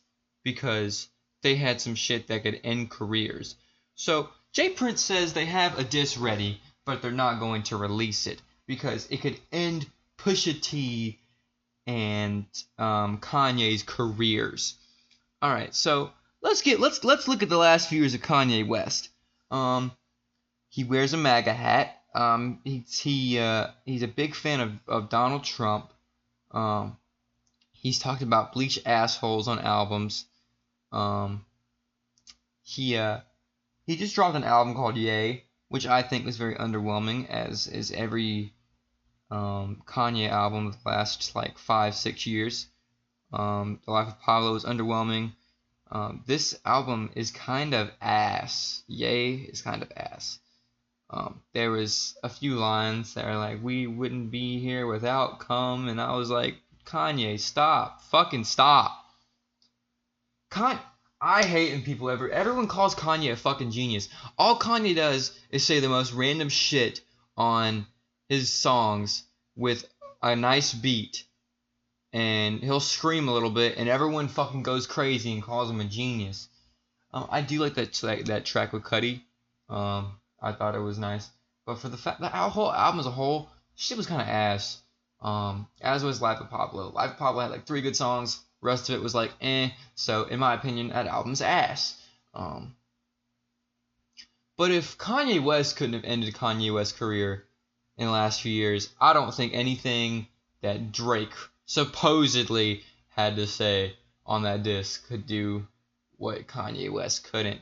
because 0.43 1.07
they 1.41 1.55
had 1.55 1.81
some 1.81 1.95
shit 1.95 2.27
that 2.27 2.43
could 2.43 2.59
end 2.63 2.89
careers. 2.89 3.55
So 3.95 4.29
J. 4.53 4.69
Prince 4.69 5.01
says 5.01 5.33
they 5.33 5.45
have 5.45 5.77
a 5.77 5.83
diss 5.83 6.17
ready, 6.17 6.61
but 6.85 7.01
they're 7.01 7.11
not 7.11 7.39
going 7.39 7.63
to 7.63 7.77
release 7.77 8.27
it 8.27 8.41
because 8.67 9.07
it 9.09 9.21
could 9.21 9.39
end 9.51 9.85
Pusha 10.17 10.59
T 10.61 11.19
and 11.89 12.45
um, 12.77 13.17
Kanye's 13.17 13.81
careers. 13.81 14.75
All 15.41 15.49
right, 15.49 15.73
so 15.73 16.11
let's 16.39 16.61
get 16.61 16.79
let's 16.79 17.03
let's 17.03 17.27
look 17.27 17.41
at 17.41 17.49
the 17.49 17.57
last 17.57 17.89
few 17.89 18.01
years 18.01 18.13
of 18.13 18.21
Kanye 18.21 18.67
West. 18.67 19.09
Um, 19.49 19.91
he 20.69 20.83
wears 20.83 21.13
a 21.13 21.17
MAGA 21.17 21.51
hat. 21.51 22.03
Um, 22.13 22.59
he's 22.63 22.99
he 22.99 23.39
uh, 23.39 23.69
he's 23.85 24.03
a 24.03 24.07
big 24.07 24.35
fan 24.35 24.59
of, 24.59 24.71
of 24.87 25.09
Donald 25.09 25.43
Trump. 25.43 25.91
Um, 26.51 26.95
he's 27.71 27.97
talked 27.97 28.21
about 28.21 28.53
bleach 28.53 28.79
assholes 28.85 29.47
on 29.47 29.57
albums. 29.57 30.25
Um, 30.91 31.43
he 32.61 32.97
uh, 32.97 33.21
he 33.87 33.95
just 33.95 34.13
dropped 34.13 34.35
an 34.35 34.43
album 34.43 34.75
called 34.75 34.95
ye, 34.95 35.43
which 35.69 35.87
I 35.87 36.03
think 36.03 36.23
was 36.23 36.37
very 36.37 36.53
underwhelming, 36.53 37.27
as 37.29 37.65
is 37.65 37.91
every 37.91 38.53
um, 39.31 39.83
Kanye 39.85 40.29
the 40.71 40.89
last 40.89 41.35
like 41.35 41.57
five 41.57 41.95
six 41.95 42.25
years. 42.25 42.67
Um, 43.31 43.79
the 43.85 43.91
Life 43.91 44.07
of 44.07 44.19
Pablo 44.21 44.55
is 44.55 44.65
underwhelming. 44.65 45.33
Um, 45.91 46.23
this 46.25 46.59
album 46.65 47.11
is 47.15 47.31
kind 47.31 47.73
of 47.73 47.91
ass. 48.01 48.83
ye 48.87 49.35
is 49.35 49.61
kind 49.61 49.81
of 49.81 49.91
ass. 49.95 50.39
Um, 51.11 51.41
there 51.53 51.71
was 51.71 52.15
a 52.23 52.29
few 52.29 52.55
lines 52.55 53.15
that 53.15 53.25
are 53.25 53.37
like, 53.37 53.63
"We 53.63 53.87
wouldn't 53.87 54.31
be 54.31 54.59
here 54.59 54.85
without 54.85 55.39
come," 55.39 55.87
and 55.87 55.99
I 55.99 56.15
was 56.15 56.29
like, 56.29 56.61
"Kanye, 56.85 57.39
stop, 57.39 58.01
fucking 58.03 58.43
stop." 58.43 59.05
Con- 60.49 60.79
I 61.21 61.43
hate 61.43 61.73
when 61.73 61.83
people 61.83 62.09
ever. 62.09 62.29
Everyone 62.29 62.67
calls 62.67 62.95
Kanye 62.95 63.31
a 63.31 63.35
fucking 63.35 63.71
genius. 63.71 64.09
All 64.37 64.57
Kanye 64.57 64.95
does 64.95 65.37
is 65.51 65.63
say 65.65 65.79
the 65.79 65.89
most 65.89 66.13
random 66.13 66.49
shit 66.49 67.01
on 67.35 67.85
his 68.29 68.53
songs 68.53 69.23
with 69.55 69.85
a 70.21 70.35
nice 70.35 70.73
beat, 70.73 71.25
and 72.13 72.59
he'll 72.61 72.79
scream 72.79 73.27
a 73.27 73.33
little 73.33 73.49
bit, 73.49 73.77
and 73.77 73.89
everyone 73.89 74.27
fucking 74.27 74.63
goes 74.63 74.87
crazy 74.87 75.33
and 75.33 75.43
calls 75.43 75.69
him 75.69 75.81
a 75.81 75.85
genius. 75.85 76.47
Um, 77.11 77.27
I 77.29 77.41
do 77.41 77.59
like 77.59 77.73
that 77.73 77.93
that, 77.93 78.25
that 78.27 78.45
track 78.45 78.71
with 78.71 78.83
Cudi. 78.83 79.21
Um, 79.67 80.13
I 80.41 80.51
thought 80.53 80.75
it 80.75 80.79
was 80.79 80.99
nice. 80.99 81.29
But 81.65 81.79
for 81.79 81.89
the 81.89 81.97
fact 81.97 82.21
that 82.21 82.33
our 82.33 82.49
whole 82.49 82.71
album 82.71 82.99
as 82.99 83.05
a 83.05 83.11
whole, 83.11 83.49
shit 83.75 83.97
was 83.97 84.07
kind 84.07 84.21
of 84.21 84.27
ass. 84.27 84.81
Um, 85.21 85.67
as 85.81 86.03
was 86.03 86.21
Life 86.21 86.39
of 86.39 86.49
Pablo. 86.49 86.91
Life 86.91 87.11
of 87.11 87.17
Pablo 87.17 87.41
had 87.41 87.51
like 87.51 87.65
three 87.65 87.81
good 87.81 87.95
songs. 87.95 88.39
Rest 88.61 88.89
of 88.89 88.95
it 88.95 89.01
was 89.01 89.15
like 89.15 89.31
eh. 89.41 89.69
So 89.95 90.23
in 90.25 90.39
my 90.39 90.53
opinion, 90.53 90.89
that 90.89 91.07
album's 91.07 91.41
ass. 91.41 91.99
Um, 92.33 92.75
but 94.57 94.71
if 94.71 94.97
Kanye 94.97 95.43
West 95.43 95.77
couldn't 95.77 95.93
have 95.93 96.03
ended 96.03 96.33
Kanye 96.35 96.73
West's 96.73 96.97
career 96.97 97.45
in 97.99 98.05
the 98.05 98.11
last 98.11 98.41
few 98.41 98.51
years, 98.51 98.89
I 98.99 99.11
don't 99.11 99.33
think 99.33 99.53
anything 99.53 100.27
that 100.61 100.91
Drake 100.93 101.33
supposedly 101.65 102.83
had 103.09 103.35
to 103.35 103.45
say 103.45 103.93
on 104.25 104.43
that 104.43 104.63
disc 104.63 105.05
could 105.07 105.27
do 105.27 105.67
what 106.17 106.47
Kanye 106.47 106.91
West 106.91 107.29
couldn't. 107.29 107.59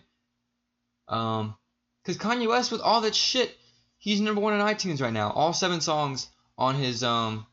Um, 1.08 1.56
because 2.04 2.22
Kanye 2.22 2.48
West 2.48 2.72
with 2.72 2.82
all 2.82 3.02
that 3.02 3.16
shit, 3.16 3.58
he's 3.98 4.22
number 4.22 4.40
one 4.40 4.54
on 4.54 4.74
iTunes 4.74 5.02
right 5.02 5.12
now. 5.12 5.32
All 5.32 5.54
seven 5.54 5.82
songs 5.82 6.28
on 6.56 6.76
his 6.76 7.04
um 7.04 7.46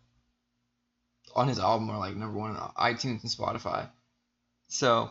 on 1.34 1.48
his 1.48 1.58
album 1.58 1.88
are 1.90 1.98
like 1.98 2.16
number 2.16 2.38
one 2.38 2.54
on 2.54 2.70
iTunes 2.78 3.22
and 3.22 3.30
Spotify. 3.30 3.88
So, 4.68 5.10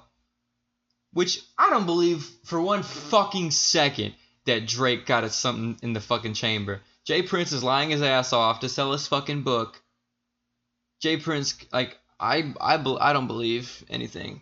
which 1.11 1.41
I 1.57 1.71
don't 1.71 1.87
believe 1.87 2.23
for 2.43 2.61
one 2.61 2.83
fucking 2.83 3.49
second 3.51 4.13
that 4.45 4.67
Drake 4.67 5.05
got 5.07 5.23
us 5.23 5.35
something 5.35 5.77
in 5.81 5.93
the 5.93 6.01
fucking 6.01 6.33
chamber. 6.35 6.81
J. 7.05 7.21
Prince 7.21 7.51
is 7.51 7.63
lying 7.63 7.89
his 7.89 8.01
ass 8.01 8.31
off 8.31 8.61
to 8.61 8.69
sell 8.69 8.91
his 8.93 9.07
fucking 9.07 9.43
book. 9.43 9.81
J. 11.01 11.17
Prince, 11.17 11.55
like, 11.73 11.97
I, 12.19 12.53
I, 12.61 12.75
I 12.75 13.13
don't 13.13 13.27
believe 13.27 13.83
anything. 13.89 14.41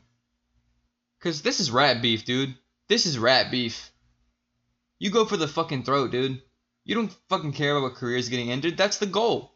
Cause 1.22 1.42
this 1.42 1.60
is 1.60 1.72
rat 1.72 2.02
beef, 2.02 2.26
dude. 2.26 2.56
This 2.88 3.06
is 3.06 3.18
rat 3.18 3.52
beef. 3.52 3.92
You 5.00 5.10
go 5.10 5.26
for 5.26 5.38
the 5.38 5.48
fucking 5.48 5.84
throat, 5.84 6.12
dude. 6.12 6.42
You 6.84 6.96
don't 6.96 7.16
fucking 7.30 7.54
care 7.54 7.76
about 7.76 7.84
what 7.84 7.96
career 7.96 8.18
is 8.18 8.30
getting 8.30 8.52
ended. 8.52 8.78
That's 8.78 8.98
the 8.98 9.06
goal. 9.06 9.56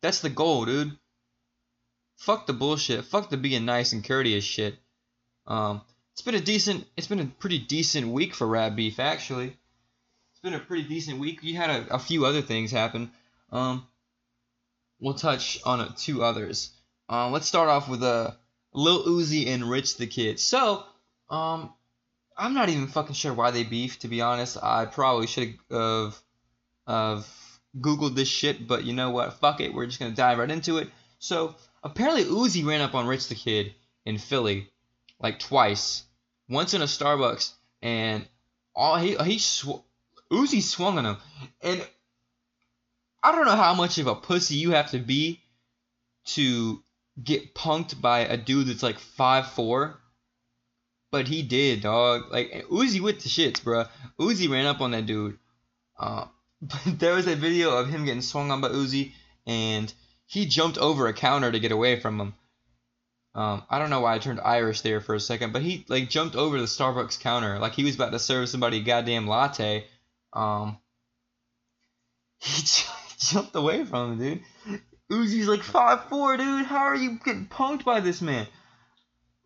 That's 0.00 0.20
the 0.20 0.30
goal, 0.30 0.64
dude. 0.64 0.96
Fuck 2.16 2.46
the 2.46 2.52
bullshit. 2.52 3.04
Fuck 3.04 3.30
the 3.30 3.36
being 3.36 3.64
nice 3.64 3.92
and 3.92 4.04
courteous 4.04 4.44
shit. 4.44 4.78
Um, 5.46 5.82
it's 6.12 6.22
been 6.22 6.34
a 6.34 6.40
decent, 6.40 6.86
it's 6.96 7.06
been 7.06 7.20
a 7.20 7.26
pretty 7.26 7.58
decent 7.58 8.08
week 8.08 8.34
for 8.34 8.46
Rat 8.46 8.76
Beef, 8.76 9.00
actually. 9.00 9.56
Been 10.42 10.54
a 10.54 10.58
pretty 10.58 10.88
decent 10.88 11.20
week. 11.20 11.40
We 11.42 11.52
had 11.52 11.70
a, 11.70 11.94
a 11.94 11.98
few 12.00 12.26
other 12.26 12.42
things 12.42 12.72
happen. 12.72 13.12
Um, 13.52 13.86
we'll 14.98 15.14
touch 15.14 15.60
on 15.64 15.80
uh, 15.80 15.92
two 15.96 16.24
others. 16.24 16.70
Um, 17.08 17.30
let's 17.30 17.46
start 17.46 17.68
off 17.68 17.88
with 17.88 18.02
uh, 18.02 18.32
Lil 18.72 19.04
Uzi 19.04 19.46
and 19.46 19.70
Rich 19.70 19.98
the 19.98 20.08
Kid. 20.08 20.40
So, 20.40 20.84
um, 21.30 21.72
I'm 22.36 22.54
not 22.54 22.68
even 22.68 22.88
fucking 22.88 23.14
sure 23.14 23.32
why 23.32 23.52
they 23.52 23.62
beef. 23.62 24.00
To 24.00 24.08
be 24.08 24.20
honest, 24.20 24.58
I 24.60 24.86
probably 24.86 25.28
should 25.28 25.54
have 25.70 26.18
have 26.88 27.26
googled 27.78 28.16
this 28.16 28.28
shit, 28.28 28.66
but 28.66 28.84
you 28.84 28.94
know 28.94 29.10
what? 29.10 29.34
Fuck 29.34 29.60
it. 29.60 29.72
We're 29.72 29.86
just 29.86 30.00
gonna 30.00 30.10
dive 30.10 30.38
right 30.38 30.50
into 30.50 30.78
it. 30.78 30.90
So 31.20 31.54
apparently 31.84 32.24
Uzi 32.24 32.66
ran 32.66 32.80
up 32.80 32.94
on 32.96 33.06
Rich 33.06 33.28
the 33.28 33.36
Kid 33.36 33.74
in 34.04 34.18
Philly 34.18 34.72
like 35.20 35.38
twice. 35.38 36.02
Once 36.48 36.74
in 36.74 36.82
a 36.82 36.86
Starbucks, 36.86 37.52
and 37.80 38.26
all 38.74 38.96
he 38.96 39.14
he 39.16 39.38
sw- 39.38 39.84
Uzi 40.32 40.62
swung 40.62 40.98
on 40.98 41.04
him, 41.04 41.16
and 41.60 41.86
I 43.22 43.32
don't 43.32 43.44
know 43.44 43.56
how 43.56 43.74
much 43.74 43.98
of 43.98 44.06
a 44.06 44.14
pussy 44.14 44.56
you 44.56 44.70
have 44.70 44.90
to 44.92 44.98
be 44.98 45.40
to 46.24 46.82
get 47.22 47.54
punked 47.54 48.00
by 48.00 48.20
a 48.20 48.36
dude 48.36 48.68
that's 48.68 48.82
like 48.82 48.98
five 48.98 49.52
four. 49.52 49.98
But 51.10 51.28
he 51.28 51.42
did, 51.42 51.82
dog. 51.82 52.32
Like 52.32 52.66
Uzi 52.70 53.00
with 53.00 53.22
the 53.22 53.28
shits, 53.28 53.62
bro. 53.62 53.84
Uzi 54.18 54.50
ran 54.50 54.66
up 54.66 54.80
on 54.80 54.92
that 54.92 55.04
dude. 55.04 55.38
Uh, 55.98 56.24
but 56.62 56.98
there 56.98 57.14
was 57.14 57.26
a 57.26 57.36
video 57.36 57.76
of 57.76 57.90
him 57.90 58.06
getting 58.06 58.22
swung 58.22 58.50
on 58.50 58.62
by 58.62 58.70
Uzi, 58.70 59.12
and 59.46 59.92
he 60.26 60.46
jumped 60.46 60.78
over 60.78 61.06
a 61.06 61.12
counter 61.12 61.52
to 61.52 61.60
get 61.60 61.72
away 61.72 62.00
from 62.00 62.18
him. 62.18 62.34
Um, 63.34 63.62
I 63.68 63.78
don't 63.78 63.90
know 63.90 64.00
why 64.00 64.14
I 64.14 64.18
turned 64.18 64.40
Irish 64.40 64.80
there 64.82 65.00
for 65.00 65.14
a 65.14 65.20
second, 65.20 65.52
but 65.52 65.62
he 65.62 65.84
like 65.88 66.08
jumped 66.08 66.36
over 66.36 66.58
the 66.58 66.66
Starbucks 66.66 67.20
counter 67.20 67.58
like 67.58 67.72
he 67.72 67.84
was 67.84 67.94
about 67.94 68.12
to 68.12 68.18
serve 68.18 68.48
somebody 68.48 68.78
a 68.78 68.82
goddamn 68.82 69.26
latte. 69.26 69.86
Um, 70.32 70.78
he 72.40 72.62
jumped 73.18 73.54
away 73.54 73.84
from 73.84 74.12
him, 74.12 74.18
dude. 74.18 74.80
Uzi's 75.10 75.46
like 75.46 75.62
five 75.62 76.04
four, 76.08 76.36
dude. 76.36 76.66
How 76.66 76.84
are 76.84 76.96
you 76.96 77.18
getting 77.24 77.46
punked 77.46 77.84
by 77.84 78.00
this 78.00 78.22
man? 78.22 78.46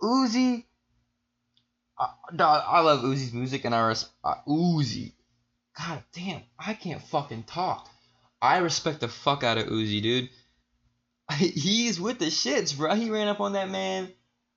Uzi, 0.01 0.65
uh, 1.99 2.07
dog, 2.35 2.63
I 2.67 2.81
love 2.81 3.01
Uzi's 3.01 3.33
music, 3.33 3.65
and 3.65 3.75
I 3.75 3.89
res- 3.89 4.09
uh, 4.23 4.35
Uzi. 4.47 5.13
God 5.77 6.03
damn, 6.13 6.43
I 6.59 6.75
can't 6.75 7.03
fucking 7.03 7.45
talk. 7.45 7.89
I 8.41 8.59
respect 8.59 9.01
the 9.01 9.09
fuck 9.09 9.43
out 9.43 9.59
of 9.59 9.67
Uzi, 9.67 10.03
dude. 10.03 10.31
He's 11.37 12.01
with 12.01 12.19
the 12.19 12.27
shits, 12.27 12.77
bro. 12.77 12.95
He 12.95 13.11
ran 13.11 13.29
up 13.29 13.41
on 13.41 13.55
that 13.55 13.69
man 13.69 14.13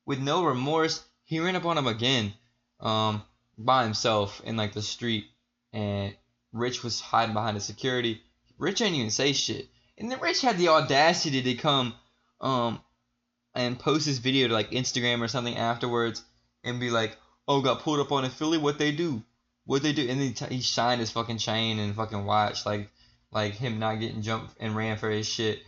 with 0.06 0.20
no 0.20 0.46
remorse. 0.46 1.04
He 1.24 1.40
ran 1.40 1.56
up 1.56 1.66
on 1.66 1.78
him 1.78 1.88
again, 1.88 2.34
um, 2.80 3.24
by 3.58 3.84
himself 3.84 4.42
in 4.46 4.58
like 4.58 4.74
the 4.74 4.82
street, 4.82 5.26
and 5.74 6.16
Rich 6.52 6.84
was 6.84 7.00
hiding 7.00 7.34
behind 7.34 7.58
the 7.58 7.62
security. 7.62 8.22
Rich 8.58 8.82
ain't 8.82 8.96
even 8.96 9.12
say 9.12 9.34
shit, 9.34 9.70
and 9.98 10.12
then 10.12 10.20
Rich 10.20 10.42
had 10.42 10.58
the 10.58 10.70
audacity 10.70 11.42
to 11.42 11.54
come, 11.56 11.94
um, 12.42 12.82
and 13.54 13.80
post 13.80 14.06
his 14.06 14.20
video 14.20 14.48
to 14.48 14.54
like 14.54 14.72
Instagram 14.72 15.22
or 15.22 15.28
something 15.28 15.56
afterwards, 15.56 16.24
and 16.64 16.80
be 16.80 16.90
like, 16.90 17.18
"Oh, 17.48 17.62
got 17.62 17.82
pulled 17.82 18.00
up 18.00 18.12
on 18.12 18.26
in 18.26 18.32
Philly. 18.32 18.58
What 18.58 18.78
they 18.78 18.92
do? 18.92 19.24
What 19.66 19.84
they 19.84 19.94
do?" 19.94 20.08
And 20.10 20.20
then 20.20 20.50
he, 20.50 20.56
he 20.56 20.62
shined 20.62 21.00
his 21.00 21.12
fucking 21.12 21.38
chain 21.38 21.80
and 21.80 21.96
fucking 21.96 22.26
watch 22.26 22.66
like, 22.66 22.90
like 23.32 23.54
him 23.54 23.80
not 23.80 24.00
getting 24.00 24.22
jumped 24.22 24.56
and 24.60 24.76
ran 24.76 24.98
for 24.98 25.10
his 25.10 25.28
shit 25.28 25.62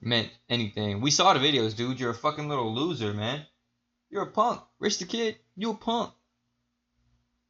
meant 0.00 0.30
anything. 0.48 1.00
We 1.00 1.10
saw 1.10 1.32
the 1.32 1.40
videos, 1.40 1.76
dude. 1.76 2.00
You're 2.00 2.10
a 2.10 2.14
fucking 2.14 2.48
little 2.48 2.74
loser, 2.74 3.12
man. 3.12 3.44
You're 4.10 4.22
a 4.22 4.30
punk. 4.30 4.62
Rich 4.78 4.98
the 4.98 5.04
Kid, 5.04 5.36
you 5.56 5.70
a 5.70 5.74
punk. 5.74 6.12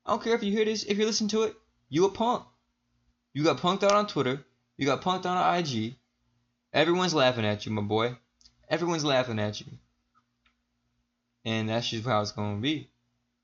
I 0.05 0.13
don't 0.13 0.23
care 0.23 0.35
if 0.35 0.43
you 0.43 0.53
hear 0.53 0.65
this, 0.65 0.85
if 0.85 0.99
you 0.99 1.05
listen 1.05 1.29
to 1.29 1.43
it, 1.43 1.55
you 1.89 2.05
a 2.05 2.11
punk. 2.11 2.45
You 3.33 3.45
got 3.45 3.59
punked 3.59 3.83
out 3.83 3.93
on 3.93 4.07
Twitter. 4.07 4.45
You 4.77 4.87
got 4.87 5.03
punked 5.03 5.27
out 5.27 5.37
on 5.37 5.59
IG. 5.59 5.97
Everyone's 6.73 7.15
laughing 7.15 7.45
at 7.45 7.65
you, 7.65 7.73
my 7.73 7.83
boy. 7.83 8.17
Everyone's 8.69 9.05
laughing 9.05 9.39
at 9.39 9.61
you. 9.61 9.67
And 11.45 11.69
that's 11.69 11.89
just 11.89 12.07
how 12.07 12.21
it's 12.21 12.33
gonna 12.33 12.61
be. 12.61 12.91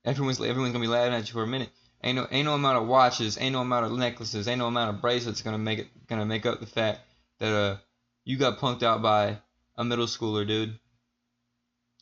Everyone's 0.05 0.41
everyone's 0.41 0.73
gonna 0.73 0.85
be 0.85 0.89
laughing 0.89 1.15
at 1.15 1.27
you 1.27 1.33
for 1.33 1.43
a 1.43 1.47
minute. 1.47 1.71
Ain't 2.03 2.17
no 2.17 2.27
ain't 2.31 2.45
no 2.45 2.55
amount 2.55 2.79
of 2.79 2.87
watches, 2.87 3.39
ain't 3.41 3.55
no 3.55 3.63
amount 3.63 3.87
of 3.87 3.93
necklaces, 3.93 4.47
ain't 4.47 4.59
no 4.59 4.67
amount 4.67 4.95
of 4.95 5.01
bracelets 5.01 5.41
gonna 5.41 5.59
make 5.59 5.79
it 5.79 6.07
gonna 6.07 6.27
make 6.27 6.45
up 6.45 6.61
the 6.61 6.67
fact 6.67 7.01
that 7.39 7.53
uh 7.53 7.77
you 8.25 8.37
got 8.37 8.59
punked 8.59 8.83
out 8.83 9.01
by 9.01 9.39
a 9.77 9.85
middle 9.85 10.07
schooler, 10.07 10.47
dude. 10.47 10.79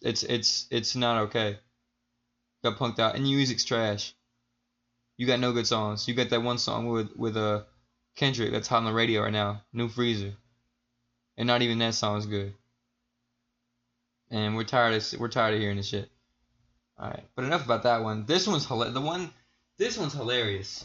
It's 0.00 0.24
it's 0.24 0.66
it's 0.70 0.96
not 0.96 1.24
okay. 1.24 1.58
Got 2.64 2.78
punked 2.78 2.98
out, 2.98 3.14
and 3.14 3.24
music's 3.24 3.64
trash. 3.64 4.14
You 5.16 5.26
got 5.26 5.40
no 5.40 5.52
good 5.52 5.66
songs. 5.66 6.08
You 6.08 6.14
got 6.14 6.30
that 6.30 6.42
one 6.42 6.58
song 6.58 6.88
with 6.88 7.14
with 7.16 7.36
a 7.36 7.40
uh, 7.40 7.62
Kendrick 8.16 8.52
that's 8.52 8.68
hot 8.68 8.78
on 8.78 8.84
the 8.84 8.92
radio 8.92 9.22
right 9.22 9.32
now, 9.32 9.62
New 9.72 9.88
Freezer, 9.88 10.34
and 11.36 11.46
not 11.46 11.62
even 11.62 11.78
that 11.78 11.94
song 11.94 12.18
is 12.18 12.26
good. 12.26 12.54
And 14.30 14.56
we're 14.56 14.64
tired 14.64 14.94
of 14.94 15.20
we're 15.20 15.28
tired 15.28 15.54
of 15.54 15.60
hearing 15.60 15.76
this 15.76 15.88
shit. 15.88 16.10
All 16.98 17.08
right, 17.08 17.24
but 17.34 17.44
enough 17.44 17.64
about 17.64 17.84
that 17.84 18.02
one. 18.02 18.26
This 18.26 18.46
one's 18.46 18.66
hilarious. 18.66 18.94
The 18.94 19.00
one, 19.00 19.30
this 19.78 19.98
one's 19.98 20.12
hilarious. 20.12 20.84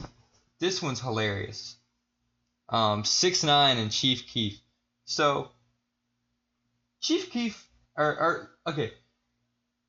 This 0.59 0.82
one's 0.82 1.01
hilarious. 1.01 1.75
Um, 2.69 3.03
six 3.03 3.43
nine 3.43 3.78
and 3.78 3.91
Chief 3.91 4.28
Keef. 4.28 4.59
So, 5.05 5.51
Chief 7.01 7.32
Keef, 7.32 7.67
or, 7.95 8.05
or 8.05 8.51
okay, 8.67 8.91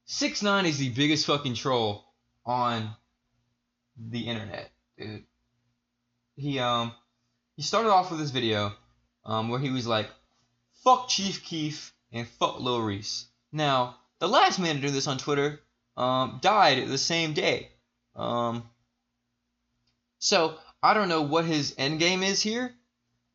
six 0.04 0.42
nine 0.42 0.66
is 0.66 0.78
the 0.78 0.90
biggest 0.90 1.26
fucking 1.26 1.54
troll 1.54 2.04
on 2.44 2.90
the 3.98 4.20
internet, 4.20 4.70
dude. 4.96 5.24
He 6.36 6.58
um 6.58 6.92
he 7.56 7.62
started 7.62 7.90
off 7.90 8.10
with 8.10 8.20
this 8.20 8.30
video 8.30 8.72
um 9.24 9.48
where 9.48 9.60
he 9.60 9.70
was 9.70 9.86
like, 9.86 10.08
"Fuck 10.84 11.08
Chief 11.08 11.44
Keef 11.44 11.92
and 12.12 12.26
fuck 12.26 12.60
Lil 12.60 12.80
Reese." 12.80 13.26
Now, 13.52 13.96
the 14.20 14.28
last 14.28 14.58
man 14.58 14.76
to 14.76 14.82
do 14.82 14.90
this 14.90 15.06
on 15.06 15.18
Twitter 15.18 15.60
um 15.96 16.38
died 16.40 16.86
the 16.88 16.98
same 16.98 17.32
day. 17.32 17.70
Um. 18.14 18.68
So 20.20 20.56
I 20.82 20.94
don't 20.94 21.08
know 21.08 21.22
what 21.22 21.44
his 21.44 21.74
end 21.78 21.98
game 21.98 22.22
is 22.22 22.40
here. 22.40 22.74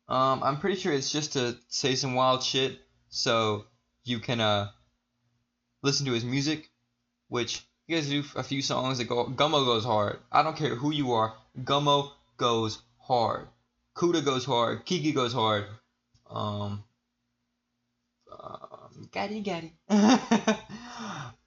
Um, 0.08 0.42
I'm 0.42 0.58
pretty 0.58 0.76
sure 0.80 0.92
it's 0.92 1.12
just 1.12 1.32
to 1.32 1.56
say 1.68 1.94
some 1.94 2.14
wild 2.14 2.42
shit 2.42 2.78
so 3.08 3.64
you 4.04 4.18
can 4.18 4.40
uh 4.40 4.70
listen 5.82 6.06
to 6.06 6.12
his 6.12 6.24
music, 6.24 6.70
which 7.28 7.62
he 7.86 7.94
guys 7.94 8.08
do 8.08 8.24
a 8.36 8.42
few 8.42 8.62
songs 8.62 8.98
that 8.98 9.04
go. 9.04 9.26
Gummo 9.26 9.64
goes 9.64 9.84
hard. 9.84 10.18
I 10.32 10.42
don't 10.42 10.56
care 10.56 10.74
who 10.74 10.90
you 10.90 11.12
are. 11.12 11.34
Gummo 11.62 12.12
goes 12.36 12.80
hard. 12.98 13.46
Kooda 13.94 14.24
goes 14.24 14.44
hard. 14.44 14.86
Keke 14.86 15.14
goes 15.14 15.32
hard. 15.32 15.66
Um. 16.30 16.82
um 18.32 19.08
Gaddy, 19.12 19.40
gaddy. 19.40 19.72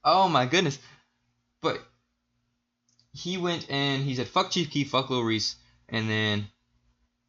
oh 0.04 0.30
my 0.30 0.46
goodness. 0.46 0.78
But 1.62 1.82
he 3.14 3.38
went 3.38 3.70
and 3.70 4.04
he 4.04 4.16
said, 4.16 4.28
"Fuck 4.28 4.52
Chief 4.52 4.70
Keef, 4.70 4.92
fuck 4.92 5.10
Lil 5.10 5.24
Reese," 5.24 5.56
and 5.90 6.08
then 6.08 6.48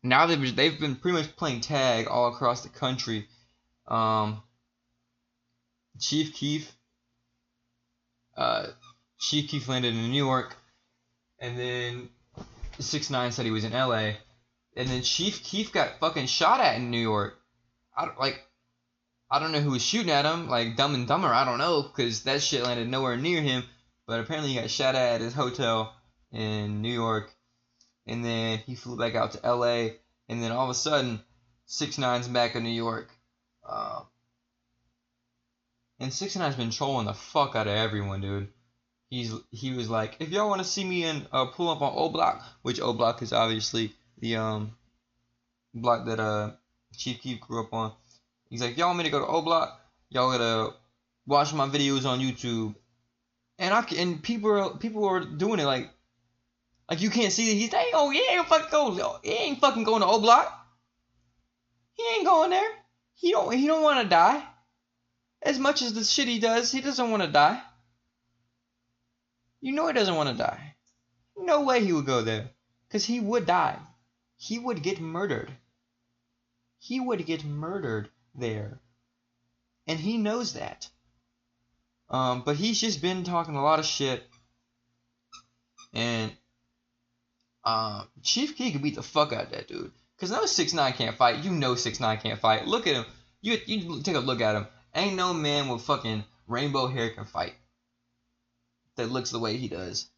now 0.03 0.27
they've 0.27 0.55
they've 0.55 0.79
been 0.79 0.97
pretty 0.97 1.17
much 1.17 1.35
playing 1.35 1.63
tag 1.63 2.09
all 2.09 2.29
across 2.29 2.63
the 2.63 2.69
country. 2.69 3.27
Um, 3.87 4.43
Chief 5.99 6.35
Keef 6.35 6.71
uh, 8.37 8.69
Chief 9.19 9.51
Keef 9.51 9.69
landed 9.69 9.95
in 9.95 10.11
New 10.11 10.25
York, 10.25 10.57
and 11.39 11.59
then 11.59 12.09
Six 12.79 13.11
Nine 13.11 13.33
said 13.33 13.45
he 13.45 13.51
was 13.51 13.65
in 13.65 13.73
L.A. 13.73 14.17
And 14.77 14.89
then 14.89 15.03
Chief 15.03 15.43
Keef 15.43 15.73
got 15.73 15.99
fucking 15.99 16.27
shot 16.27 16.61
at 16.61 16.77
in 16.77 16.91
New 16.91 17.01
York. 17.01 17.37
I 17.97 18.05
don't, 18.05 18.19
like, 18.19 18.41
I 19.31 19.41
don't 19.41 19.53
know 19.53 19.61
who 19.61 19.73
was 19.73 19.83
shooting 19.83 20.13
at 20.13 20.25
him, 20.25 20.49
like 20.49 20.77
Dumb 20.77 20.95
and 20.95 21.09
Dumber. 21.09 21.29
I 21.29 21.45
don't 21.45 21.59
know, 21.59 21.83
cause 21.83 22.23
that 22.23 22.43
shit 22.43 22.63
landed 22.63 22.89
nowhere 22.89 23.17
near 23.17 23.43
him. 23.43 23.65
But 24.07 24.21
apparently 24.21 24.53
he 24.53 24.61
got 24.61 24.71
shot 24.71 24.95
at 24.95 25.17
at 25.17 25.21
his 25.21 25.35
hotel 25.35 25.95
in 26.33 26.81
New 26.81 26.93
York, 26.93 27.31
and 28.07 28.25
then 28.25 28.59
he 28.59 28.75
flew 28.75 28.97
back 28.97 29.15
out 29.15 29.33
to 29.33 29.45
L.A. 29.45 29.97
And 30.29 30.43
then 30.43 30.53
all 30.53 30.65
of 30.65 30.71
a 30.71 30.75
sudden, 30.75 31.21
Six 31.67 31.99
Nine's 31.99 32.29
back 32.29 32.55
in 32.55 32.63
New 32.63 32.71
York. 32.71 33.11
Uh, 33.69 34.03
and 36.01 36.13
Six 36.13 36.37
Nine's 36.37 36.57
been 36.57 36.71
trolling 36.71 37.07
the 37.07 37.15
fuck 37.15 37.57
out 37.57 37.67
of 37.67 37.75
everyone, 37.75 38.21
dude. 38.21 38.49
He's 39.11 39.33
he 39.51 39.73
was 39.73 39.89
like, 39.89 40.17
if 40.21 40.29
y'all 40.29 40.49
want 40.49 40.61
to 40.61 40.69
see 40.69 40.85
me 40.85 41.05
in 41.05 41.27
uh, 41.33 41.47
pull 41.47 41.71
up 41.71 41.81
on 41.81 41.93
O 41.97 42.11
Block, 42.11 42.43
which 42.63 42.81
O 42.81 42.93
Block 42.93 43.23
is 43.23 43.33
obviously 43.33 43.95
the 44.19 44.37
um 44.37 44.73
block 45.75 46.07
that 46.07 46.21
uh 46.21 46.53
Chief 46.97 47.21
Keef 47.21 47.41
grew 47.41 47.61
up 47.61 47.73
on. 47.73 47.93
He's 48.51 48.61
like, 48.61 48.77
y'all 48.77 48.89
want 48.89 48.99
me 48.99 49.05
to 49.05 49.11
go 49.11 49.21
to 49.21 49.27
O 49.27 49.43
Block? 49.43 49.81
Y'all 50.11 50.31
gotta 50.31 50.75
watch 51.27 51.55
my 51.55 51.69
videos 51.69 52.05
on 52.05 52.21
YouTube. 52.21 52.75
And 53.59 53.73
I 53.73 53.85
and 53.97 54.23
people 54.23 54.51
are 54.51 54.77
people 54.77 55.05
are 55.07 55.21
doing 55.21 55.61
it 55.61 55.65
like 55.65 55.91
like 56.91 57.01
you 57.01 57.11
can't 57.11 57.33
see 57.33 57.51
it. 57.51 57.57
He's 57.57 57.73
like, 57.73 57.87
oh, 57.93 58.13
ain't 58.13 58.47
fucking 58.47 58.71
go. 58.71 59.19
He 59.23 59.31
ain't 59.31 59.61
fucking 59.61 59.85
going 59.85 60.01
to 60.01 60.07
O 60.07 60.21
Block. 60.21 60.53
He 61.95 62.03
ain't 62.17 62.27
going 62.27 62.51
there. 62.51 62.71
He 63.15 63.33
don't. 63.33 63.53
He 63.53 63.67
don't 63.67 63.83
want 63.83 64.03
to 64.03 64.09
die. 64.09 64.43
As 65.43 65.59
much 65.59 65.83
as 65.83 65.93
the 65.93 66.05
shit 66.05 66.29
he 66.29 66.39
does, 66.39 66.71
he 66.73 66.81
doesn't 66.81 67.11
want 67.11 67.23
to 67.23 67.29
die. 67.29 67.61
You 69.61 69.73
know 69.73 69.87
he 69.87 69.93
doesn't 69.93 70.15
want 70.15 70.29
to 70.31 70.35
die. 70.37 70.75
No 71.37 71.63
way 71.63 71.85
he 71.85 71.93
would 71.93 72.07
go 72.07 72.23
there, 72.23 72.51
cause 72.91 73.05
he 73.05 73.21
would 73.21 73.47
die. 73.47 73.79
He 74.37 74.59
would 74.59 74.83
get 74.83 75.01
murdered. 75.01 75.51
He 76.79 77.01
would 77.01 77.25
get 77.27 77.45
murdered 77.45 78.09
there, 78.35 78.81
and 79.87 79.99
he 79.99 80.17
knows 80.17 80.53
that. 80.55 80.89
Um, 82.11 82.43
but 82.45 82.57
he's 82.57 82.81
just 82.81 83.03
been 83.03 83.25
talking 83.25 83.57
a 83.57 83.63
lot 83.63 83.79
of 83.79 83.85
shit, 83.85 84.23
and 85.93 86.33
uh, 87.65 88.05
Chief 88.23 88.57
Keef 88.57 88.73
could 88.73 88.83
beat 88.83 88.95
the 88.95 89.03
fuck 89.03 89.33
out 89.33 89.45
of 89.45 89.51
that 89.51 89.69
dude. 89.69 89.93
Cause 90.19 90.31
no 90.33 90.47
six 90.47 90.73
nine 90.73 90.95
can't 90.95 91.17
fight. 91.17 91.45
You 91.45 91.51
know 91.51 91.75
six 91.77 92.01
nine 92.01 92.19
can't 92.19 92.41
fight. 92.41 92.67
Look 92.67 92.87
at 92.87 92.95
him. 92.95 93.05
You 93.41 93.59
you 93.67 94.03
take 94.03 94.17
a 94.17 94.21
look 94.21 94.41
at 94.41 94.57
him. 94.57 94.67
Ain't 94.95 95.17
no 95.17 95.33
man 95.33 95.69
with 95.69 95.83
fucking 95.83 96.25
rainbow 96.49 96.89
hair 96.89 97.11
can 97.11 97.25
fight. 97.25 97.55
That 98.99 99.13
looks 99.13 99.31
the 99.31 99.39
way 99.39 99.57
he 99.57 99.69
does. 99.69 100.09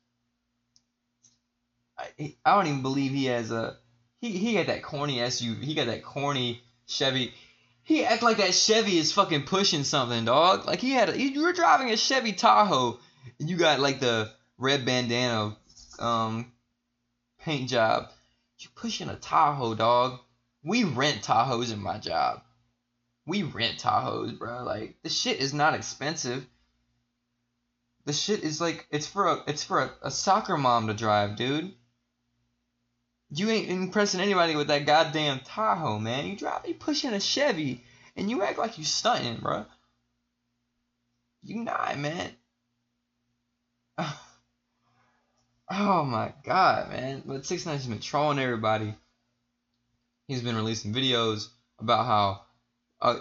I, 1.99 2.35
I 2.47 2.55
don't 2.55 2.66
even 2.66 2.81
believe 2.83 3.12
he 3.12 3.26
has 3.26 3.51
a. 3.51 3.76
He 4.22 4.31
he 4.31 4.55
got 4.55 4.68
that 4.68 4.83
corny 4.83 5.18
SUV. 5.18 5.62
He 5.62 5.74
got 5.74 5.87
that 5.87 6.03
corny 6.03 6.62
Chevy. 6.87 7.35
He 7.83 8.07
act 8.07 8.22
like 8.22 8.39
that 8.39 8.55
Chevy 8.55 8.97
is 8.97 9.12
fucking 9.12 9.43
pushing 9.43 9.85
something, 9.85 10.24
dog. 10.24 10.66
Like 10.66 10.81
he 10.81 10.93
had. 10.93 11.11
A, 11.11 11.20
you 11.20 11.43
were 11.43 11.53
driving 11.53 11.91
a 11.91 11.97
Chevy 11.99 12.33
Tahoe, 12.33 12.99
and 13.39 13.51
you 13.51 13.59
got 13.59 13.81
like 13.81 14.01
the 14.01 14.33
red 14.57 14.87
bandana, 14.87 15.59
um, 15.99 16.51
paint 17.39 17.68
job. 17.68 18.09
You 18.61 18.70
pushing 18.74 19.11
a 19.11 19.16
Tahoe, 19.16 19.74
dog. 19.74 20.20
We 20.64 20.85
rent 20.85 21.22
Tahoes 21.22 21.70
in 21.70 21.83
my 21.83 21.99
job. 21.99 22.41
We 23.26 23.43
rent 23.43 23.78
Tahoes, 23.78 24.39
bro. 24.39 24.64
Like 24.64 24.97
the 25.03 25.11
shit 25.11 25.39
is 25.39 25.53
not 25.53 25.74
expensive. 25.74 26.47
The 28.07 28.13
shit 28.13 28.43
is 28.43 28.61
like 28.61 28.87
it's 28.91 29.07
for 29.07 29.27
a 29.27 29.45
it's 29.47 29.65
for 29.65 29.83
a, 29.83 29.91
a 30.03 30.11
soccer 30.11 30.57
mom 30.57 30.87
to 30.87 30.95
drive, 30.95 31.37
dude. 31.37 31.73
You 33.33 33.49
ain't 33.51 33.71
impressing 33.71 34.21
anybody 34.21 34.57
with 34.57 34.69
that 34.69 34.87
goddamn 34.87 35.41
Tahoe, 35.41 35.99
man. 36.01 36.27
You 36.27 36.37
drive, 36.37 36.67
you 36.67 36.75
pushing 36.75 37.13
a 37.13 37.21
Chevy, 37.21 37.85
and 38.17 38.29
you 38.29 38.43
act 38.43 38.59
like 38.59 38.79
you 38.79 38.85
stunting, 38.85 39.37
bro. 39.37 39.67
You 41.43 41.63
not, 41.65 41.99
man. 41.99 42.31
Oh 45.73 46.03
my 46.03 46.33
god, 46.43 46.91
man. 46.91 47.23
But 47.25 47.47
Six 47.47 47.65
Nine's 47.65 47.87
been 47.87 48.01
trolling 48.01 48.41
everybody. 48.41 48.93
He's 50.27 50.43
been 50.43 50.57
releasing 50.57 50.93
videos 50.93 51.47
about 51.79 52.07
how, 52.07 52.41
uh, 53.01 53.21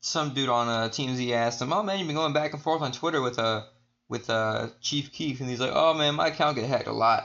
some 0.00 0.34
dude 0.34 0.48
on 0.48 0.68
a 0.68 0.70
uh, 0.70 0.88
TMZ 0.88 1.32
asked 1.32 1.60
him, 1.60 1.72
"Oh 1.72 1.82
man, 1.82 1.98
you've 1.98 2.08
been 2.08 2.16
going 2.16 2.32
back 2.32 2.52
and 2.52 2.62
forth 2.62 2.82
on 2.82 2.92
Twitter 2.92 3.20
with 3.20 3.38
uh 3.38 3.64
with 4.08 4.30
uh 4.30 4.68
Chief 4.80 5.12
Keef," 5.12 5.40
and 5.40 5.48
he's 5.48 5.60
like, 5.60 5.72
"Oh 5.74 5.94
man, 5.94 6.14
my 6.14 6.28
account 6.28 6.56
get 6.56 6.68
hacked 6.68 6.86
a 6.86 6.92
lot." 6.92 7.24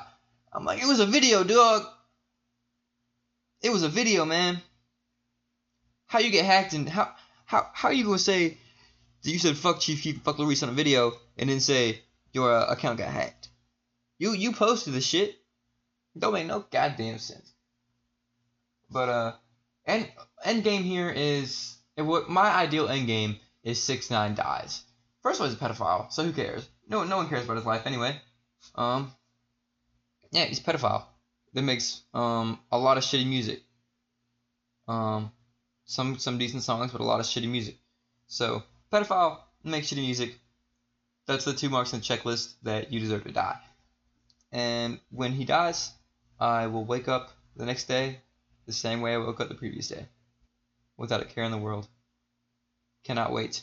I'm 0.52 0.66
like, 0.66 0.82
"It 0.82 0.88
was 0.88 1.00
a 1.00 1.06
video, 1.06 1.44
dog. 1.44 1.86
It 3.62 3.72
was 3.72 3.84
a 3.84 3.90
video, 3.90 4.26
man. 4.26 4.62
How 6.08 6.20
you 6.20 6.32
get 6.32 6.46
hacked 6.46 6.74
and 6.74 6.90
how 6.90 7.14
how 7.46 7.70
how 7.74 7.90
you 7.90 8.06
gonna 8.06 8.20
say 8.20 8.58
that 9.24 9.32
you 9.32 9.40
said 9.40 9.58
fuck 9.58 9.80
Chief 9.80 10.02
Keef, 10.02 10.22
fuck 10.22 10.40
Luis 10.40 10.64
on 10.64 10.70
a 10.70 10.74
video, 10.74 11.14
and 11.38 11.50
then 11.50 11.60
say 11.60 12.02
your 12.32 12.54
uh, 12.54 12.68
account 12.68 12.98
got 12.98 13.10
hacked?" 13.10 13.50
You 14.18 14.34
you 14.34 14.54
posted 14.54 14.94
the 14.94 15.02
shit. 15.02 15.36
Don't 16.18 16.34
make 16.34 16.48
no 16.48 16.66
goddamn 16.72 17.18
sense. 17.18 17.52
But 18.90 19.10
uh, 19.10 19.34
end 19.86 20.12
end 20.44 20.64
game 20.64 20.84
here 20.84 21.10
is 21.10 21.76
what 21.98 22.30
my 22.30 22.50
ideal 22.50 22.88
end 22.90 23.08
game 23.08 23.38
is 23.64 23.82
six 23.82 24.10
nine 24.10 24.36
dies. 24.36 24.84
First 25.22 25.40
of 25.40 25.44
all, 25.44 25.50
he's 25.50 25.62
a 25.62 25.64
pedophile, 25.64 26.12
so 26.12 26.24
who 26.24 26.34
cares? 26.34 26.68
No 26.88 27.04
no 27.04 27.18
one 27.18 27.30
cares 27.30 27.46
about 27.46 27.58
his 27.58 27.66
life 27.66 27.86
anyway. 27.86 28.20
Um, 28.76 29.12
yeah, 30.32 30.46
he's 30.46 30.60
a 30.60 30.64
pedophile 30.64 31.06
that 31.54 31.62
makes 31.62 32.02
um 32.14 32.60
a 32.72 32.78
lot 32.78 32.98
of 32.98 33.04
shitty 33.04 33.28
music. 33.28 33.62
Um, 34.88 35.32
some 35.86 36.18
some 36.18 36.38
decent 36.38 36.64
songs, 36.64 36.92
but 36.92 37.02
a 37.02 37.06
lot 37.06 37.20
of 37.20 37.26
shitty 37.26 37.50
music. 37.50 37.78
So 38.28 38.64
pedophile 38.92 39.40
makes 39.64 39.88
shitty 39.88 40.04
music. 40.04 40.40
That's 41.26 41.46
the 41.46 41.54
two 41.54 41.70
marks 41.70 41.94
on 41.94 42.02
the 42.02 42.06
checklist 42.06 42.56
that 42.64 42.92
you 42.92 43.00
deserve 43.00 43.24
to 43.24 43.32
die. 43.32 43.60
And 44.52 45.00
when 45.10 45.32
he 45.32 45.46
dies, 45.46 45.92
I 46.40 46.68
will 46.68 46.86
wake 46.86 47.08
up 47.08 47.32
the 47.56 47.66
next 47.66 47.86
day 47.86 48.20
the 48.66 48.74
same 48.74 49.02
way 49.02 49.14
I 49.14 49.18
woke 49.18 49.40
up 49.40 49.50
the 49.50 49.56
previous 49.56 49.88
day, 49.88 50.08
without 50.98 51.22
a 51.22 51.26
care 51.26 51.44
in 51.44 51.52
the 51.52 51.58
world. 51.58 51.88
Cannot 53.04 53.32
wait. 53.32 53.62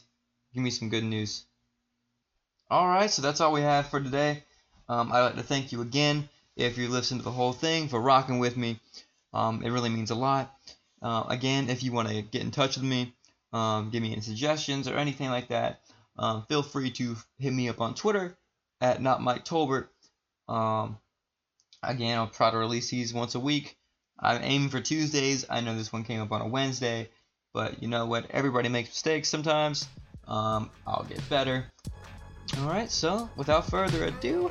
Give 0.55 0.63
me 0.63 0.71
some 0.71 0.89
good 0.89 1.05
news. 1.05 1.45
Alright, 2.71 3.11
so 3.11 3.23
that's 3.23 3.41
all 3.41 3.53
we 3.53 3.63
have 3.63 3.89
for 3.89 4.01
today. 4.01 4.43
Um, 4.89 5.13
I'd 5.13 5.23
like 5.23 5.37
to 5.37 5.43
thank 5.43 5.73
you 5.73 5.81
again 5.81 6.29
if 6.57 6.79
you 6.79 6.89
listened 6.89 7.21
to 7.21 7.25
the 7.25 7.31
whole 7.31 7.53
thing 7.53 7.89
for 7.89 8.01
rocking 8.01 8.39
with 8.39 8.57
me. 8.57 8.81
Um, 9.33 9.63
it 9.63 9.71
really 9.71 9.91
means 9.91 10.11
a 10.11 10.15
lot. 10.15 10.53
Uh, 11.03 11.25
again, 11.29 11.71
if 11.71 11.83
you 11.83 11.93
want 11.93 12.09
to 12.09 12.23
get 12.23 12.43
in 12.43 12.51
touch 12.51 12.77
with 12.77 12.85
me, 12.85 13.15
um, 13.53 13.91
give 13.91 14.03
me 14.03 14.13
any 14.13 14.21
suggestions 14.21 14.89
or 14.89 14.97
anything 14.97 15.31
like 15.31 15.49
that, 15.49 15.81
um, 16.19 16.45
feel 16.49 16.63
free 16.63 16.91
to 16.91 17.17
hit 17.39 17.53
me 17.53 17.69
up 17.69 17.81
on 17.81 17.95
Twitter 17.95 18.37
at 18.81 19.01
not 19.01 19.23
Mike 19.23 19.45
Tolbert 19.45 19.89
um, 20.51 20.99
again, 21.83 22.19
I'll 22.19 22.29
try 22.29 22.51
to 22.51 22.59
release 22.59 22.91
these 22.91 23.15
once 23.15 23.37
a 23.37 23.41
week. 23.41 23.79
I'm 24.19 24.43
aiming 24.43 24.69
for 24.69 24.81
Tuesdays. 24.81 25.47
I 25.49 25.61
know 25.61 25.77
this 25.77 25.93
one 25.93 26.05
came 26.05 26.21
up 26.21 26.33
on 26.33 26.43
a 26.43 26.49
Wednesday, 26.49 27.09
but 27.53 27.83
you 27.83 27.89
know 27.89 28.07
what? 28.07 28.31
Everybody 28.31 28.69
makes 28.69 28.91
mistakes 28.91 29.29
sometimes. 29.29 29.89
Um, 30.27 30.71
I'll 30.87 31.05
get 31.05 31.27
better. 31.29 31.67
Alright, 32.59 32.91
so 32.91 33.31
without 33.37 33.69
further 33.71 34.05
ado, 34.05 34.51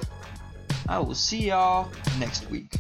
I 0.87 0.99
will 0.99 1.15
see 1.15 1.47
y'all 1.47 1.89
next 2.17 2.49
week. 2.49 2.75